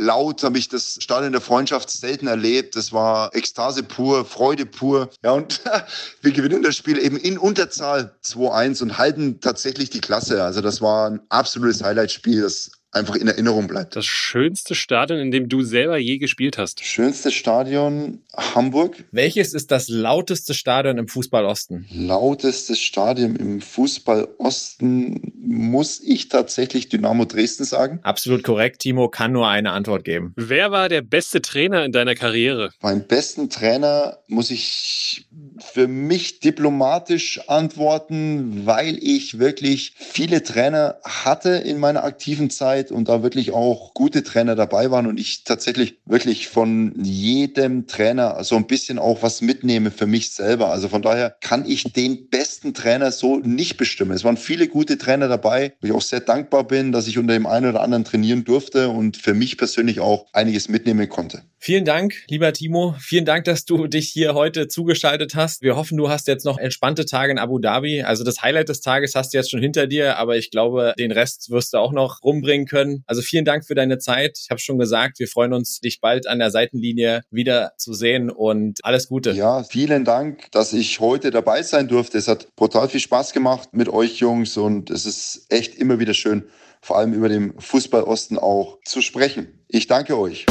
laut 0.00 0.42
habe 0.42 0.58
ich 0.58 0.68
das 0.68 0.98
Stadion 1.00 1.32
der 1.32 1.40
Freundschaft 1.40 1.90
selten 1.90 2.26
erlebt. 2.26 2.74
Das 2.74 2.92
war 2.92 3.34
Ekstase 3.34 3.82
pur, 3.82 4.24
Freude 4.24 4.66
pur. 4.66 5.10
Ja, 5.22 5.32
und 5.32 5.60
wir 6.22 6.32
gewinnen 6.32 6.62
das 6.62 6.76
Spiel 6.76 6.98
eben 6.98 7.16
in 7.16 7.38
Unterzahl 7.38 8.14
2-1 8.24 8.82
und 8.82 8.98
halten 8.98 9.40
tatsächlich 9.40 9.90
die 9.90 10.00
Klasse. 10.00 10.42
Also 10.42 10.60
das 10.60 10.80
war 10.80 11.10
ein 11.10 11.20
absolutes 11.28 11.82
Highlight-Spiel. 11.82 12.42
Das 12.42 12.72
einfach 12.92 13.14
in 13.14 13.28
Erinnerung 13.28 13.66
bleibt. 13.66 13.96
Das 13.96 14.06
schönste 14.06 14.74
Stadion, 14.74 15.18
in 15.18 15.30
dem 15.30 15.48
du 15.48 15.62
selber 15.62 15.98
je 15.98 16.18
gespielt 16.18 16.58
hast. 16.58 16.84
Schönste 16.84 17.30
Stadion 17.30 18.22
Hamburg. 18.36 19.04
Welches 19.12 19.54
ist 19.54 19.70
das 19.70 19.88
lauteste 19.88 20.54
Stadion 20.54 20.98
im 20.98 21.08
Fußball 21.08 21.44
Osten? 21.44 21.86
Lautestes 21.92 22.80
Stadion 22.80 23.36
im 23.36 23.60
Fußball 23.60 24.28
Osten 24.38 25.32
muss 25.40 26.00
ich 26.00 26.28
tatsächlich 26.28 26.88
Dynamo 26.88 27.24
Dresden 27.24 27.64
sagen. 27.64 28.00
Absolut 28.02 28.42
korrekt. 28.42 28.80
Timo 28.80 29.08
kann 29.08 29.32
nur 29.32 29.48
eine 29.48 29.72
Antwort 29.72 30.04
geben. 30.04 30.32
Wer 30.36 30.70
war 30.70 30.88
der 30.88 31.02
beste 31.02 31.40
Trainer 31.42 31.84
in 31.84 31.92
deiner 31.92 32.14
Karriere? 32.14 32.70
Beim 32.80 33.06
besten 33.06 33.50
Trainer 33.50 34.18
muss 34.26 34.50
ich 34.50 35.26
für 35.58 35.86
mich 35.86 36.40
diplomatisch 36.40 37.40
antworten, 37.48 38.66
weil 38.66 38.98
ich 39.02 39.38
wirklich 39.38 39.92
viele 39.96 40.42
Trainer 40.42 40.96
hatte 41.04 41.50
in 41.50 41.78
meiner 41.78 42.04
aktiven 42.04 42.50
Zeit 42.50 42.79
und 42.90 43.08
da 43.08 43.22
wirklich 43.22 43.52
auch 43.52 43.94
gute 43.94 44.22
Trainer 44.22 44.54
dabei 44.56 44.90
waren 44.90 45.06
und 45.06 45.20
ich 45.20 45.44
tatsächlich 45.44 45.98
wirklich 46.06 46.48
von 46.48 46.94
jedem 47.02 47.86
Trainer 47.86 48.42
so 48.42 48.56
ein 48.56 48.66
bisschen 48.66 48.98
auch 48.98 49.22
was 49.22 49.42
mitnehme 49.42 49.90
für 49.90 50.06
mich 50.06 50.32
selber. 50.32 50.70
Also 50.70 50.88
von 50.88 51.02
daher 51.02 51.36
kann 51.40 51.64
ich 51.66 51.92
den 51.92 52.28
besten 52.28 52.74
Trainer 52.74 53.12
so 53.12 53.38
nicht 53.38 53.76
bestimmen. 53.76 54.12
Es 54.12 54.24
waren 54.24 54.36
viele 54.36 54.68
gute 54.68 54.98
Trainer 54.98 55.28
dabei, 55.28 55.74
wo 55.80 55.86
ich 55.86 55.92
auch 55.92 56.00
sehr 56.00 56.20
dankbar 56.20 56.64
bin, 56.64 56.92
dass 56.92 57.06
ich 57.06 57.18
unter 57.18 57.34
dem 57.34 57.46
einen 57.46 57.68
oder 57.68 57.82
anderen 57.82 58.04
trainieren 58.04 58.44
durfte 58.44 58.88
und 58.88 59.16
für 59.16 59.34
mich 59.34 59.58
persönlich 59.58 60.00
auch 60.00 60.26
einiges 60.32 60.68
mitnehmen 60.68 61.08
konnte. 61.08 61.42
Vielen 61.62 61.84
Dank, 61.84 62.14
lieber 62.30 62.54
Timo. 62.54 62.94
Vielen 62.98 63.26
Dank, 63.26 63.44
dass 63.44 63.66
du 63.66 63.86
dich 63.86 64.08
hier 64.08 64.32
heute 64.32 64.66
zugeschaltet 64.66 65.34
hast. 65.34 65.60
Wir 65.60 65.76
hoffen, 65.76 65.98
du 65.98 66.08
hast 66.08 66.26
jetzt 66.26 66.46
noch 66.46 66.56
entspannte 66.56 67.04
Tage 67.04 67.32
in 67.32 67.38
Abu 67.38 67.58
Dhabi. 67.58 68.00
Also 68.00 68.24
das 68.24 68.40
Highlight 68.40 68.70
des 68.70 68.80
Tages 68.80 69.14
hast 69.14 69.34
du 69.34 69.36
jetzt 69.36 69.50
schon 69.50 69.60
hinter 69.60 69.86
dir, 69.86 70.16
aber 70.16 70.38
ich 70.38 70.50
glaube, 70.50 70.94
den 70.98 71.12
Rest 71.12 71.50
wirst 71.50 71.74
du 71.74 71.78
auch 71.78 71.92
noch 71.92 72.22
rumbringen 72.24 72.66
können. 72.66 73.04
Also 73.06 73.20
vielen 73.20 73.44
Dank 73.44 73.66
für 73.66 73.74
deine 73.74 73.98
Zeit. 73.98 74.38
Ich 74.42 74.48
habe 74.48 74.58
schon 74.58 74.78
gesagt, 74.78 75.18
wir 75.18 75.28
freuen 75.28 75.52
uns, 75.52 75.80
dich 75.80 76.00
bald 76.00 76.26
an 76.26 76.38
der 76.38 76.50
Seitenlinie 76.50 77.20
wieder 77.30 77.72
zu 77.76 77.92
sehen 77.92 78.30
und 78.30 78.82
alles 78.82 79.08
Gute. 79.08 79.32
Ja, 79.32 79.62
vielen 79.62 80.06
Dank, 80.06 80.50
dass 80.52 80.72
ich 80.72 80.98
heute 81.00 81.30
dabei 81.30 81.62
sein 81.62 81.88
durfte. 81.88 82.16
Es 82.16 82.26
hat 82.26 82.48
brutal 82.56 82.88
viel 82.88 83.00
Spaß 83.00 83.34
gemacht 83.34 83.68
mit 83.72 83.90
euch 83.90 84.16
Jungs 84.16 84.56
und 84.56 84.88
es 84.88 85.04
ist 85.04 85.44
echt 85.50 85.74
immer 85.74 85.98
wieder 85.98 86.14
schön, 86.14 86.44
vor 86.80 86.96
allem 86.96 87.12
über 87.12 87.28
den 87.28 87.52
Fußball 87.60 88.04
Osten 88.04 88.38
auch 88.38 88.78
zu 88.86 89.02
sprechen. 89.02 89.60
Ich 89.68 89.88
danke 89.88 90.18
euch. 90.18 90.46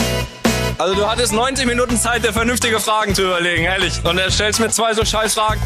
Also 0.78 0.96
du 0.96 1.08
hattest 1.08 1.34
90 1.34 1.66
Minuten 1.66 1.98
Zeit, 1.98 2.24
dir 2.24 2.34
vernünftige 2.34 2.80
Fragen 2.80 3.16
zu 3.16 3.24
überlegen, 3.24 3.64
ehrlich. 3.64 3.94
Und 4.04 4.18
er 4.18 4.32
stellst 4.32 4.60
mir 4.60 4.70
zwei 4.70 4.94
so 4.94 5.04
scheiß 5.04 5.34
Fragen. 5.34 5.62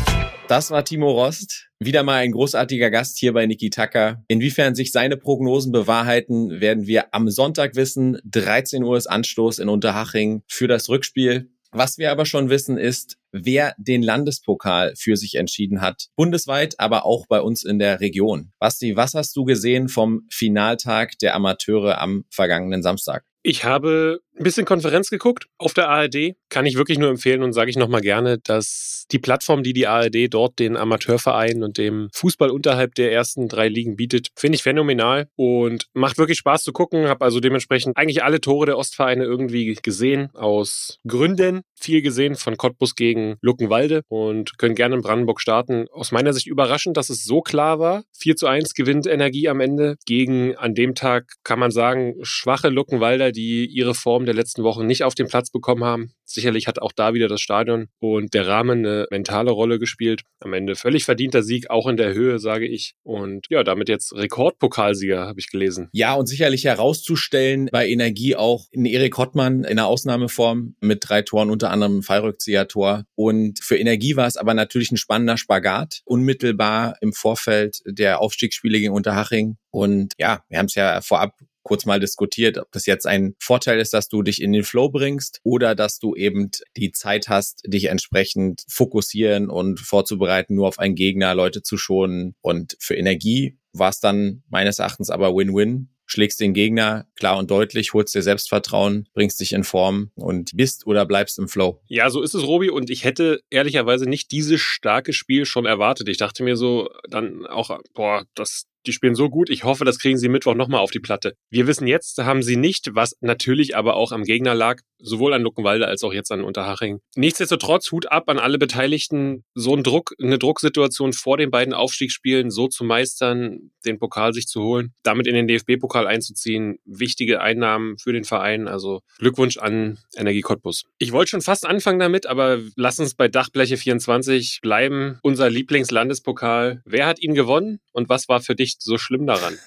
Das 0.47 0.71
war 0.71 0.83
Timo 0.83 1.11
Rost. 1.11 1.69
Wieder 1.79 2.03
mal 2.03 2.15
ein 2.15 2.31
großartiger 2.31 2.89
Gast 2.89 3.17
hier 3.17 3.33
bei 3.33 3.45
Niki 3.45 3.69
Tucker. 3.69 4.23
Inwiefern 4.27 4.75
sich 4.75 4.91
seine 4.91 5.17
Prognosen 5.17 5.71
bewahrheiten, 5.71 6.61
werden 6.61 6.87
wir 6.87 7.13
am 7.13 7.29
Sonntag 7.29 7.75
wissen. 7.75 8.19
13 8.25 8.83
Uhr 8.83 8.97
ist 8.97 9.07
Anstoß 9.07 9.59
in 9.59 9.69
Unterhaching 9.69 10.43
für 10.47 10.67
das 10.67 10.89
Rückspiel. 10.89 11.49
Was 11.71 11.97
wir 11.97 12.11
aber 12.11 12.27
schon 12.27 12.51
wissen 12.51 12.77
ist, 12.77 13.17
wer 13.31 13.73
den 13.77 14.03
Landespokal 14.03 14.93
für 14.95 15.17
sich 15.17 15.35
entschieden 15.35 15.81
hat. 15.81 16.09
Bundesweit, 16.15 16.79
aber 16.79 17.05
auch 17.05 17.25
bei 17.27 17.41
uns 17.41 17.63
in 17.63 17.79
der 17.79 17.99
Region. 17.99 18.51
Basti, 18.59 18.95
was 18.95 19.15
hast 19.15 19.35
du 19.35 19.43
gesehen 19.43 19.89
vom 19.89 20.27
Finaltag 20.29 21.17
der 21.17 21.33
Amateure 21.33 21.99
am 21.99 22.25
vergangenen 22.29 22.83
Samstag? 22.83 23.23
Ich 23.41 23.65
habe 23.65 24.21
ein 24.37 24.43
bisschen 24.43 24.65
Konferenz 24.65 25.09
geguckt 25.09 25.47
auf 25.57 25.73
der 25.73 25.89
ARD. 25.89 26.35
Kann 26.49 26.65
ich 26.65 26.75
wirklich 26.75 26.97
nur 26.97 27.09
empfehlen 27.09 27.43
und 27.43 27.53
sage 27.53 27.69
ich 27.69 27.77
nochmal 27.77 28.01
gerne, 28.01 28.39
dass 28.39 29.05
die 29.11 29.19
Plattform, 29.19 29.63
die 29.63 29.73
die 29.73 29.87
ARD 29.87 30.33
dort 30.33 30.59
den 30.59 30.77
Amateurvereinen 30.77 31.63
und 31.63 31.77
dem 31.77 32.09
Fußball 32.13 32.49
unterhalb 32.49 32.95
der 32.95 33.11
ersten 33.11 33.47
drei 33.47 33.67
Ligen 33.67 33.95
bietet, 33.95 34.29
finde 34.35 34.55
ich 34.55 34.63
phänomenal 34.63 35.27
und 35.35 35.87
macht 35.93 36.17
wirklich 36.17 36.39
Spaß 36.39 36.63
zu 36.63 36.73
gucken. 36.73 37.07
Habe 37.07 37.25
also 37.25 37.39
dementsprechend 37.39 37.97
eigentlich 37.97 38.23
alle 38.23 38.41
Tore 38.41 38.65
der 38.65 38.77
Ostvereine 38.77 39.23
irgendwie 39.23 39.77
gesehen, 39.81 40.29
aus 40.33 40.99
Gründen. 41.07 41.61
Viel 41.75 42.01
gesehen 42.01 42.35
von 42.35 42.55
Cottbus 42.57 42.95
gegen 42.95 43.35
Luckenwalde 43.41 44.03
und 44.07 44.57
können 44.57 44.75
gerne 44.75 44.95
in 44.95 45.01
Brandenburg 45.01 45.41
starten. 45.41 45.87
Aus 45.91 46.11
meiner 46.11 46.33
Sicht 46.33 46.47
überraschend, 46.47 46.97
dass 46.97 47.09
es 47.09 47.23
so 47.23 47.41
klar 47.41 47.79
war. 47.79 48.03
4 48.17 48.35
zu 48.37 48.47
1 48.47 48.73
gewinnt 48.73 49.05
Energie 49.05 49.49
am 49.49 49.59
Ende 49.59 49.97
gegen 50.05 50.55
an 50.55 50.75
dem 50.75 50.95
Tag, 50.95 51.33
kann 51.43 51.59
man 51.59 51.71
sagen, 51.71 52.15
schwache 52.21 52.69
Luckenwalder, 52.69 53.31
die 53.31 53.65
ihre 53.65 53.93
Form 53.93 54.22
der 54.25 54.35
letzten 54.35 54.63
Wochen 54.63 54.85
nicht 54.85 55.03
auf 55.03 55.15
den 55.15 55.27
Platz 55.27 55.51
bekommen 55.51 55.83
haben. 55.83 56.11
Sicherlich 56.25 56.67
hat 56.67 56.79
auch 56.79 56.91
da 56.91 57.13
wieder 57.13 57.27
das 57.27 57.41
Stadion 57.41 57.89
und 57.99 58.33
der 58.33 58.47
Rahmen 58.47 58.79
eine 58.79 59.07
mentale 59.11 59.51
Rolle 59.51 59.79
gespielt. 59.79 60.21
Am 60.39 60.53
Ende 60.53 60.75
völlig 60.75 61.05
verdienter 61.05 61.43
Sieg, 61.43 61.69
auch 61.69 61.87
in 61.87 61.97
der 61.97 62.13
Höhe, 62.13 62.39
sage 62.39 62.67
ich. 62.67 62.95
Und 63.03 63.47
ja, 63.49 63.63
damit 63.63 63.89
jetzt 63.89 64.13
Rekordpokalsieger, 64.13 65.27
habe 65.27 65.39
ich 65.39 65.49
gelesen. 65.49 65.89
Ja, 65.93 66.13
und 66.13 66.27
sicherlich 66.27 66.65
herauszustellen 66.65 67.69
bei 67.71 67.87
Energie 67.87 68.35
auch 68.35 68.67
in 68.71 68.85
Erik 68.85 69.17
Hottmann 69.17 69.63
in 69.63 69.77
der 69.77 69.87
Ausnahmeform 69.87 70.75
mit 70.79 71.07
drei 71.07 71.21
Toren, 71.21 71.49
unter 71.49 71.71
anderem 71.71 72.03
Fallrückzieher-Tor. 72.03 73.05
Und 73.15 73.59
für 73.59 73.77
Energie 73.77 74.15
war 74.15 74.27
es 74.27 74.37
aber 74.37 74.53
natürlich 74.53 74.91
ein 74.91 74.97
spannender 74.97 75.37
Spagat, 75.37 76.01
unmittelbar 76.05 76.95
im 77.01 77.13
Vorfeld 77.13 77.81
der 77.85 78.21
Aufstiegsspiele 78.21 78.79
gegen 78.79 78.93
Unterhaching. 78.93 79.57
Und 79.71 80.13
ja, 80.17 80.43
wir 80.49 80.59
haben 80.59 80.67
es 80.67 80.75
ja 80.75 81.01
vorab 81.01 81.33
kurz 81.63 81.85
mal 81.85 81.99
diskutiert, 81.99 82.57
ob 82.57 82.71
das 82.71 82.85
jetzt 82.85 83.07
ein 83.07 83.35
Vorteil 83.39 83.79
ist, 83.79 83.93
dass 83.93 84.09
du 84.09 84.21
dich 84.21 84.41
in 84.41 84.51
den 84.51 84.63
Flow 84.63 84.89
bringst 84.89 85.39
oder 85.43 85.75
dass 85.75 85.99
du 85.99 86.15
eben 86.15 86.51
die 86.77 86.91
Zeit 86.91 87.29
hast, 87.29 87.61
dich 87.65 87.85
entsprechend 87.85 88.63
fokussieren 88.67 89.49
und 89.49 89.79
vorzubereiten, 89.79 90.55
nur 90.55 90.67
auf 90.67 90.79
einen 90.79 90.95
Gegner, 90.95 91.35
Leute 91.35 91.61
zu 91.61 91.77
schonen. 91.77 92.35
Und 92.41 92.75
für 92.79 92.95
Energie 92.95 93.57
war 93.73 93.89
es 93.89 93.99
dann 93.99 94.43
meines 94.49 94.79
Erachtens 94.79 95.09
aber 95.09 95.35
Win-Win. 95.35 95.89
schlägst 96.05 96.39
den 96.39 96.53
Gegner 96.53 97.07
klar 97.15 97.37
und 97.37 97.49
deutlich, 97.49 97.93
holst 97.93 98.13
dir 98.13 98.21
Selbstvertrauen, 98.21 99.07
bringst 99.13 99.39
dich 99.39 99.53
in 99.53 99.63
Form 99.63 100.11
und 100.15 100.51
bist 100.53 100.85
oder 100.85 101.05
bleibst 101.05 101.39
im 101.39 101.47
Flow. 101.47 101.81
Ja, 101.87 102.09
so 102.09 102.21
ist 102.21 102.35
es, 102.35 102.43
Robi. 102.43 102.69
Und 102.69 102.89
ich 102.89 103.03
hätte 103.03 103.41
ehrlicherweise 103.49 104.05
nicht 104.05 104.31
dieses 104.31 104.61
starke 104.61 105.13
Spiel 105.13 105.45
schon 105.45 105.65
erwartet. 105.65 106.09
Ich 106.09 106.17
dachte 106.17 106.43
mir 106.43 106.55
so 106.55 106.89
dann 107.09 107.45
auch, 107.47 107.79
boah, 107.93 108.25
das, 108.35 108.65
die 108.85 108.93
spielen 108.93 109.15
so 109.15 109.29
gut. 109.29 109.49
Ich 109.49 109.63
hoffe, 109.63 109.85
das 109.85 109.99
kriegen 109.99 110.17
sie 110.17 110.29
Mittwoch 110.29 110.55
nochmal 110.55 110.81
auf 110.81 110.91
die 110.91 110.99
Platte. 110.99 111.33
Wir 111.49 111.67
wissen 111.67 111.87
jetzt, 111.87 112.17
haben 112.19 112.43
sie 112.43 112.55
nicht, 112.55 112.89
was 112.93 113.15
natürlich 113.21 113.75
aber 113.75 113.95
auch 113.95 114.11
am 114.11 114.23
Gegner 114.23 114.55
lag, 114.55 114.81
sowohl 114.99 115.33
an 115.33 115.41
Luckenwalde 115.41 115.87
als 115.87 116.03
auch 116.03 116.13
jetzt 116.13 116.31
an 116.31 116.43
Unterhaching. 116.43 116.99
Nichtsdestotrotz, 117.15 117.91
Hut 117.91 118.11
ab 118.11 118.29
an 118.29 118.39
alle 118.39 118.57
Beteiligten, 118.57 119.43
so 119.53 119.75
ein 119.75 119.83
Druck, 119.83 120.13
eine 120.21 120.39
Drucksituation 120.39 121.13
vor 121.13 121.37
den 121.37 121.51
beiden 121.51 121.73
Aufstiegsspielen 121.73 122.51
so 122.51 122.67
zu 122.67 122.83
meistern, 122.83 123.71
den 123.85 123.99
Pokal 123.99 124.33
sich 124.33 124.47
zu 124.47 124.61
holen, 124.61 124.93
damit 125.03 125.27
in 125.27 125.35
den 125.35 125.47
DFB-Pokal 125.47 126.07
einzuziehen. 126.07 126.77
Wichtige 126.85 127.41
Einnahmen 127.41 127.97
für 127.97 128.13
den 128.13 128.23
Verein. 128.23 128.67
Also 128.67 129.01
Glückwunsch 129.17 129.57
an 129.57 129.99
Energie 130.15 130.41
Cottbus. 130.41 130.85
Ich 130.97 131.11
wollte 131.11 131.31
schon 131.31 131.41
fast 131.41 131.65
anfangen 131.65 131.99
damit, 131.99 132.25
aber 132.25 132.59
lass 132.75 132.99
uns 132.99 133.15
bei 133.15 133.27
Dachbleche 133.27 133.77
24 133.77 134.59
bleiben. 134.61 135.19
Unser 135.21 135.49
Lieblingslandespokal. 135.49 136.81
Wer 136.85 137.05
hat 137.05 137.21
ihn 137.21 137.33
gewonnen 137.33 137.79
und 137.91 138.09
was 138.09 138.29
war 138.29 138.41
für 138.41 138.55
dich 138.55 138.72
nicht 138.73 138.81
so 138.81 138.97
schlimm 138.97 139.27
daran. 139.27 139.57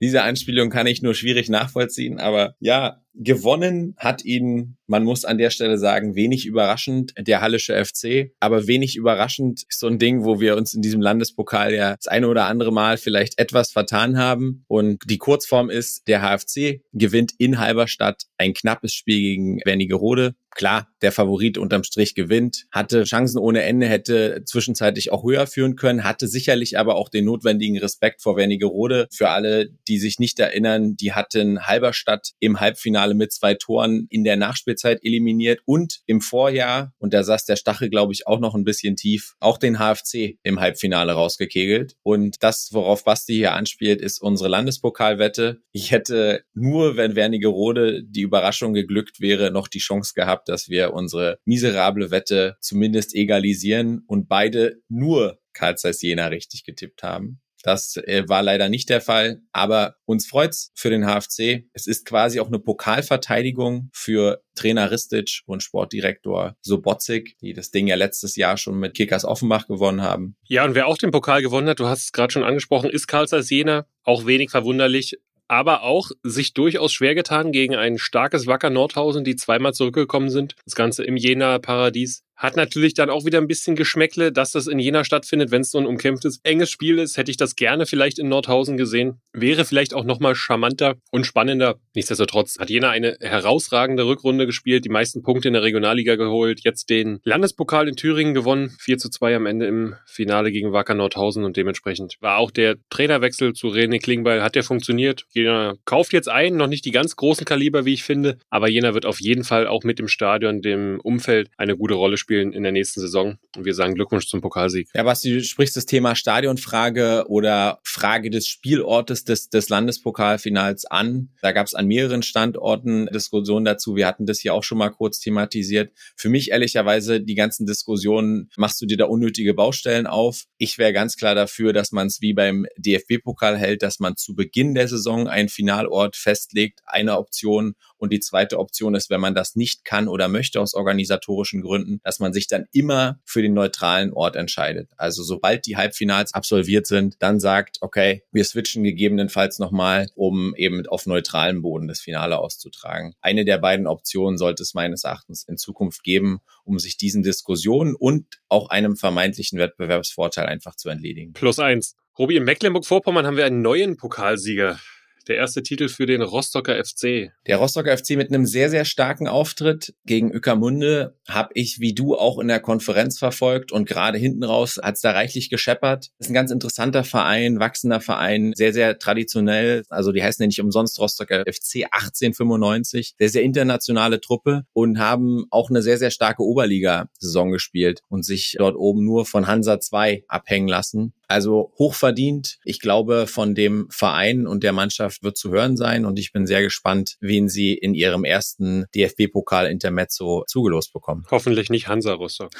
Diese 0.00 0.22
Anspielung 0.22 0.70
kann 0.70 0.86
ich 0.86 1.02
nur 1.02 1.14
schwierig 1.14 1.48
nachvollziehen, 1.48 2.18
aber 2.20 2.54
ja, 2.60 3.02
gewonnen 3.18 3.94
hat 3.98 4.24
ihn, 4.24 4.76
man 4.86 5.04
muss 5.04 5.24
an 5.24 5.38
der 5.38 5.50
Stelle 5.50 5.78
sagen, 5.78 6.14
wenig 6.14 6.46
überraschend 6.46 7.12
der 7.18 7.40
Hallische 7.40 7.84
FC, 7.84 8.32
aber 8.40 8.66
wenig 8.66 8.96
überraschend 8.96 9.64
ist 9.68 9.80
so 9.80 9.86
ein 9.86 9.98
Ding, 9.98 10.24
wo 10.24 10.40
wir 10.40 10.56
uns 10.56 10.74
in 10.74 10.82
diesem 10.82 11.00
Landespokal 11.00 11.74
ja 11.74 11.96
das 11.96 12.06
eine 12.06 12.28
oder 12.28 12.46
andere 12.46 12.72
Mal 12.72 12.98
vielleicht 12.98 13.38
etwas 13.38 13.72
vertan 13.72 14.18
haben. 14.18 14.64
Und 14.68 15.02
die 15.08 15.18
Kurzform 15.18 15.70
ist, 15.70 16.06
der 16.08 16.20
HFC 16.20 16.82
gewinnt 16.92 17.32
in 17.38 17.58
Halberstadt 17.58 18.24
ein 18.38 18.54
knappes 18.54 18.92
Spiel 18.94 19.18
gegen 19.18 19.60
Wernigerode. 19.64 20.34
Klar, 20.56 20.88
der 21.02 21.12
Favorit 21.12 21.58
unterm 21.58 21.84
Strich 21.84 22.14
gewinnt, 22.14 22.64
hatte 22.70 23.04
Chancen 23.04 23.38
ohne 23.38 23.62
Ende, 23.62 23.88
hätte 23.88 24.42
zwischenzeitlich 24.46 25.12
auch 25.12 25.22
höher 25.22 25.46
führen 25.46 25.76
können, 25.76 26.02
hatte 26.02 26.28
sicherlich 26.28 26.78
aber 26.78 26.94
auch 26.94 27.10
den 27.10 27.26
notwendigen 27.26 27.76
Respekt 27.76 28.22
vor 28.22 28.38
Wernigerode. 28.38 29.06
Für 29.12 29.28
alle, 29.28 29.68
die 29.86 29.98
sich 29.98 30.18
nicht 30.18 30.40
erinnern, 30.40 30.96
die 30.96 31.12
hatten 31.12 31.66
Halberstadt 31.66 32.30
im 32.40 32.58
Halbfinale 32.58 33.05
mit 33.14 33.32
zwei 33.32 33.54
Toren 33.54 34.06
in 34.10 34.24
der 34.24 34.36
Nachspielzeit 34.36 35.00
eliminiert 35.02 35.60
und 35.64 36.00
im 36.06 36.20
Vorjahr, 36.20 36.92
und 36.98 37.14
da 37.14 37.22
saß 37.22 37.44
der 37.44 37.56
Stachel, 37.56 37.90
glaube 37.90 38.12
ich, 38.12 38.26
auch 38.26 38.40
noch 38.40 38.54
ein 38.54 38.64
bisschen 38.64 38.96
tief, 38.96 39.34
auch 39.40 39.58
den 39.58 39.78
HFC 39.78 40.38
im 40.42 40.60
Halbfinale 40.60 41.12
rausgekegelt. 41.12 41.96
Und 42.02 42.36
das, 42.40 42.70
worauf 42.72 43.04
Basti 43.04 43.34
hier 43.34 43.54
anspielt, 43.54 44.00
ist 44.00 44.20
unsere 44.20 44.48
Landespokalwette. 44.48 45.60
Ich 45.72 45.90
hätte 45.90 46.42
nur, 46.54 46.96
wenn 46.96 47.16
Wernigerode 47.16 48.02
die 48.04 48.22
Überraschung 48.22 48.74
geglückt 48.74 49.20
wäre, 49.20 49.50
noch 49.50 49.68
die 49.68 49.78
Chance 49.78 50.12
gehabt, 50.14 50.48
dass 50.48 50.68
wir 50.68 50.92
unsere 50.92 51.38
miserable 51.44 52.10
Wette 52.10 52.56
zumindest 52.60 53.14
egalisieren 53.14 54.02
und 54.06 54.28
beide 54.28 54.80
nur 54.88 55.38
Karl 55.52 55.76
Zeiss 55.76 56.02
Jena 56.02 56.26
richtig 56.26 56.64
getippt 56.64 57.02
haben. 57.02 57.40
Das 57.62 57.96
äh, 57.96 58.24
war 58.28 58.42
leider 58.42 58.68
nicht 58.68 58.88
der 58.88 59.00
Fall, 59.00 59.40
aber 59.52 59.96
uns 60.04 60.26
freut's 60.26 60.72
für 60.74 60.90
den 60.90 61.04
HFC. 61.04 61.64
Es 61.72 61.86
ist 61.86 62.06
quasi 62.06 62.40
auch 62.40 62.46
eine 62.48 62.58
Pokalverteidigung 62.58 63.90
für 63.92 64.42
Trainer 64.54 64.90
Ristic 64.90 65.40
und 65.46 65.62
Sportdirektor 65.62 66.56
Sobotzik, 66.62 67.36
die 67.40 67.52
das 67.52 67.70
Ding 67.70 67.86
ja 67.86 67.96
letztes 67.96 68.36
Jahr 68.36 68.56
schon 68.56 68.78
mit 68.78 68.94
Kickers 68.94 69.24
Offenbach 69.24 69.66
gewonnen 69.66 70.02
haben. 70.02 70.36
Ja, 70.44 70.64
und 70.64 70.74
wer 70.74 70.86
auch 70.86 70.98
den 70.98 71.10
Pokal 71.10 71.42
gewonnen 71.42 71.68
hat, 71.68 71.80
du 71.80 71.86
hast 71.86 72.04
es 72.04 72.12
gerade 72.12 72.32
schon 72.32 72.44
angesprochen, 72.44 72.90
ist 72.90 73.06
Karl 73.06 73.26
Jena. 73.26 73.86
Auch 74.04 74.26
wenig 74.26 74.50
verwunderlich 74.50 75.18
aber 75.48 75.82
auch 75.82 76.10
sich 76.22 76.54
durchaus 76.54 76.92
schwer 76.92 77.14
getan 77.14 77.52
gegen 77.52 77.76
ein 77.76 77.98
starkes 77.98 78.46
Wacker 78.46 78.70
Nordhausen, 78.70 79.24
die 79.24 79.36
zweimal 79.36 79.74
zurückgekommen 79.74 80.30
sind. 80.30 80.56
Das 80.64 80.74
Ganze 80.74 81.04
im 81.04 81.16
Jena 81.16 81.58
Paradies. 81.58 82.24
Hat 82.36 82.54
natürlich 82.54 82.92
dann 82.92 83.08
auch 83.08 83.24
wieder 83.24 83.38
ein 83.38 83.48
bisschen 83.48 83.76
Geschmäckle, 83.76 84.30
dass 84.30 84.52
das 84.52 84.66
in 84.66 84.78
Jena 84.78 85.04
stattfindet. 85.04 85.50
Wenn 85.50 85.62
es 85.62 85.70
so 85.70 85.78
ein 85.78 85.86
umkämpftes, 85.86 86.40
enges 86.42 86.70
Spiel 86.70 86.98
ist, 86.98 87.16
hätte 87.16 87.30
ich 87.30 87.38
das 87.38 87.56
gerne 87.56 87.86
vielleicht 87.86 88.18
in 88.18 88.28
Nordhausen 88.28 88.76
gesehen. 88.76 89.20
Wäre 89.32 89.64
vielleicht 89.64 89.94
auch 89.94 90.04
nochmal 90.04 90.34
charmanter 90.34 90.96
und 91.10 91.24
spannender. 91.24 91.76
Nichtsdestotrotz 91.94 92.58
hat 92.58 92.68
Jena 92.68 92.90
eine 92.90 93.16
herausragende 93.20 94.06
Rückrunde 94.06 94.44
gespielt, 94.44 94.84
die 94.84 94.90
meisten 94.90 95.22
Punkte 95.22 95.48
in 95.48 95.54
der 95.54 95.62
Regionalliga 95.62 96.16
geholt, 96.16 96.60
jetzt 96.62 96.90
den 96.90 97.20
Landespokal 97.24 97.88
in 97.88 97.96
Thüringen 97.96 98.34
gewonnen, 98.34 98.76
4 98.80 98.98
zu 98.98 99.08
2 99.08 99.36
am 99.36 99.46
Ende 99.46 99.66
im 99.66 99.94
Finale 100.04 100.52
gegen 100.52 100.72
Wacker 100.72 100.94
Nordhausen 100.94 101.42
und 101.44 101.56
dementsprechend 101.56 102.16
war 102.20 102.36
auch 102.36 102.50
der 102.50 102.76
Trainerwechsel 102.90 103.54
zu 103.54 103.68
René 103.68 103.98
Klingbeil, 103.98 104.42
hat 104.42 104.56
der 104.56 104.62
funktioniert. 104.62 105.24
Jena 105.30 105.76
kauft 105.86 106.12
jetzt 106.12 106.28
ein, 106.28 106.56
noch 106.56 106.66
nicht 106.66 106.84
die 106.84 106.90
ganz 106.90 107.16
großen 107.16 107.46
Kaliber, 107.46 107.86
wie 107.86 107.94
ich 107.94 108.04
finde, 108.04 108.36
aber 108.50 108.68
Jena 108.68 108.92
wird 108.92 109.06
auf 109.06 109.20
jeden 109.20 109.44
Fall 109.44 109.66
auch 109.66 109.84
mit 109.84 109.98
dem 109.98 110.08
Stadion, 110.08 110.60
dem 110.60 111.00
Umfeld 111.02 111.48
eine 111.56 111.78
gute 111.78 111.94
Rolle 111.94 112.18
spielen 112.18 112.25
spielen 112.26 112.52
in 112.52 112.64
der 112.64 112.72
nächsten 112.72 113.00
Saison. 113.00 113.38
Und 113.56 113.64
wir 113.64 113.74
sagen 113.74 113.94
Glückwunsch 113.94 114.26
zum 114.26 114.40
Pokalsieg. 114.40 114.88
Ja, 114.94 115.04
Basti, 115.04 115.32
du 115.32 115.44
sprichst 115.44 115.76
das 115.76 115.86
Thema 115.86 116.16
Stadionfrage 116.16 117.26
oder 117.28 117.78
Frage 117.84 118.30
des 118.30 118.48
Spielortes 118.48 119.22
des, 119.22 119.48
des 119.48 119.68
Landespokalfinals 119.68 120.86
an. 120.86 121.28
Da 121.40 121.52
gab 121.52 121.68
es 121.68 121.74
an 121.74 121.86
mehreren 121.86 122.22
Standorten 122.24 123.06
Diskussionen 123.06 123.64
dazu. 123.64 123.94
Wir 123.94 124.08
hatten 124.08 124.26
das 124.26 124.40
hier 124.40 124.54
auch 124.54 124.64
schon 124.64 124.78
mal 124.78 124.90
kurz 124.90 125.20
thematisiert. 125.20 125.92
Für 126.16 126.28
mich 126.28 126.50
ehrlicherweise 126.50 127.20
die 127.20 127.36
ganzen 127.36 127.64
Diskussionen, 127.64 128.50
machst 128.56 128.80
du 128.82 128.86
dir 128.86 128.96
da 128.96 129.04
unnötige 129.04 129.54
Baustellen 129.54 130.08
auf? 130.08 130.46
Ich 130.58 130.78
wäre 130.78 130.92
ganz 130.92 131.16
klar 131.16 131.36
dafür, 131.36 131.72
dass 131.72 131.92
man 131.92 132.08
es 132.08 132.20
wie 132.20 132.34
beim 132.34 132.66
DFB-Pokal 132.76 133.56
hält, 133.56 133.82
dass 133.82 134.00
man 134.00 134.16
zu 134.16 134.34
Beginn 134.34 134.74
der 134.74 134.88
Saison 134.88 135.28
einen 135.28 135.48
Finalort 135.48 136.16
festlegt, 136.16 136.80
eine 136.86 137.18
Option. 137.18 137.76
Und 137.98 138.12
die 138.12 138.20
zweite 138.20 138.58
Option 138.58 138.96
ist, 138.96 139.10
wenn 139.10 139.20
man 139.20 139.34
das 139.34 139.54
nicht 139.54 139.84
kann 139.84 140.08
oder 140.08 140.26
möchte 140.28 140.60
aus 140.60 140.74
organisatorischen 140.74 141.62
Gründen, 141.62 142.00
dass 142.02 142.15
dass 142.16 142.20
man 142.20 142.32
sich 142.32 142.48
dann 142.48 142.64
immer 142.72 143.20
für 143.26 143.42
den 143.42 143.52
neutralen 143.52 144.10
Ort 144.10 144.36
entscheidet. 144.36 144.88
Also 144.96 145.22
sobald 145.22 145.66
die 145.66 145.76
Halbfinals 145.76 146.32
absolviert 146.32 146.86
sind, 146.86 147.16
dann 147.18 147.40
sagt, 147.40 147.76
okay, 147.82 148.22
wir 148.32 148.42
switchen 148.42 148.84
gegebenenfalls 148.84 149.58
nochmal, 149.58 150.08
um 150.14 150.54
eben 150.56 150.86
auf 150.86 151.04
neutralem 151.04 151.60
Boden 151.60 151.88
das 151.88 152.00
Finale 152.00 152.38
auszutragen. 152.38 153.14
Eine 153.20 153.44
der 153.44 153.58
beiden 153.58 153.86
Optionen 153.86 154.38
sollte 154.38 154.62
es 154.62 154.72
meines 154.72 155.04
Erachtens 155.04 155.44
in 155.46 155.58
Zukunft 155.58 156.04
geben, 156.04 156.40
um 156.64 156.78
sich 156.78 156.96
diesen 156.96 157.22
Diskussionen 157.22 157.94
und 157.94 158.24
auch 158.48 158.70
einem 158.70 158.96
vermeintlichen 158.96 159.58
Wettbewerbsvorteil 159.58 160.46
einfach 160.46 160.74
zu 160.74 160.88
entledigen. 160.88 161.34
Plus 161.34 161.58
eins. 161.58 161.96
Robi, 162.18 162.36
in 162.36 162.44
Mecklenburg-Vorpommern 162.44 163.26
haben 163.26 163.36
wir 163.36 163.44
einen 163.44 163.60
neuen 163.60 163.98
Pokalsieger 163.98 164.80
der 165.28 165.36
erste 165.36 165.62
Titel 165.62 165.88
für 165.88 166.06
den 166.06 166.22
Rostocker 166.22 166.82
FC. 166.82 167.32
Der 167.46 167.56
Rostocker 167.56 167.96
FC 167.96 168.10
mit 168.10 168.28
einem 168.28 168.46
sehr, 168.46 168.70
sehr 168.70 168.84
starken 168.84 169.28
Auftritt 169.28 169.94
gegen 170.04 170.34
Ueckermunde 170.34 171.16
habe 171.28 171.50
ich 171.54 171.80
wie 171.80 171.94
du 171.94 172.16
auch 172.16 172.38
in 172.38 172.48
der 172.48 172.60
Konferenz 172.60 173.18
verfolgt 173.18 173.72
und 173.72 173.86
gerade 173.86 174.18
hinten 174.18 174.44
raus 174.44 174.78
hat 174.82 174.94
es 174.96 175.00
da 175.00 175.12
reichlich 175.12 175.50
gescheppert. 175.50 176.10
Das 176.18 176.26
ist 176.26 176.30
ein 176.30 176.34
ganz 176.34 176.50
interessanter 176.50 177.04
Verein, 177.04 177.58
wachsender 177.58 178.00
Verein, 178.00 178.52
sehr, 178.54 178.72
sehr 178.72 178.98
traditionell. 178.98 179.84
Also 179.88 180.12
die 180.12 180.22
heißen 180.22 180.42
ja 180.42 180.46
nicht 180.46 180.60
umsonst 180.60 180.98
Rostocker 180.98 181.40
FC 181.40 181.86
1895. 181.90 183.14
Sehr, 183.18 183.28
sehr 183.28 183.42
internationale 183.42 184.20
Truppe 184.20 184.64
und 184.72 184.98
haben 184.98 185.46
auch 185.50 185.70
eine 185.70 185.82
sehr, 185.82 185.98
sehr 185.98 186.10
starke 186.10 186.42
Oberliga-Saison 186.42 187.50
gespielt 187.50 188.00
und 188.08 188.24
sich 188.24 188.56
dort 188.58 188.76
oben 188.76 189.04
nur 189.04 189.26
von 189.26 189.46
Hansa 189.46 189.80
2 189.80 190.24
abhängen 190.28 190.68
lassen. 190.68 191.12
Also 191.28 191.72
hochverdient. 191.78 192.58
Ich 192.64 192.80
glaube, 192.80 193.26
von 193.26 193.54
dem 193.54 193.88
Verein 193.90 194.46
und 194.46 194.62
der 194.62 194.72
Mannschaft 194.72 195.22
wird 195.22 195.36
zu 195.36 195.50
hören 195.50 195.76
sein 195.76 196.04
und 196.04 196.18
ich 196.18 196.32
bin 196.32 196.46
sehr 196.46 196.62
gespannt, 196.62 197.16
wen 197.20 197.48
sie 197.48 197.74
in 197.74 197.94
ihrem 197.94 198.24
ersten 198.24 198.84
DFB-Pokal-Intermezzo 198.94 200.44
zugelost 200.46 200.92
bekommen. 200.92 201.24
Hoffentlich 201.30 201.70
nicht 201.70 201.88
Hansa 201.88 202.12
Rostock. 202.12 202.50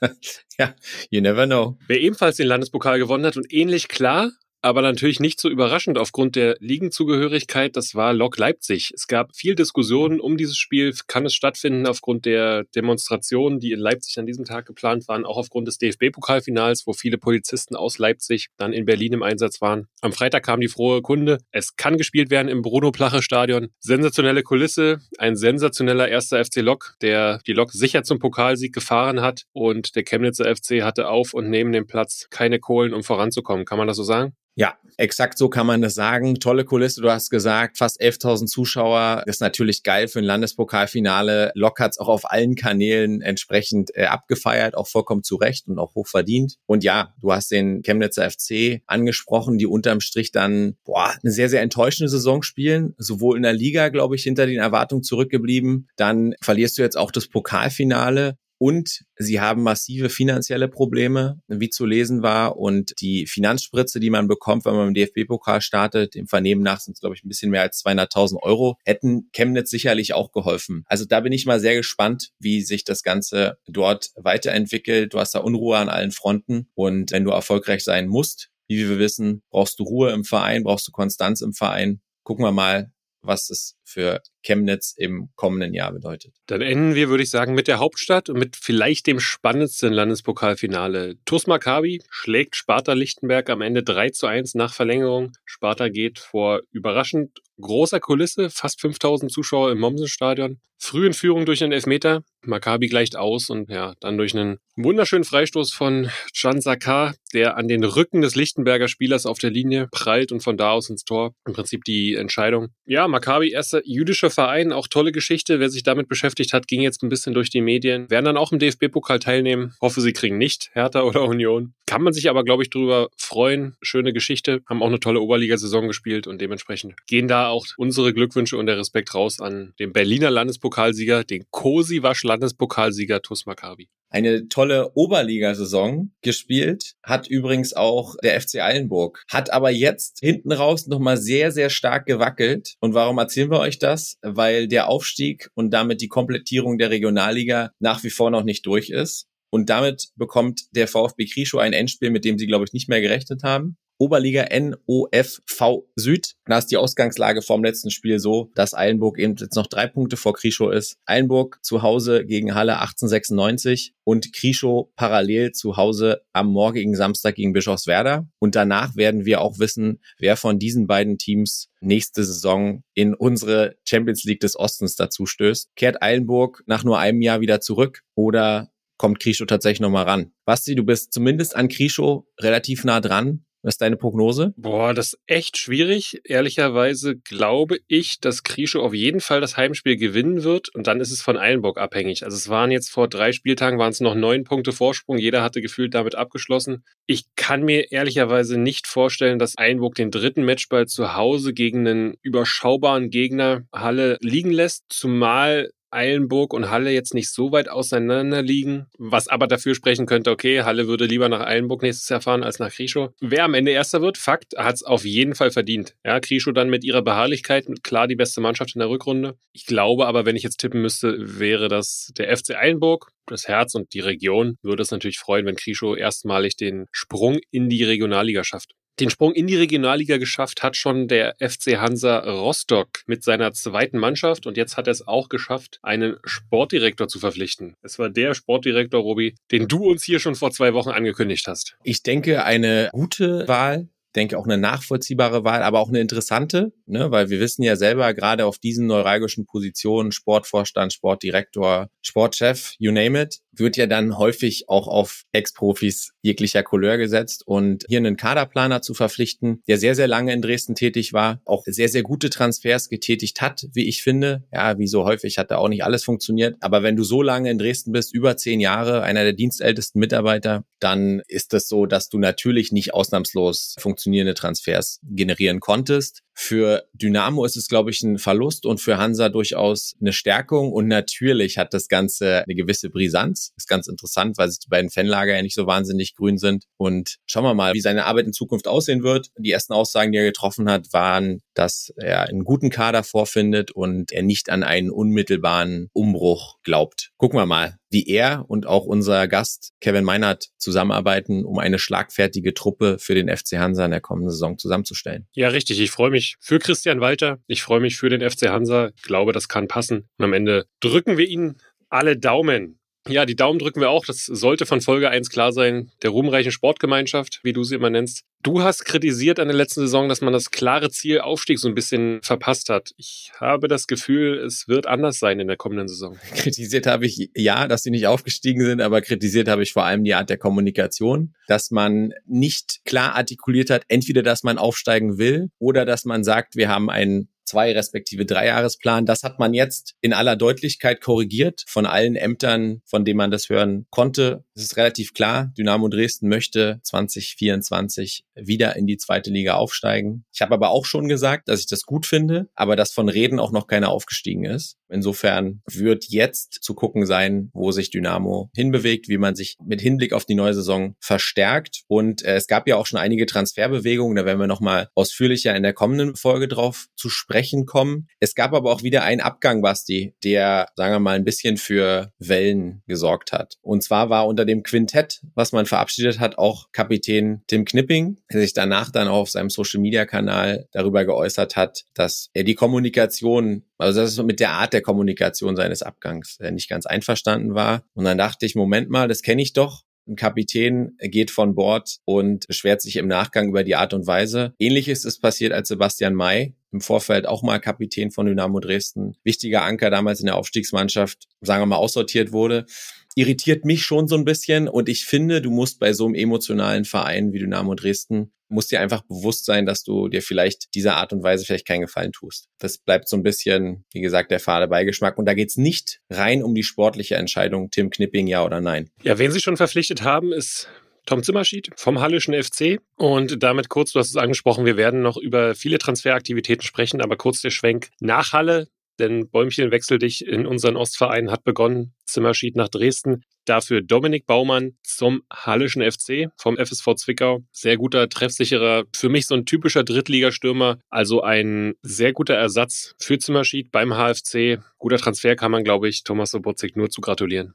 ja, 0.58 0.74
you 1.10 1.20
never 1.20 1.46
know. 1.46 1.78
Wer 1.86 2.00
ebenfalls 2.00 2.36
den 2.36 2.48
Landespokal 2.48 2.98
gewonnen 2.98 3.24
hat 3.24 3.36
und 3.36 3.52
ähnlich 3.52 3.88
klar 3.88 4.30
aber 4.62 4.80
natürlich 4.80 5.18
nicht 5.18 5.40
so 5.40 5.50
überraschend 5.50 5.98
aufgrund 5.98 6.36
der 6.36 6.56
Ligenzugehörigkeit, 6.60 7.76
das 7.76 7.96
war 7.96 8.12
Lok 8.12 8.38
Leipzig. 8.38 8.92
Es 8.94 9.08
gab 9.08 9.34
viel 9.34 9.56
Diskussionen 9.56 10.20
um 10.20 10.36
dieses 10.36 10.56
Spiel. 10.56 10.94
Kann 11.08 11.26
es 11.26 11.34
stattfinden 11.34 11.86
aufgrund 11.86 12.24
der 12.24 12.64
Demonstrationen, 12.76 13.58
die 13.58 13.72
in 13.72 13.80
Leipzig 13.80 14.18
an 14.18 14.26
diesem 14.26 14.44
Tag 14.44 14.66
geplant 14.66 15.08
waren, 15.08 15.24
auch 15.24 15.36
aufgrund 15.36 15.66
des 15.66 15.78
DFB-Pokalfinals, 15.78 16.86
wo 16.86 16.92
viele 16.92 17.18
Polizisten 17.18 17.74
aus 17.74 17.98
Leipzig 17.98 18.48
dann 18.56 18.72
in 18.72 18.84
Berlin 18.84 19.14
im 19.14 19.22
Einsatz 19.24 19.60
waren. 19.60 19.88
Am 20.00 20.12
Freitag 20.12 20.44
kam 20.44 20.60
die 20.60 20.68
frohe 20.68 21.02
Kunde. 21.02 21.38
Es 21.50 21.74
kann 21.74 21.98
gespielt 21.98 22.30
werden 22.30 22.48
im 22.48 22.62
Bruno-Plache-Stadion. 22.62 23.70
Sensationelle 23.80 24.44
Kulisse, 24.44 25.00
ein 25.18 25.34
sensationeller 25.34 26.08
erster 26.08 26.42
FC 26.44 26.56
Lok, 26.56 26.94
der 27.02 27.40
die 27.48 27.52
Lok 27.52 27.72
sicher 27.72 28.04
zum 28.04 28.20
Pokalsieg 28.20 28.72
gefahren 28.72 29.22
hat 29.22 29.42
und 29.52 29.96
der 29.96 30.04
Chemnitzer 30.04 30.44
FC 30.54 30.82
hatte 30.82 31.08
auf 31.08 31.34
und 31.34 31.50
neben 31.50 31.72
dem 31.72 31.88
Platz 31.88 32.28
keine 32.30 32.60
Kohlen, 32.60 32.94
um 32.94 33.02
voranzukommen. 33.02 33.64
Kann 33.64 33.78
man 33.78 33.88
das 33.88 33.96
so 33.96 34.04
sagen? 34.04 34.36
Ja, 34.54 34.74
exakt 34.98 35.38
so 35.38 35.48
kann 35.48 35.66
man 35.66 35.80
das 35.80 35.94
sagen. 35.94 36.34
Tolle 36.34 36.64
Kulisse, 36.64 37.00
du 37.00 37.10
hast 37.10 37.30
gesagt, 37.30 37.78
fast 37.78 38.00
11.000 38.00 38.46
Zuschauer. 38.46 39.22
Das 39.24 39.36
ist 39.36 39.40
natürlich 39.40 39.82
geil 39.82 40.08
für 40.08 40.18
ein 40.18 40.24
Landespokalfinale. 40.24 41.52
Lok 41.54 41.80
hat 41.80 41.92
es 41.92 41.98
auch 41.98 42.08
auf 42.08 42.30
allen 42.30 42.54
Kanälen 42.54 43.22
entsprechend 43.22 43.96
äh, 43.96 44.04
abgefeiert, 44.04 44.76
auch 44.76 44.86
vollkommen 44.86 45.22
zu 45.22 45.36
Recht 45.36 45.68
und 45.68 45.78
auch 45.78 45.94
hoch 45.94 46.06
verdient. 46.06 46.56
Und 46.66 46.84
ja, 46.84 47.14
du 47.20 47.32
hast 47.32 47.50
den 47.50 47.82
Chemnitzer 47.82 48.28
FC 48.30 48.82
angesprochen, 48.86 49.56
die 49.56 49.66
unterm 49.66 50.00
Strich 50.00 50.32
dann 50.32 50.76
boah, 50.84 51.14
eine 51.22 51.32
sehr, 51.32 51.48
sehr 51.48 51.62
enttäuschende 51.62 52.10
Saison 52.10 52.42
spielen. 52.42 52.94
Sowohl 52.98 53.38
in 53.38 53.42
der 53.42 53.54
Liga, 53.54 53.88
glaube 53.88 54.16
ich, 54.16 54.22
hinter 54.22 54.46
den 54.46 54.58
Erwartungen 54.58 55.02
zurückgeblieben. 55.02 55.88
Dann 55.96 56.34
verlierst 56.42 56.76
du 56.76 56.82
jetzt 56.82 56.98
auch 56.98 57.10
das 57.10 57.26
Pokalfinale. 57.28 58.36
Und 58.62 59.02
sie 59.16 59.40
haben 59.40 59.64
massive 59.64 60.08
finanzielle 60.08 60.68
Probleme, 60.68 61.40
wie 61.48 61.68
zu 61.68 61.84
lesen 61.84 62.22
war. 62.22 62.56
Und 62.56 62.92
die 63.00 63.26
Finanzspritze, 63.26 63.98
die 63.98 64.08
man 64.08 64.28
bekommt, 64.28 64.64
wenn 64.64 64.76
man 64.76 64.86
im 64.86 64.94
DFB-Pokal 64.94 65.60
startet, 65.60 66.14
im 66.14 66.28
Vernehmen 66.28 66.62
nach 66.62 66.78
sind 66.78 66.92
es, 66.92 67.00
glaube 67.00 67.16
ich, 67.16 67.24
ein 67.24 67.28
bisschen 67.28 67.50
mehr 67.50 67.62
als 67.62 67.84
200.000 67.84 68.40
Euro, 68.40 68.76
hätten 68.84 69.28
Chemnitz 69.32 69.68
sicherlich 69.68 70.14
auch 70.14 70.30
geholfen. 70.30 70.84
Also 70.86 71.04
da 71.04 71.18
bin 71.18 71.32
ich 71.32 71.44
mal 71.44 71.58
sehr 71.58 71.74
gespannt, 71.74 72.30
wie 72.38 72.62
sich 72.62 72.84
das 72.84 73.02
Ganze 73.02 73.58
dort 73.66 74.10
weiterentwickelt. 74.14 75.12
Du 75.12 75.18
hast 75.18 75.34
da 75.34 75.40
Unruhe 75.40 75.78
an 75.78 75.88
allen 75.88 76.12
Fronten. 76.12 76.68
Und 76.74 77.10
wenn 77.10 77.24
du 77.24 77.32
erfolgreich 77.32 77.82
sein 77.82 78.06
musst, 78.06 78.50
wie 78.68 78.88
wir 78.88 79.00
wissen, 79.00 79.42
brauchst 79.50 79.80
du 79.80 79.82
Ruhe 79.82 80.12
im 80.12 80.22
Verein, 80.22 80.62
brauchst 80.62 80.86
du 80.86 80.92
Konstanz 80.92 81.40
im 81.40 81.52
Verein. 81.52 82.00
Gucken 82.22 82.44
wir 82.44 82.52
mal, 82.52 82.92
was 83.22 83.50
es 83.50 83.76
für 83.92 84.20
Chemnitz 84.42 84.94
im 84.96 85.28
kommenden 85.36 85.74
Jahr 85.74 85.92
bedeutet. 85.92 86.34
Dann 86.46 86.62
enden 86.62 86.94
wir, 86.94 87.08
würde 87.08 87.22
ich 87.22 87.30
sagen, 87.30 87.54
mit 87.54 87.68
der 87.68 87.78
Hauptstadt 87.78 88.28
und 88.28 88.38
mit 88.38 88.56
vielleicht 88.56 89.06
dem 89.06 89.20
spannendsten 89.20 89.92
Landespokalfinale. 89.92 91.16
TuS 91.24 91.46
Maccabi 91.46 92.02
schlägt 92.10 92.56
Sparta 92.56 92.94
Lichtenberg 92.94 93.50
am 93.50 93.60
Ende 93.60 93.82
3 93.82 94.10
zu 94.10 94.26
1 94.26 94.54
nach 94.54 94.74
Verlängerung. 94.74 95.32
Sparta 95.44 95.88
geht 95.88 96.18
vor 96.18 96.60
überraschend 96.70 97.38
großer 97.60 98.00
Kulisse, 98.00 98.50
fast 98.50 98.80
5000 98.80 99.30
Zuschauer 99.30 99.70
im 99.70 99.78
Mommsenstadion. 99.78 100.60
Früh 100.78 101.06
in 101.06 101.14
Führung 101.14 101.46
durch 101.46 101.62
einen 101.62 101.72
Elfmeter. 101.72 102.24
Maccabi 102.44 102.88
gleicht 102.88 103.14
aus 103.14 103.50
und 103.50 103.70
ja, 103.70 103.94
dann 104.00 104.18
durch 104.18 104.34
einen 104.34 104.58
wunderschönen 104.74 105.22
Freistoß 105.22 105.72
von 105.72 106.10
Can 106.36 106.60
Sakar, 106.60 107.14
der 107.32 107.56
an 107.56 107.68
den 107.68 107.84
Rücken 107.84 108.20
des 108.20 108.34
Lichtenberger 108.34 108.88
Spielers 108.88 109.24
auf 109.24 109.38
der 109.38 109.50
Linie 109.50 109.86
prallt 109.92 110.32
und 110.32 110.42
von 110.42 110.56
da 110.56 110.72
aus 110.72 110.90
ins 110.90 111.04
Tor. 111.04 111.34
Im 111.46 111.52
Prinzip 111.52 111.84
die 111.84 112.16
Entscheidung. 112.16 112.70
Ja, 112.84 113.06
Maccabi, 113.06 113.52
erster 113.52 113.81
jüdischer 113.84 114.30
Verein, 114.30 114.72
auch 114.72 114.88
tolle 114.88 115.12
Geschichte. 115.12 115.60
Wer 115.60 115.70
sich 115.70 115.82
damit 115.82 116.08
beschäftigt 116.08 116.52
hat, 116.52 116.68
ging 116.68 116.80
jetzt 116.80 117.02
ein 117.02 117.08
bisschen 117.08 117.34
durch 117.34 117.50
die 117.50 117.60
Medien. 117.60 118.10
Werden 118.10 118.24
dann 118.24 118.36
auch 118.36 118.52
im 118.52 118.58
DFB-Pokal 118.58 119.18
teilnehmen. 119.18 119.74
Hoffe, 119.80 120.00
sie 120.00 120.12
kriegen 120.12 120.38
nicht 120.38 120.70
Hertha 120.72 121.02
oder 121.02 121.22
Union. 121.24 121.74
Kann 121.86 122.02
man 122.02 122.12
sich 122.12 122.30
aber, 122.30 122.44
glaube 122.44 122.62
ich, 122.62 122.70
drüber 122.70 123.08
freuen. 123.16 123.76
Schöne 123.82 124.12
Geschichte. 124.12 124.62
Haben 124.68 124.82
auch 124.82 124.88
eine 124.88 125.00
tolle 125.00 125.20
Oberligasaison 125.20 125.88
gespielt 125.88 126.26
und 126.26 126.40
dementsprechend 126.40 126.94
gehen 127.06 127.28
da 127.28 127.48
auch 127.48 127.66
unsere 127.76 128.12
Glückwünsche 128.12 128.56
und 128.56 128.66
der 128.66 128.78
Respekt 128.78 129.14
raus 129.14 129.40
an 129.40 129.74
den 129.78 129.92
Berliner 129.92 130.30
Landespokalsieger, 130.30 131.24
den 131.24 131.44
Kosiwasch 131.50 132.22
Landespokalsieger 132.24 133.22
TuS 133.22 133.46
Maccabi 133.46 133.88
eine 134.12 134.48
tolle 134.48 134.92
Oberligasaison 134.94 136.12
gespielt, 136.20 136.94
hat 137.02 137.26
übrigens 137.26 137.72
auch 137.72 138.14
der 138.22 138.40
FC 138.40 138.56
Eilenburg, 138.56 139.24
hat 139.28 139.52
aber 139.52 139.70
jetzt 139.70 140.20
hinten 140.20 140.52
raus 140.52 140.86
nochmal 140.86 141.16
sehr, 141.16 141.50
sehr 141.50 141.70
stark 141.70 142.06
gewackelt. 142.06 142.74
Und 142.80 142.94
warum 142.94 143.18
erzählen 143.18 143.50
wir 143.50 143.60
euch 143.62 143.78
das? 143.78 144.18
Weil 144.22 144.68
der 144.68 144.88
Aufstieg 144.88 145.50
und 145.54 145.70
damit 145.70 146.00
die 146.00 146.08
Komplettierung 146.08 146.78
der 146.78 146.90
Regionalliga 146.90 147.72
nach 147.78 148.04
wie 148.04 148.10
vor 148.10 148.30
noch 148.30 148.44
nicht 148.44 148.66
durch 148.66 148.90
ist. 148.90 149.26
Und 149.50 149.68
damit 149.68 150.08
bekommt 150.16 150.62
der 150.74 150.88
VfB 150.88 151.26
Krischow 151.26 151.60
ein 151.60 151.72
Endspiel, 151.72 152.10
mit 152.10 152.24
dem 152.24 152.38
sie, 152.38 152.46
glaube 152.46 152.64
ich, 152.64 152.72
nicht 152.72 152.88
mehr 152.88 153.00
gerechnet 153.00 153.42
haben. 153.42 153.76
Oberliga 154.02 154.48
NOFV 154.50 155.84
Süd. 155.94 156.34
Da 156.46 156.58
ist 156.58 156.72
die 156.72 156.76
Ausgangslage 156.76 157.40
vom 157.40 157.62
letzten 157.62 157.92
Spiel 157.92 158.18
so, 158.18 158.50
dass 158.56 158.74
Eilenburg 158.74 159.16
eben 159.16 159.36
jetzt 159.36 159.54
noch 159.54 159.68
drei 159.68 159.86
Punkte 159.86 160.16
vor 160.16 160.34
Krischow 160.34 160.72
ist. 160.72 160.96
Eilenburg 161.06 161.60
zu 161.62 161.82
Hause 161.82 162.26
gegen 162.26 162.56
Halle 162.56 162.80
1896 162.80 163.94
und 164.02 164.32
Krischow 164.32 164.88
parallel 164.96 165.52
zu 165.52 165.76
Hause 165.76 166.22
am 166.32 166.48
morgigen 166.48 166.96
Samstag 166.96 167.36
gegen 167.36 167.52
Bischofswerda. 167.52 168.26
Und 168.40 168.56
danach 168.56 168.96
werden 168.96 169.24
wir 169.24 169.40
auch 169.40 169.60
wissen, 169.60 170.00
wer 170.18 170.36
von 170.36 170.58
diesen 170.58 170.88
beiden 170.88 171.16
Teams 171.16 171.68
nächste 171.80 172.24
Saison 172.24 172.82
in 172.94 173.14
unsere 173.14 173.76
Champions 173.84 174.24
League 174.24 174.40
des 174.40 174.58
Ostens 174.58 174.96
dazu 174.96 175.26
stößt. 175.26 175.76
Kehrt 175.76 176.02
Eilenburg 176.02 176.64
nach 176.66 176.82
nur 176.82 176.98
einem 176.98 177.22
Jahr 177.22 177.40
wieder 177.40 177.60
zurück 177.60 178.02
oder 178.16 178.72
kommt 178.96 179.20
Krischow 179.20 179.46
tatsächlich 179.46 179.80
nochmal 179.80 180.06
ran? 180.06 180.32
Basti, 180.44 180.74
du 180.74 180.82
bist 180.82 181.12
zumindest 181.12 181.54
an 181.54 181.68
Krischow 181.68 182.24
relativ 182.40 182.82
nah 182.82 183.00
dran. 183.00 183.44
Was 183.62 183.74
ist 183.74 183.80
deine 183.80 183.96
Prognose? 183.96 184.52
Boah, 184.56 184.92
das 184.92 185.12
ist 185.12 185.20
echt 185.26 185.56
schwierig. 185.56 186.20
Ehrlicherweise 186.24 187.16
glaube 187.16 187.78
ich, 187.86 188.18
dass 188.18 188.42
Krischow 188.42 188.82
auf 188.82 188.92
jeden 188.92 189.20
Fall 189.20 189.40
das 189.40 189.56
Heimspiel 189.56 189.96
gewinnen 189.96 190.42
wird 190.42 190.68
und 190.74 190.88
dann 190.88 191.00
ist 191.00 191.12
es 191.12 191.22
von 191.22 191.36
Eilenburg 191.36 191.78
abhängig. 191.78 192.24
Also 192.24 192.36
es 192.36 192.48
waren 192.48 192.72
jetzt 192.72 192.90
vor 192.90 193.08
drei 193.08 193.30
Spieltagen 193.30 193.78
waren 193.78 193.92
es 193.92 194.00
noch 194.00 194.16
neun 194.16 194.42
Punkte 194.42 194.72
Vorsprung. 194.72 195.16
Jeder 195.16 195.42
hatte 195.42 195.60
gefühlt 195.60 195.94
damit 195.94 196.16
abgeschlossen. 196.16 196.84
Ich 197.06 197.24
kann 197.36 197.62
mir 197.62 197.92
ehrlicherweise 197.92 198.58
nicht 198.58 198.88
vorstellen, 198.88 199.38
dass 199.38 199.56
Eilenburg 199.56 199.94
den 199.94 200.10
dritten 200.10 200.44
Matchball 200.44 200.86
zu 200.86 201.14
Hause 201.14 201.52
gegen 201.52 201.86
einen 201.86 202.14
überschaubaren 202.22 203.10
Gegner 203.10 203.62
Halle 203.72 204.18
liegen 204.20 204.50
lässt, 204.50 204.86
zumal 204.88 205.70
Eilenburg 205.92 206.52
und 206.54 206.70
Halle 206.70 206.90
jetzt 206.90 207.14
nicht 207.14 207.30
so 207.30 207.52
weit 207.52 207.68
auseinander 207.68 208.42
liegen, 208.42 208.86
was 208.98 209.28
aber 209.28 209.46
dafür 209.46 209.74
sprechen 209.74 210.06
könnte, 210.06 210.30
okay, 210.30 210.62
Halle 210.62 210.88
würde 210.88 211.04
lieber 211.04 211.28
nach 211.28 211.40
Eilenburg 211.40 211.82
nächstes 211.82 212.08
Jahr 212.08 212.20
fahren 212.20 212.42
als 212.42 212.58
nach 212.58 212.72
Krischow. 212.72 213.10
Wer 213.20 213.44
am 213.44 213.54
Ende 213.54 213.72
Erster 213.72 214.02
wird, 214.02 214.18
Fakt, 214.18 214.54
hat 214.56 214.76
es 214.76 214.82
auf 214.82 215.04
jeden 215.04 215.34
Fall 215.34 215.50
verdient. 215.50 215.94
Ja, 216.04 216.20
Krischow 216.20 216.52
dann 216.54 216.70
mit 216.70 216.84
ihrer 216.84 217.02
Beharrlichkeit, 217.02 217.66
klar 217.82 218.08
die 218.08 218.16
beste 218.16 218.40
Mannschaft 218.40 218.74
in 218.74 218.80
der 218.80 218.88
Rückrunde. 218.88 219.36
Ich 219.52 219.66
glaube 219.66 220.06
aber, 220.06 220.26
wenn 220.26 220.36
ich 220.36 220.42
jetzt 220.42 220.58
tippen 220.58 220.82
müsste, 220.82 221.16
wäre 221.18 221.68
das 221.68 222.12
der 222.16 222.34
FC 222.36 222.56
Eilenburg. 222.56 223.12
Das 223.26 223.46
Herz 223.46 223.74
und 223.74 223.94
die 223.94 224.00
Region 224.00 224.58
würde 224.62 224.82
es 224.82 224.90
natürlich 224.90 225.18
freuen, 225.18 225.46
wenn 225.46 225.56
Krischow 225.56 225.96
erstmalig 225.96 226.56
den 226.56 226.86
Sprung 226.90 227.38
in 227.50 227.68
die 227.68 227.84
Regionalliga 227.84 228.42
schafft. 228.44 228.74
Den 229.00 229.08
Sprung 229.08 229.32
in 229.32 229.46
die 229.46 229.56
Regionalliga 229.56 230.18
geschafft 230.18 230.62
hat 230.62 230.76
schon 230.76 231.08
der 231.08 231.34
FC 231.38 231.78
Hansa 231.78 232.18
Rostock 232.18 233.00
mit 233.06 233.24
seiner 233.24 233.52
zweiten 233.52 233.98
Mannschaft 233.98 234.46
und 234.46 234.58
jetzt 234.58 234.76
hat 234.76 234.86
er 234.86 234.90
es 234.90 235.08
auch 235.08 235.30
geschafft, 235.30 235.78
einen 235.82 236.16
Sportdirektor 236.24 237.08
zu 237.08 237.18
verpflichten. 237.18 237.74
Es 237.82 237.98
war 237.98 238.10
der 238.10 238.34
Sportdirektor, 238.34 239.00
Robi, 239.00 239.34
den 239.50 239.66
du 239.66 239.90
uns 239.90 240.04
hier 240.04 240.20
schon 240.20 240.34
vor 240.34 240.50
zwei 240.50 240.74
Wochen 240.74 240.90
angekündigt 240.90 241.46
hast. 241.46 241.76
Ich 241.82 242.02
denke, 242.02 242.44
eine 242.44 242.90
gute 242.92 243.48
Wahl 243.48 243.88
denke 244.14 244.38
auch 244.38 244.44
eine 244.44 244.58
nachvollziehbare 244.58 245.44
Wahl, 245.44 245.62
aber 245.62 245.80
auch 245.80 245.88
eine 245.88 246.00
interessante, 246.00 246.72
ne? 246.86 247.10
weil 247.10 247.30
wir 247.30 247.40
wissen 247.40 247.62
ja 247.62 247.76
selber, 247.76 248.12
gerade 248.14 248.46
auf 248.46 248.58
diesen 248.58 248.86
neuralgischen 248.86 249.46
Positionen, 249.46 250.12
Sportvorstand, 250.12 250.92
Sportdirektor, 250.92 251.88
Sportchef, 252.02 252.74
you 252.78 252.92
name 252.92 253.20
it, 253.20 253.40
wird 253.52 253.76
ja 253.76 253.86
dann 253.86 254.18
häufig 254.18 254.68
auch 254.68 254.88
auf 254.88 255.24
Ex-Profis 255.32 256.12
jeglicher 256.22 256.62
Couleur 256.62 256.96
gesetzt 256.96 257.46
und 257.46 257.84
hier 257.88 257.98
einen 257.98 258.16
Kaderplaner 258.16 258.82
zu 258.82 258.94
verpflichten, 258.94 259.62
der 259.68 259.78
sehr, 259.78 259.94
sehr 259.94 260.08
lange 260.08 260.32
in 260.32 260.42
Dresden 260.42 260.74
tätig 260.74 261.12
war, 261.12 261.40
auch 261.44 261.64
sehr, 261.66 261.88
sehr 261.88 262.02
gute 262.02 262.30
Transfers 262.30 262.88
getätigt 262.88 263.40
hat, 263.40 263.66
wie 263.72 263.88
ich 263.88 264.02
finde. 264.02 264.44
Ja, 264.52 264.78
wie 264.78 264.86
so 264.86 265.04
häufig 265.04 265.38
hat 265.38 265.50
da 265.50 265.58
auch 265.58 265.68
nicht 265.68 265.84
alles 265.84 266.04
funktioniert. 266.04 266.56
Aber 266.60 266.82
wenn 266.82 266.96
du 266.96 267.04
so 267.04 267.22
lange 267.22 267.50
in 267.50 267.58
Dresden 267.58 267.92
bist, 267.92 268.14
über 268.14 268.36
zehn 268.36 268.60
Jahre, 268.60 269.02
einer 269.02 269.24
der 269.24 269.32
dienstältesten 269.32 269.98
Mitarbeiter, 270.00 270.64
dann 270.80 271.22
ist 271.28 271.54
es 271.54 271.68
so, 271.68 271.86
dass 271.86 272.08
du 272.08 272.18
natürlich 272.18 272.72
nicht 272.72 272.94
ausnahmslos 272.94 273.76
funktionierende 273.78 274.34
Transfers 274.34 275.00
generieren 275.02 275.60
konntest. 275.60 276.22
Für 276.34 276.84
Dynamo 276.94 277.44
ist 277.44 277.56
es, 277.56 277.68
glaube 277.68 277.90
ich, 277.90 278.02
ein 278.02 278.18
Verlust 278.18 278.64
und 278.64 278.80
für 278.80 278.96
Hansa 278.96 279.28
durchaus 279.28 279.94
eine 280.00 280.12
Stärkung. 280.12 280.72
Und 280.72 280.88
natürlich 280.88 281.58
hat 281.58 281.74
das 281.74 281.88
Ganze 281.88 282.44
eine 282.44 282.54
gewisse 282.54 282.90
Brisanz. 282.90 283.52
Ist 283.56 283.68
ganz 283.68 283.86
interessant, 283.86 284.38
weil 284.38 284.48
sich 284.48 284.60
die 284.60 284.68
beiden 284.68 284.90
Fanlager 284.90 285.36
ja 285.36 285.42
nicht 285.42 285.54
so 285.54 285.66
wahnsinnig 285.66 286.14
grün 286.14 286.38
sind. 286.38 286.64
Und 286.78 287.18
schauen 287.26 287.44
wir 287.44 287.54
mal, 287.54 287.74
wie 287.74 287.80
seine 287.80 288.06
Arbeit 288.06 288.26
in 288.26 288.32
Zukunft 288.32 288.66
aussehen 288.66 289.02
wird. 289.02 289.28
Die 289.38 289.50
ersten 289.50 289.72
Aussagen, 289.74 290.12
die 290.12 290.18
er 290.18 290.24
getroffen 290.24 290.70
hat, 290.70 290.92
waren, 290.92 291.42
dass 291.54 291.92
er 291.96 292.22
einen 292.28 292.44
guten 292.44 292.70
Kader 292.70 293.02
vorfindet 293.02 293.70
und 293.70 294.12
er 294.12 294.22
nicht 294.22 294.50
an 294.50 294.62
einen 294.62 294.90
unmittelbaren 294.90 295.88
Umbruch 295.92 296.56
glaubt. 296.62 297.10
Gucken 297.16 297.38
wir 297.38 297.46
mal, 297.46 297.76
wie 297.90 298.06
er 298.06 298.44
und 298.48 298.66
auch 298.66 298.84
unser 298.84 299.28
Gast 299.28 299.72
Kevin 299.80 300.04
Meinert 300.04 300.48
zusammenarbeiten, 300.56 301.44
um 301.44 301.58
eine 301.58 301.78
schlagfertige 301.78 302.54
Truppe 302.54 302.96
für 302.98 303.14
den 303.14 303.28
FC 303.28 303.58
Hansa 303.58 303.84
in 303.84 303.90
der 303.90 304.00
kommenden 304.00 304.30
Saison 304.30 304.58
zusammenzustellen. 304.58 305.26
Ja, 305.32 305.48
richtig. 305.48 305.80
Ich 305.80 305.90
freue 305.90 306.10
mich 306.10 306.36
für 306.40 306.58
Christian 306.58 307.00
Walter. 307.00 307.38
Ich 307.46 307.62
freue 307.62 307.80
mich 307.80 307.96
für 307.96 308.08
den 308.08 308.28
FC 308.28 308.48
Hansa. 308.48 308.90
Ich 308.96 309.02
glaube, 309.02 309.32
das 309.32 309.48
kann 309.48 309.68
passen. 309.68 310.08
Und 310.16 310.24
am 310.24 310.32
Ende 310.32 310.66
drücken 310.80 311.18
wir 311.18 311.28
Ihnen 311.28 311.58
alle 311.88 312.16
Daumen. 312.16 312.78
Ja, 313.08 313.26
die 313.26 313.34
Daumen 313.34 313.58
drücken 313.58 313.80
wir 313.80 313.90
auch. 313.90 314.04
Das 314.04 314.26
sollte 314.26 314.64
von 314.64 314.80
Folge 314.80 315.10
1 315.10 315.28
klar 315.30 315.52
sein. 315.52 315.90
Der 316.02 316.10
ruhmreichen 316.10 316.52
Sportgemeinschaft, 316.52 317.40
wie 317.42 317.52
du 317.52 317.64
sie 317.64 317.74
immer 317.74 317.90
nennst. 317.90 318.24
Du 318.44 318.62
hast 318.62 318.84
kritisiert 318.84 319.38
an 319.38 319.48
der 319.48 319.56
letzten 319.56 319.82
Saison, 319.82 320.08
dass 320.08 320.20
man 320.20 320.32
das 320.32 320.50
klare 320.50 320.90
Ziel 320.90 321.20
Aufstieg 321.20 321.58
so 321.58 321.68
ein 321.68 321.74
bisschen 321.74 322.20
verpasst 322.22 322.70
hat. 322.70 322.90
Ich 322.96 323.30
habe 323.38 323.68
das 323.68 323.86
Gefühl, 323.86 324.38
es 324.38 324.66
wird 324.66 324.86
anders 324.86 325.18
sein 325.18 325.38
in 325.38 325.46
der 325.46 325.56
kommenden 325.56 325.88
Saison. 325.88 326.16
Kritisiert 326.34 326.86
habe 326.86 327.06
ich 327.06 327.30
ja, 327.34 327.68
dass 327.68 327.82
sie 327.82 327.90
nicht 327.90 328.06
aufgestiegen 328.06 328.64
sind, 328.64 328.80
aber 328.80 329.00
kritisiert 329.00 329.48
habe 329.48 329.62
ich 329.62 329.72
vor 329.72 329.84
allem 329.84 330.02
die 330.02 330.14
Art 330.14 330.28
der 330.28 330.38
Kommunikation, 330.38 331.34
dass 331.46 331.70
man 331.70 332.12
nicht 332.26 332.84
klar 332.84 333.14
artikuliert 333.14 333.70
hat, 333.70 333.84
entweder 333.88 334.22
dass 334.22 334.42
man 334.42 334.58
aufsteigen 334.58 335.18
will 335.18 335.50
oder 335.58 335.84
dass 335.84 336.04
man 336.04 336.24
sagt, 336.24 336.56
wir 336.56 336.68
haben 336.68 336.90
einen 336.90 337.28
zwei 337.52 337.72
respektive 337.72 338.24
Dreijahresplan. 338.24 339.04
Das 339.04 339.24
hat 339.24 339.38
man 339.38 339.52
jetzt 339.52 339.94
in 340.00 340.14
aller 340.14 340.36
Deutlichkeit 340.36 341.02
korrigiert 341.02 341.64
von 341.66 341.84
allen 341.84 342.16
Ämtern, 342.16 342.80
von 342.86 343.04
denen 343.04 343.18
man 343.18 343.30
das 343.30 343.50
hören 343.50 343.86
konnte. 343.90 344.44
Es 344.54 344.62
ist 344.62 344.78
relativ 344.78 345.12
klar, 345.12 345.52
Dynamo 345.58 345.88
Dresden 345.88 346.28
möchte 346.28 346.80
2024 346.82 348.24
wieder 348.34 348.74
in 348.76 348.86
die 348.86 348.96
zweite 348.96 349.30
Liga 349.30 349.54
aufsteigen. 349.54 350.24
Ich 350.32 350.40
habe 350.40 350.54
aber 350.54 350.70
auch 350.70 350.86
schon 350.86 351.08
gesagt, 351.08 351.48
dass 351.48 351.60
ich 351.60 351.66
das 351.66 351.82
gut 351.82 352.06
finde, 352.06 352.48
aber 352.54 352.74
dass 352.74 352.92
von 352.92 353.10
Reden 353.10 353.38
auch 353.38 353.52
noch 353.52 353.66
keiner 353.66 353.90
aufgestiegen 353.90 354.46
ist. 354.46 354.78
Insofern 354.92 355.62
wird 355.70 356.04
jetzt 356.08 356.58
zu 356.62 356.74
gucken 356.74 357.06
sein, 357.06 357.50
wo 357.52 357.72
sich 357.72 357.90
Dynamo 357.90 358.50
hinbewegt, 358.54 359.08
wie 359.08 359.18
man 359.18 359.34
sich 359.34 359.56
mit 359.64 359.80
Hinblick 359.80 360.12
auf 360.12 360.24
die 360.24 360.34
neue 360.34 360.54
Saison 360.54 360.94
verstärkt. 361.00 361.82
Und 361.88 362.24
äh, 362.24 362.36
es 362.36 362.46
gab 362.46 362.68
ja 362.68 362.76
auch 362.76 362.86
schon 362.86 362.98
einige 362.98 363.26
Transferbewegungen, 363.26 364.16
da 364.16 364.24
werden 364.24 364.40
wir 364.40 364.46
nochmal 364.46 364.88
ausführlicher 364.94 365.54
in 365.56 365.62
der 365.62 365.72
kommenden 365.72 366.16
Folge 366.16 366.48
drauf 366.48 366.86
zu 366.96 367.08
sprechen 367.08 367.66
kommen. 367.66 368.08
Es 368.20 368.34
gab 368.34 368.52
aber 368.52 368.70
auch 368.70 368.82
wieder 368.82 369.02
einen 369.02 369.20
Abgang, 369.20 369.62
Basti, 369.62 370.14
der, 370.24 370.68
sagen 370.76 370.94
wir 370.94 371.00
mal, 371.00 371.16
ein 371.16 371.24
bisschen 371.24 371.56
für 371.56 372.12
Wellen 372.18 372.82
gesorgt 372.86 373.32
hat. 373.32 373.56
Und 373.62 373.82
zwar 373.82 374.10
war 374.10 374.26
unter 374.26 374.44
dem 374.44 374.62
Quintett, 374.62 375.22
was 375.34 375.52
man 375.52 375.66
verabschiedet 375.66 376.20
hat, 376.20 376.38
auch 376.38 376.70
Kapitän 376.72 377.42
Tim 377.46 377.64
Knipping, 377.64 378.18
der 378.32 378.40
sich 378.40 378.52
danach 378.52 378.90
dann 378.90 379.08
auch 379.08 379.22
auf 379.22 379.30
seinem 379.30 379.50
Social-Media-Kanal 379.50 380.68
darüber 380.72 381.04
geäußert 381.04 381.56
hat, 381.56 381.84
dass 381.94 382.30
er 382.34 382.44
die 382.44 382.54
Kommunikation 382.54 383.64
also 383.82 384.00
das 384.00 384.12
ist 384.12 384.22
mit 384.22 384.40
der 384.40 384.50
Art 384.50 384.72
der 384.72 384.82
Kommunikation 384.82 385.56
seines 385.56 385.82
Abgangs 385.82 386.38
der 386.38 386.52
nicht 386.52 386.68
ganz 386.68 386.86
einverstanden 386.86 387.54
war. 387.54 387.84
Und 387.94 388.04
dann 388.04 388.18
dachte 388.18 388.46
ich, 388.46 388.54
Moment 388.54 388.90
mal, 388.90 389.08
das 389.08 389.22
kenne 389.22 389.42
ich 389.42 389.52
doch. 389.52 389.82
Ein 390.08 390.16
Kapitän 390.16 390.96
geht 390.98 391.30
von 391.30 391.54
Bord 391.54 391.98
und 392.04 392.48
beschwert 392.48 392.82
sich 392.82 392.96
im 392.96 393.06
Nachgang 393.06 393.50
über 393.50 393.62
die 393.62 393.76
Art 393.76 393.94
und 393.94 394.06
Weise. 394.06 394.52
Ähnliches 394.58 395.04
ist 395.04 395.20
passiert, 395.20 395.52
als 395.52 395.68
Sebastian 395.68 396.14
May 396.14 396.54
im 396.72 396.80
Vorfeld 396.80 397.26
auch 397.26 397.42
mal 397.42 397.60
Kapitän 397.60 398.10
von 398.10 398.26
Dynamo 398.26 398.58
Dresden, 398.58 399.16
wichtiger 399.22 399.62
Anker 399.62 399.90
damals 399.90 400.20
in 400.20 400.26
der 400.26 400.36
Aufstiegsmannschaft, 400.36 401.28
sagen 401.40 401.62
wir 401.62 401.66
mal, 401.66 401.76
aussortiert 401.76 402.32
wurde 402.32 402.66
irritiert 403.14 403.64
mich 403.64 403.82
schon 403.82 404.08
so 404.08 404.16
ein 404.16 404.24
bisschen. 404.24 404.68
Und 404.68 404.88
ich 404.88 405.04
finde, 405.04 405.42
du 405.42 405.50
musst 405.50 405.78
bei 405.78 405.92
so 405.92 406.06
einem 406.06 406.14
emotionalen 406.14 406.84
Verein 406.84 407.32
wie 407.32 407.38
Dynamo 407.38 407.74
Dresden, 407.74 408.32
musst 408.48 408.70
dir 408.70 408.80
einfach 408.80 409.02
bewusst 409.02 409.46
sein, 409.46 409.66
dass 409.66 409.82
du 409.82 410.08
dir 410.08 410.22
vielleicht 410.22 410.74
dieser 410.74 410.96
Art 410.96 411.12
und 411.12 411.22
Weise 411.22 411.44
vielleicht 411.44 411.66
keinen 411.66 411.80
Gefallen 411.80 412.12
tust. 412.12 412.48
Das 412.58 412.78
bleibt 412.78 413.08
so 413.08 413.16
ein 413.16 413.22
bisschen, 413.22 413.84
wie 413.92 414.00
gesagt, 414.00 414.30
der 414.30 414.40
fade 414.40 414.68
Beigeschmack. 414.68 415.18
Und 415.18 415.24
da 415.24 415.34
geht's 415.34 415.56
nicht 415.56 416.00
rein 416.10 416.42
um 416.42 416.54
die 416.54 416.62
sportliche 416.62 417.16
Entscheidung, 417.16 417.70
Tim 417.70 417.90
Knipping 417.90 418.26
ja 418.26 418.44
oder 418.44 418.60
nein. 418.60 418.90
Ja, 419.02 419.18
wen 419.18 419.32
sie 419.32 419.40
schon 419.40 419.56
verpflichtet 419.56 420.02
haben, 420.02 420.32
ist 420.32 420.68
Tom 421.06 421.22
Zimmerschied 421.22 421.70
vom 421.76 422.00
Hallischen 422.00 422.40
FC. 422.40 422.78
Und 422.96 423.42
damit 423.42 423.68
kurz, 423.68 423.92
du 423.92 423.98
hast 423.98 424.10
es 424.10 424.16
angesprochen, 424.16 424.66
wir 424.66 424.76
werden 424.76 425.02
noch 425.02 425.16
über 425.16 425.54
viele 425.54 425.78
Transferaktivitäten 425.78 426.62
sprechen, 426.62 427.00
aber 427.00 427.16
kurz 427.16 427.40
der 427.40 427.50
Schwenk 427.50 427.90
nach 428.00 428.32
Halle. 428.32 428.68
Denn 428.98 429.28
Bäumchen 429.28 429.70
wechsel 429.70 429.98
dich 429.98 430.26
in 430.26 430.46
unseren 430.46 430.76
Ostverein 430.76 431.30
hat 431.30 431.44
begonnen. 431.44 431.94
Zimmerschied 432.04 432.56
nach 432.56 432.68
Dresden. 432.68 433.24
Dafür 433.44 433.82
Dominik 433.82 434.26
Baumann 434.26 434.76
zum 434.82 435.22
Hallischen 435.32 435.82
FC 435.82 436.28
vom 436.36 436.56
FSV 436.56 436.94
Zwickau. 436.94 437.40
Sehr 437.50 437.76
guter, 437.76 438.08
treffsicherer, 438.08 438.84
für 438.94 439.08
mich 439.08 439.26
so 439.26 439.34
ein 439.34 439.46
typischer 439.46 439.82
Drittligastürmer. 439.82 440.78
Also 440.90 441.22
ein 441.22 441.74
sehr 441.82 442.12
guter 442.12 442.34
Ersatz 442.34 442.94
für 442.98 443.18
Zimmerschied 443.18 443.72
beim 443.72 443.94
HFC. 443.94 444.60
Guter 444.78 444.98
Transfer 444.98 445.34
kann 445.34 445.50
man, 445.50 445.64
glaube 445.64 445.88
ich, 445.88 446.04
Thomas 446.04 446.30
Sobotzig 446.30 446.76
nur 446.76 446.90
zu 446.90 447.00
gratulieren. 447.00 447.54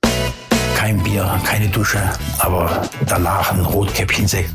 Kein 0.76 1.02
Bier, 1.04 1.42
keine 1.46 1.70
Dusche, 1.70 2.02
aber 2.40 2.88
danach 3.08 3.52
ein 3.52 3.62
Rotkäppchensekt. 3.62 4.52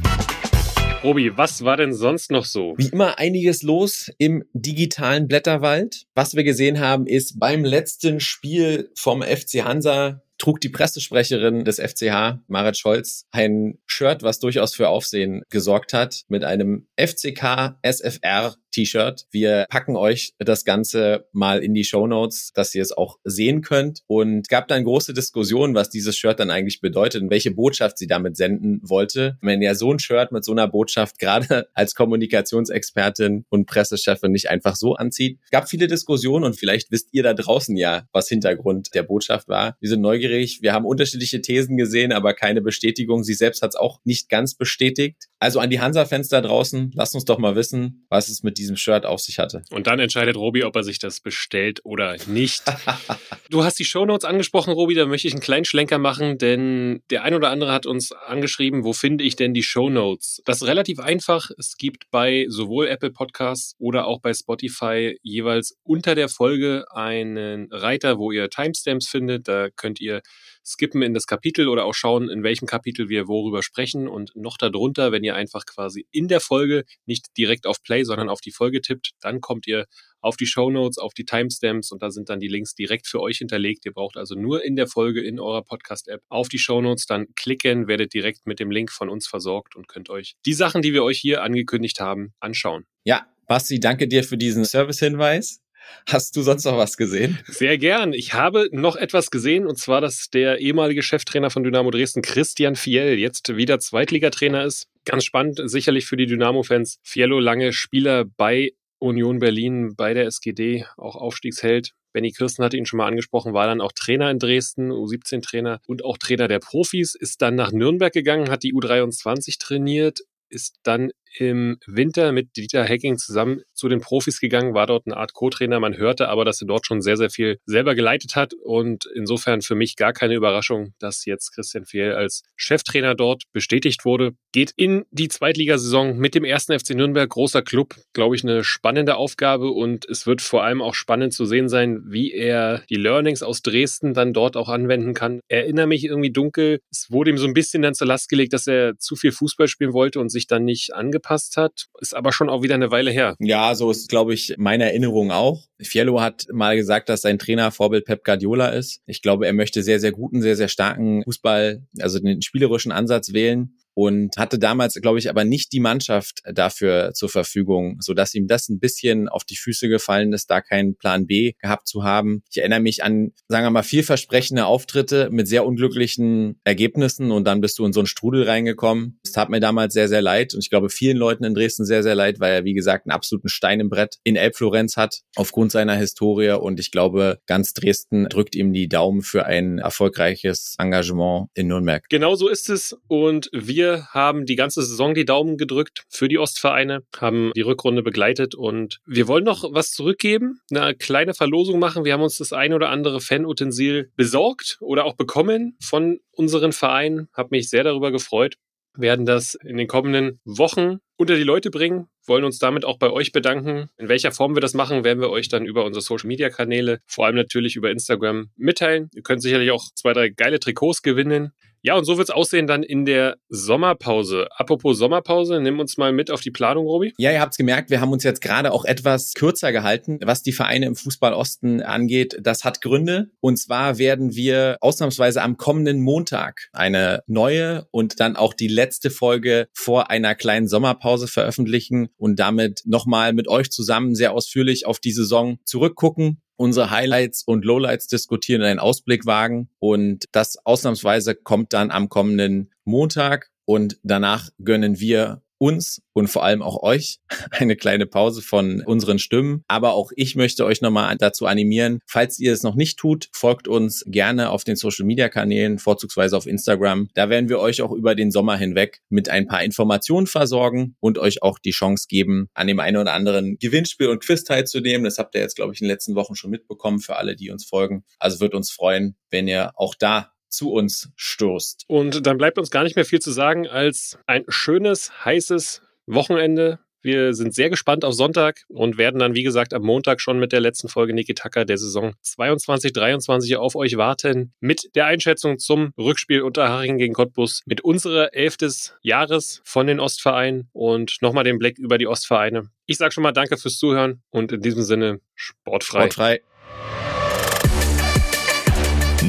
Robi, 1.02 1.36
was 1.36 1.64
war 1.64 1.76
denn 1.76 1.92
sonst 1.92 2.30
noch 2.30 2.44
so? 2.44 2.74
Wie 2.76 2.86
immer 2.86 3.18
einiges 3.18 3.62
los 3.62 4.12
im 4.18 4.44
digitalen 4.52 5.26
Blätterwald. 5.26 6.04
Was 6.14 6.36
wir 6.36 6.44
gesehen 6.44 6.78
haben, 6.78 7.08
ist 7.08 7.40
beim 7.40 7.64
letzten 7.64 8.20
Spiel 8.20 8.88
vom 8.94 9.20
FC 9.22 9.64
Hansa 9.64 10.22
trug 10.38 10.60
die 10.60 10.68
Pressesprecherin 10.68 11.64
des 11.64 11.80
FCH, 11.80 12.38
Marit 12.46 12.76
Scholz, 12.76 13.26
ein 13.32 13.78
Shirt, 13.86 14.22
was 14.22 14.38
durchaus 14.38 14.74
für 14.74 14.88
Aufsehen 14.88 15.42
gesorgt 15.50 15.92
hat, 15.92 16.22
mit 16.28 16.44
einem 16.44 16.86
FCK 16.96 17.78
SFR 17.82 18.56
T-Shirt. 18.72 19.26
Wir 19.30 19.66
packen 19.68 19.96
euch 19.96 20.32
das 20.38 20.64
Ganze 20.64 21.26
mal 21.32 21.62
in 21.62 21.74
die 21.74 21.84
Show 21.84 22.06
Notes, 22.06 22.52
dass 22.54 22.74
ihr 22.74 22.82
es 22.82 22.92
auch 22.92 23.18
sehen 23.24 23.62
könnt. 23.62 24.00
Und 24.06 24.48
gab 24.48 24.68
dann 24.68 24.84
große 24.84 25.14
Diskussionen, 25.14 25.74
was 25.74 25.90
dieses 25.90 26.16
Shirt 26.16 26.40
dann 26.40 26.50
eigentlich 26.50 26.80
bedeutet 26.80 27.22
und 27.22 27.30
welche 27.30 27.52
Botschaft 27.52 27.98
sie 27.98 28.06
damit 28.06 28.36
senden 28.36 28.80
wollte. 28.82 29.38
Wenn 29.40 29.62
ja 29.62 29.74
so 29.74 29.92
ein 29.92 29.98
Shirt 29.98 30.32
mit 30.32 30.44
so 30.44 30.52
einer 30.52 30.68
Botschaft 30.68 31.18
gerade 31.18 31.68
als 31.74 31.94
Kommunikationsexpertin 31.94 33.44
und 33.48 33.66
Pressechefin 33.66 34.32
nicht 34.32 34.50
einfach 34.50 34.76
so 34.76 34.94
anzieht. 34.94 35.38
Gab 35.50 35.68
viele 35.68 35.86
Diskussionen 35.86 36.44
und 36.44 36.56
vielleicht 36.56 36.90
wisst 36.90 37.08
ihr 37.12 37.22
da 37.22 37.34
draußen 37.34 37.76
ja, 37.76 38.08
was 38.12 38.28
Hintergrund 38.28 38.94
der 38.94 39.02
Botschaft 39.02 39.48
war. 39.48 39.76
Wir 39.80 39.88
sind 39.88 40.00
neugierig. 40.00 40.60
Wir 40.62 40.72
haben 40.72 40.86
unterschiedliche 40.86 41.40
Thesen 41.40 41.76
gesehen, 41.76 42.12
aber 42.12 42.34
keine 42.34 42.62
Bestätigung. 42.62 43.22
Sie 43.22 43.34
selbst 43.34 43.62
hat 43.62 43.70
es 43.70 43.76
auch 43.76 44.00
nicht 44.04 44.28
ganz 44.28 44.54
bestätigt. 44.54 45.28
Also 45.38 45.60
an 45.60 45.70
die 45.70 45.80
Hansa-Fans 45.80 46.28
da 46.28 46.40
draußen, 46.40 46.92
lasst 46.94 47.14
uns 47.14 47.24
doch 47.24 47.38
mal 47.38 47.56
wissen, 47.56 48.06
was 48.08 48.28
es 48.28 48.42
mit 48.42 48.58
diesem 48.62 48.76
Shirt 48.76 49.04
auf 49.04 49.20
sich 49.20 49.38
hatte. 49.38 49.62
Und 49.70 49.86
dann 49.86 49.98
entscheidet 49.98 50.36
Robi, 50.36 50.64
ob 50.64 50.76
er 50.76 50.84
sich 50.84 50.98
das 50.98 51.20
bestellt 51.20 51.80
oder 51.84 52.16
nicht. 52.26 52.62
du 53.50 53.64
hast 53.64 53.78
die 53.78 53.84
Shownotes 53.84 54.24
angesprochen, 54.24 54.72
Robi, 54.72 54.94
da 54.94 55.06
möchte 55.06 55.28
ich 55.28 55.34
einen 55.34 55.42
kleinen 55.42 55.64
Schlenker 55.64 55.98
machen, 55.98 56.38
denn 56.38 57.02
der 57.10 57.24
ein 57.24 57.34
oder 57.34 57.50
andere 57.50 57.72
hat 57.72 57.86
uns 57.86 58.12
angeschrieben, 58.12 58.84
wo 58.84 58.92
finde 58.92 59.24
ich 59.24 59.36
denn 59.36 59.54
die 59.54 59.62
Shownotes? 59.62 60.42
Das 60.44 60.62
ist 60.62 60.68
relativ 60.68 60.98
einfach. 60.98 61.50
Es 61.58 61.76
gibt 61.76 62.10
bei 62.10 62.46
sowohl 62.48 62.86
Apple 62.88 63.10
Podcasts 63.10 63.74
oder 63.78 64.06
auch 64.06 64.20
bei 64.20 64.32
Spotify 64.32 65.18
jeweils 65.22 65.76
unter 65.82 66.14
der 66.14 66.28
Folge 66.28 66.84
einen 66.90 67.68
Reiter, 67.72 68.18
wo 68.18 68.30
ihr 68.30 68.48
Timestamps 68.48 69.08
findet. 69.08 69.48
Da 69.48 69.68
könnt 69.70 70.00
ihr 70.00 70.22
skippen 70.64 71.02
in 71.02 71.14
das 71.14 71.26
Kapitel 71.26 71.68
oder 71.68 71.84
auch 71.84 71.94
schauen, 71.94 72.28
in 72.28 72.42
welchem 72.42 72.66
Kapitel 72.66 73.08
wir 73.08 73.28
worüber 73.28 73.62
sprechen. 73.62 74.08
Und 74.08 74.34
noch 74.36 74.56
darunter, 74.56 75.12
wenn 75.12 75.24
ihr 75.24 75.34
einfach 75.34 75.66
quasi 75.66 76.06
in 76.10 76.28
der 76.28 76.40
Folge 76.40 76.84
nicht 77.06 77.36
direkt 77.36 77.66
auf 77.66 77.82
Play, 77.82 78.04
sondern 78.04 78.28
auf 78.28 78.40
die 78.40 78.51
Folge 78.52 78.80
tippt, 78.80 79.10
dann 79.20 79.40
kommt 79.40 79.66
ihr 79.66 79.86
auf 80.20 80.36
die 80.36 80.46
Show 80.46 80.70
Notes, 80.70 80.98
auf 80.98 81.14
die 81.14 81.24
Timestamps 81.24 81.90
und 81.90 82.02
da 82.02 82.10
sind 82.10 82.28
dann 82.28 82.38
die 82.38 82.48
Links 82.48 82.74
direkt 82.74 83.06
für 83.06 83.20
euch 83.20 83.38
hinterlegt. 83.38 83.84
Ihr 83.84 83.92
braucht 83.92 84.16
also 84.16 84.34
nur 84.34 84.64
in 84.64 84.76
der 84.76 84.86
Folge 84.86 85.20
in 85.20 85.40
eurer 85.40 85.62
Podcast-App 85.62 86.22
auf 86.28 86.48
die 86.48 86.58
Show 86.58 86.80
Notes 86.80 87.06
dann 87.06 87.26
klicken, 87.34 87.88
werdet 87.88 88.14
direkt 88.14 88.46
mit 88.46 88.60
dem 88.60 88.70
Link 88.70 88.92
von 88.92 89.08
uns 89.08 89.26
versorgt 89.26 89.74
und 89.74 89.88
könnt 89.88 90.10
euch 90.10 90.34
die 90.46 90.54
Sachen, 90.54 90.82
die 90.82 90.92
wir 90.92 91.02
euch 91.02 91.18
hier 91.18 91.42
angekündigt 91.42 92.00
haben, 92.00 92.34
anschauen. 92.38 92.86
Ja, 93.04 93.26
Basti, 93.48 93.80
danke 93.80 94.06
dir 94.06 94.22
für 94.22 94.38
diesen 94.38 94.64
Service-Hinweis. 94.64 95.61
Hast 96.06 96.36
du 96.36 96.42
sonst 96.42 96.64
noch 96.64 96.76
was 96.76 96.96
gesehen? 96.96 97.38
Sehr 97.46 97.78
gern. 97.78 98.12
Ich 98.12 98.34
habe 98.34 98.68
noch 98.72 98.96
etwas 98.96 99.30
gesehen 99.30 99.66
und 99.66 99.78
zwar, 99.78 100.00
dass 100.00 100.30
der 100.30 100.58
ehemalige 100.58 101.02
Cheftrainer 101.02 101.50
von 101.50 101.62
Dynamo 101.62 101.90
Dresden, 101.90 102.22
Christian 102.22 102.76
Fiel, 102.76 103.18
jetzt 103.18 103.56
wieder 103.56 103.78
Zweitligatrainer 103.78 104.64
ist. 104.64 104.88
Ganz 105.04 105.24
spannend, 105.24 105.60
sicherlich 105.64 106.06
für 106.06 106.16
die 106.16 106.26
Dynamo-Fans. 106.26 106.98
Fiello, 107.02 107.40
lange 107.40 107.72
Spieler 107.72 108.24
bei 108.24 108.72
Union 108.98 109.40
Berlin, 109.40 109.94
bei 109.96 110.14
der 110.14 110.26
SGD, 110.26 110.86
auch 110.96 111.16
Aufstiegsheld. 111.16 111.92
Benny 112.12 112.30
Kirsten 112.30 112.62
hatte 112.62 112.76
ihn 112.76 112.86
schon 112.86 112.98
mal 112.98 113.08
angesprochen, 113.08 113.54
war 113.54 113.66
dann 113.66 113.80
auch 113.80 113.92
Trainer 113.92 114.30
in 114.30 114.38
Dresden, 114.38 114.92
U17-Trainer 114.92 115.80
und 115.86 116.04
auch 116.04 116.18
Trainer 116.18 116.46
der 116.46 116.58
Profis, 116.58 117.14
ist 117.14 117.42
dann 117.42 117.54
nach 117.54 117.72
Nürnberg 117.72 118.12
gegangen, 118.12 118.50
hat 118.50 118.62
die 118.62 118.74
U23 118.74 119.58
trainiert, 119.58 120.20
ist 120.50 120.76
dann 120.82 121.10
im 121.38 121.78
Winter 121.86 122.32
mit 122.32 122.56
Dieter 122.56 122.84
Hecking 122.84 123.16
zusammen 123.16 123.62
zu 123.72 123.88
den 123.88 124.00
Profis 124.00 124.40
gegangen, 124.40 124.74
war 124.74 124.86
dort 124.86 125.06
eine 125.06 125.16
Art 125.16 125.32
Co-Trainer. 125.32 125.80
Man 125.80 125.96
hörte 125.96 126.28
aber, 126.28 126.44
dass 126.44 126.60
er 126.60 126.66
dort 126.66 126.86
schon 126.86 127.00
sehr, 127.00 127.16
sehr 127.16 127.30
viel 127.30 127.58
selber 127.64 127.94
geleitet 127.94 128.36
hat 128.36 128.54
und 128.54 129.06
insofern 129.14 129.62
für 129.62 129.74
mich 129.74 129.96
gar 129.96 130.12
keine 130.12 130.34
Überraschung, 130.34 130.94
dass 130.98 131.24
jetzt 131.24 131.54
Christian 131.54 131.84
Fehl 131.84 132.12
als 132.12 132.42
Cheftrainer 132.56 133.14
dort 133.14 133.44
bestätigt 133.52 134.04
wurde. 134.04 134.32
Geht 134.52 134.72
in 134.76 135.04
die 135.10 135.28
Zweitligasaison 135.28 136.16
mit 136.16 136.34
dem 136.34 136.44
ersten 136.44 136.78
FC 136.78 136.90
Nürnberg, 136.90 137.28
großer 137.28 137.62
Club, 137.62 137.96
glaube 138.12 138.36
ich, 138.36 138.44
eine 138.44 138.62
spannende 138.62 139.16
Aufgabe 139.16 139.70
und 139.70 140.04
es 140.08 140.26
wird 140.26 140.42
vor 140.42 140.62
allem 140.62 140.82
auch 140.82 140.94
spannend 140.94 141.32
zu 141.32 141.46
sehen 141.46 141.68
sein, 141.68 142.02
wie 142.06 142.32
er 142.32 142.84
die 142.90 142.96
Learnings 142.96 143.42
aus 143.42 143.62
Dresden 143.62 144.14
dann 144.14 144.32
dort 144.32 144.56
auch 144.56 144.68
anwenden 144.68 145.14
kann. 145.14 145.40
Erinnere 145.48 145.86
mich 145.86 146.04
irgendwie 146.04 146.30
dunkel, 146.30 146.80
es 146.90 147.10
wurde 147.10 147.30
ihm 147.30 147.38
so 147.38 147.46
ein 147.46 147.54
bisschen 147.54 147.82
dann 147.82 147.94
zur 147.94 148.06
Last 148.06 148.28
gelegt, 148.28 148.52
dass 148.52 148.66
er 148.66 148.98
zu 148.98 149.16
viel 149.16 149.32
Fußball 149.32 149.68
spielen 149.68 149.92
wollte 149.92 150.20
und 150.20 150.28
sich 150.28 150.46
dann 150.46 150.64
nicht 150.64 150.94
angepasst 150.94 151.21
reingepasst 151.22 151.56
hat. 151.56 151.86
Ist 152.00 152.14
aber 152.14 152.32
schon 152.32 152.48
auch 152.48 152.62
wieder 152.62 152.74
eine 152.74 152.90
Weile 152.90 153.10
her. 153.10 153.36
Ja, 153.38 153.74
so 153.74 153.90
ist, 153.90 154.08
glaube 154.08 154.34
ich, 154.34 154.54
meine 154.58 154.84
Erinnerung 154.84 155.30
auch. 155.30 155.62
Fiello 155.80 156.20
hat 156.20 156.46
mal 156.52 156.76
gesagt, 156.76 157.08
dass 157.08 157.22
sein 157.22 157.38
Trainer 157.38 157.70
Vorbild 157.70 158.04
Pep 158.04 158.24
Guardiola 158.24 158.68
ist. 158.68 159.00
Ich 159.06 159.22
glaube, 159.22 159.46
er 159.46 159.52
möchte 159.52 159.82
sehr, 159.82 160.00
sehr 160.00 160.12
guten, 160.12 160.42
sehr, 160.42 160.56
sehr 160.56 160.68
starken 160.68 161.22
Fußball, 161.24 161.86
also 162.00 162.18
den 162.18 162.42
spielerischen 162.42 162.92
Ansatz 162.92 163.32
wählen 163.32 163.74
und 163.94 164.36
hatte 164.36 164.58
damals, 164.58 164.94
glaube 164.94 165.18
ich, 165.18 165.28
aber 165.28 165.44
nicht 165.44 165.72
die 165.72 165.80
Mannschaft 165.80 166.42
dafür 166.44 167.12
zur 167.14 167.28
Verfügung, 167.28 167.98
so 168.00 168.14
dass 168.14 168.34
ihm 168.34 168.46
das 168.46 168.68
ein 168.68 168.80
bisschen 168.80 169.28
auf 169.28 169.44
die 169.44 169.56
Füße 169.56 169.88
gefallen 169.88 170.32
ist, 170.32 170.50
da 170.50 170.60
keinen 170.60 170.96
Plan 170.96 171.26
B 171.26 171.52
gehabt 171.60 171.88
zu 171.88 172.04
haben. 172.04 172.42
Ich 172.50 172.58
erinnere 172.58 172.80
mich 172.80 173.04
an, 173.04 173.32
sagen 173.48 173.66
wir 173.66 173.70
mal, 173.70 173.82
vielversprechende 173.82 174.66
Auftritte 174.66 175.28
mit 175.30 175.48
sehr 175.48 175.66
unglücklichen 175.66 176.60
Ergebnissen 176.64 177.30
und 177.30 177.44
dann 177.44 177.60
bist 177.60 177.78
du 177.78 177.84
in 177.84 177.92
so 177.92 178.00
einen 178.00 178.06
Strudel 178.06 178.44
reingekommen. 178.44 179.18
Es 179.24 179.32
tat 179.32 179.50
mir 179.50 179.60
damals 179.60 179.94
sehr, 179.94 180.08
sehr 180.08 180.22
leid 180.22 180.54
und 180.54 180.60
ich 180.60 180.70
glaube 180.70 180.88
vielen 180.88 181.16
Leuten 181.16 181.44
in 181.44 181.54
Dresden 181.54 181.84
sehr, 181.84 182.02
sehr 182.02 182.14
leid, 182.14 182.40
weil 182.40 182.52
er, 182.52 182.64
wie 182.64 182.74
gesagt, 182.74 183.06
einen 183.06 183.12
absoluten 183.12 183.48
Stein 183.48 183.80
im 183.80 183.88
Brett 183.88 184.18
in 184.24 184.36
Elbflorenz 184.36 184.96
hat 184.96 185.22
aufgrund 185.36 185.72
seiner 185.72 185.96
Historie 185.96 186.52
und 186.52 186.80
ich 186.80 186.90
glaube, 186.90 187.40
ganz 187.46 187.74
Dresden 187.74 188.28
drückt 188.28 188.54
ihm 188.54 188.72
die 188.72 188.88
Daumen 188.88 189.22
für 189.22 189.46
ein 189.46 189.78
erfolgreiches 189.78 190.76
Engagement 190.78 191.48
in 191.54 191.68
Nürnberg. 191.68 192.04
Genau 192.08 192.34
so 192.34 192.48
ist 192.48 192.70
es 192.70 192.96
und 193.08 193.50
wir 193.52 193.81
wir 193.82 194.06
haben 194.10 194.46
die 194.46 194.54
ganze 194.54 194.80
Saison 194.82 195.12
die 195.12 195.24
Daumen 195.24 195.56
gedrückt 195.56 196.04
für 196.08 196.28
die 196.28 196.38
Ostvereine, 196.38 197.02
haben 197.18 197.50
die 197.56 197.62
Rückrunde 197.62 198.04
begleitet 198.04 198.54
und 198.54 199.00
wir 199.06 199.26
wollen 199.26 199.42
noch 199.42 199.64
was 199.72 199.90
zurückgeben, 199.90 200.60
eine 200.70 200.94
kleine 200.94 201.34
Verlosung 201.34 201.80
machen. 201.80 202.04
Wir 202.04 202.12
haben 202.12 202.22
uns 202.22 202.38
das 202.38 202.52
ein 202.52 202.74
oder 202.74 202.90
andere 202.90 203.20
Fanutensil 203.20 204.12
besorgt 204.14 204.78
oder 204.80 205.04
auch 205.04 205.16
bekommen 205.16 205.76
von 205.82 206.20
unseren 206.30 206.70
Vereinen. 206.70 207.28
Hab 207.32 207.50
mich 207.50 207.70
sehr 207.70 207.82
darüber 207.82 208.12
gefreut 208.12 208.54
werden 208.94 209.26
das 209.26 209.54
in 209.54 209.76
den 209.76 209.88
kommenden 209.88 210.40
Wochen 210.44 210.98
unter 211.16 211.36
die 211.36 211.44
Leute 211.44 211.70
bringen, 211.70 212.08
wollen 212.26 212.44
uns 212.44 212.58
damit 212.58 212.84
auch 212.84 212.98
bei 212.98 213.10
euch 213.10 213.32
bedanken. 213.32 213.88
In 213.96 214.08
welcher 214.08 214.32
Form 214.32 214.54
wir 214.54 214.60
das 214.60 214.74
machen, 214.74 215.04
werden 215.04 215.20
wir 215.20 215.30
euch 215.30 215.48
dann 215.48 215.64
über 215.64 215.84
unsere 215.84 216.02
Social 216.02 216.28
Media 216.28 216.50
Kanäle, 216.50 217.00
vor 217.06 217.26
allem 217.26 217.36
natürlich 217.36 217.76
über 217.76 217.90
Instagram 217.90 218.50
mitteilen. 218.56 219.08
Ihr 219.14 219.22
könnt 219.22 219.42
sicherlich 219.42 219.70
auch 219.70 219.84
zwei, 219.94 220.12
drei 220.12 220.28
geile 220.28 220.60
Trikots 220.60 221.02
gewinnen. 221.02 221.52
Ja, 221.84 221.96
und 221.96 222.04
so 222.04 222.16
wird's 222.16 222.30
aussehen 222.30 222.68
dann 222.68 222.84
in 222.84 223.04
der 223.04 223.38
Sommerpause. 223.48 224.46
Apropos 224.54 224.98
Sommerpause, 224.98 225.60
nimm 225.60 225.80
uns 225.80 225.96
mal 225.96 226.12
mit 226.12 226.30
auf 226.30 226.40
die 226.40 226.52
Planung, 226.52 226.86
Robi. 226.86 227.12
Ja, 227.18 227.32
ihr 227.32 227.40
habt's 227.40 227.56
gemerkt, 227.56 227.90
wir 227.90 228.00
haben 228.00 228.12
uns 228.12 228.22
jetzt 228.22 228.40
gerade 228.40 228.72
auch 228.72 228.84
etwas 228.84 229.34
kürzer 229.34 229.72
gehalten, 229.72 230.20
was 230.22 230.44
die 230.44 230.52
Vereine 230.52 230.86
im 230.86 230.94
Fußball 230.94 231.32
Osten 231.32 231.82
angeht. 231.82 232.36
Das 232.40 232.62
hat 232.62 232.82
Gründe. 232.82 233.30
Und 233.40 233.56
zwar 233.56 233.98
werden 233.98 234.36
wir 234.36 234.76
ausnahmsweise 234.80 235.42
am 235.42 235.56
kommenden 235.56 236.00
Montag 236.02 236.68
eine 236.72 237.24
neue 237.26 237.88
und 237.90 238.20
dann 238.20 238.36
auch 238.36 238.54
die 238.54 238.68
letzte 238.68 239.10
Folge 239.10 239.66
vor 239.72 240.08
einer 240.08 240.36
kleinen 240.36 240.68
Sommerpause 240.68 241.26
veröffentlichen 241.26 242.10
und 242.16 242.38
damit 242.38 242.82
nochmal 242.84 243.32
mit 243.32 243.48
euch 243.48 243.72
zusammen 243.72 244.14
sehr 244.14 244.34
ausführlich 244.34 244.86
auf 244.86 245.00
die 245.00 245.12
Saison 245.12 245.58
zurückgucken 245.64 246.41
unsere 246.56 246.90
Highlights 246.90 247.42
und 247.44 247.64
Lowlights 247.64 248.06
diskutieren 248.06 248.62
und 248.62 248.68
einen 248.68 248.78
Ausblick 248.78 249.26
wagen. 249.26 249.68
Und 249.78 250.26
das 250.32 250.58
ausnahmsweise 250.64 251.34
kommt 251.34 251.72
dann 251.72 251.90
am 251.90 252.08
kommenden 252.08 252.72
Montag. 252.84 253.50
Und 253.64 253.98
danach 254.02 254.50
gönnen 254.62 254.98
wir 254.98 255.42
uns 255.62 256.02
und 256.12 256.26
vor 256.26 256.42
allem 256.42 256.60
auch 256.60 256.82
euch 256.82 257.20
eine 257.52 257.76
kleine 257.76 258.06
Pause 258.06 258.42
von 258.42 258.82
unseren 258.82 259.20
Stimmen. 259.20 259.62
Aber 259.68 259.94
auch 259.94 260.10
ich 260.16 260.34
möchte 260.34 260.64
euch 260.64 260.82
nochmal 260.82 261.16
dazu 261.16 261.46
animieren, 261.46 262.00
falls 262.04 262.40
ihr 262.40 262.52
es 262.52 262.64
noch 262.64 262.74
nicht 262.74 262.98
tut, 262.98 263.28
folgt 263.32 263.68
uns 263.68 264.04
gerne 264.08 264.50
auf 264.50 264.64
den 264.64 264.74
Social 264.74 265.06
Media 265.06 265.28
Kanälen, 265.28 265.78
vorzugsweise 265.78 266.36
auf 266.36 266.46
Instagram. 266.46 267.08
Da 267.14 267.30
werden 267.30 267.48
wir 267.48 267.60
euch 267.60 267.80
auch 267.80 267.92
über 267.92 268.16
den 268.16 268.32
Sommer 268.32 268.56
hinweg 268.56 269.00
mit 269.08 269.28
ein 269.28 269.46
paar 269.46 269.62
Informationen 269.62 270.26
versorgen 270.26 270.96
und 270.98 271.18
euch 271.18 271.42
auch 271.42 271.60
die 271.60 271.70
Chance 271.70 272.06
geben, 272.08 272.48
an 272.54 272.66
dem 272.66 272.80
einen 272.80 272.96
oder 272.96 273.12
anderen 273.12 273.56
Gewinnspiel 273.60 274.08
und 274.08 274.24
Quiz 274.24 274.42
teilzunehmen. 274.42 275.04
Das 275.04 275.18
habt 275.18 275.36
ihr 275.36 275.42
jetzt, 275.42 275.54
glaube 275.54 275.74
ich, 275.74 275.80
in 275.80 275.86
den 275.86 275.92
letzten 275.92 276.16
Wochen 276.16 276.34
schon 276.34 276.50
mitbekommen 276.50 276.98
für 276.98 277.16
alle, 277.16 277.36
die 277.36 277.50
uns 277.50 277.64
folgen. 277.64 278.02
Also 278.18 278.40
wird 278.40 278.54
uns 278.54 278.72
freuen, 278.72 279.14
wenn 279.30 279.46
ihr 279.46 279.72
auch 279.76 279.94
da 279.94 280.32
zu 280.52 280.72
uns 280.72 281.10
stoßt. 281.16 281.84
Und 281.88 282.26
dann 282.26 282.38
bleibt 282.38 282.58
uns 282.58 282.70
gar 282.70 282.84
nicht 282.84 282.96
mehr 282.96 283.04
viel 283.04 283.20
zu 283.20 283.32
sagen 283.32 283.66
als 283.66 284.18
ein 284.26 284.44
schönes, 284.48 285.24
heißes 285.24 285.82
Wochenende. 286.06 286.78
Wir 287.04 287.34
sind 287.34 287.52
sehr 287.52 287.68
gespannt 287.68 288.04
auf 288.04 288.14
Sonntag 288.14 288.60
und 288.68 288.96
werden 288.96 289.18
dann, 289.18 289.34
wie 289.34 289.42
gesagt, 289.42 289.74
am 289.74 289.82
Montag 289.82 290.20
schon 290.20 290.38
mit 290.38 290.52
der 290.52 290.60
letzten 290.60 290.88
Folge 290.88 291.12
Niki 291.12 291.34
Tucker 291.34 291.64
der 291.64 291.76
Saison 291.76 292.14
22-23 292.24 293.56
auf 293.56 293.74
euch 293.74 293.96
warten. 293.96 294.52
Mit 294.60 294.88
der 294.94 295.06
Einschätzung 295.06 295.58
zum 295.58 295.92
Rückspiel 295.98 296.42
Unterhaching 296.42 296.98
gegen 296.98 297.12
Cottbus, 297.12 297.62
mit 297.66 297.80
unserer 297.80 298.34
Elf 298.34 298.56
des 298.56 298.94
Jahres 299.02 299.62
von 299.64 299.88
den 299.88 299.98
Ostvereinen 299.98 300.68
und 300.72 301.16
nochmal 301.22 301.42
den 301.42 301.58
Blick 301.58 301.76
über 301.78 301.98
die 301.98 302.06
Ostvereine. 302.06 302.70
Ich 302.86 302.98
sage 302.98 303.12
schon 303.12 303.22
mal 303.22 303.32
Danke 303.32 303.56
fürs 303.56 303.78
Zuhören 303.78 304.22
und 304.30 304.52
in 304.52 304.60
diesem 304.60 304.82
Sinne 304.82 305.20
sportfrei. 305.34 306.02
Sportfrei. 306.02 306.40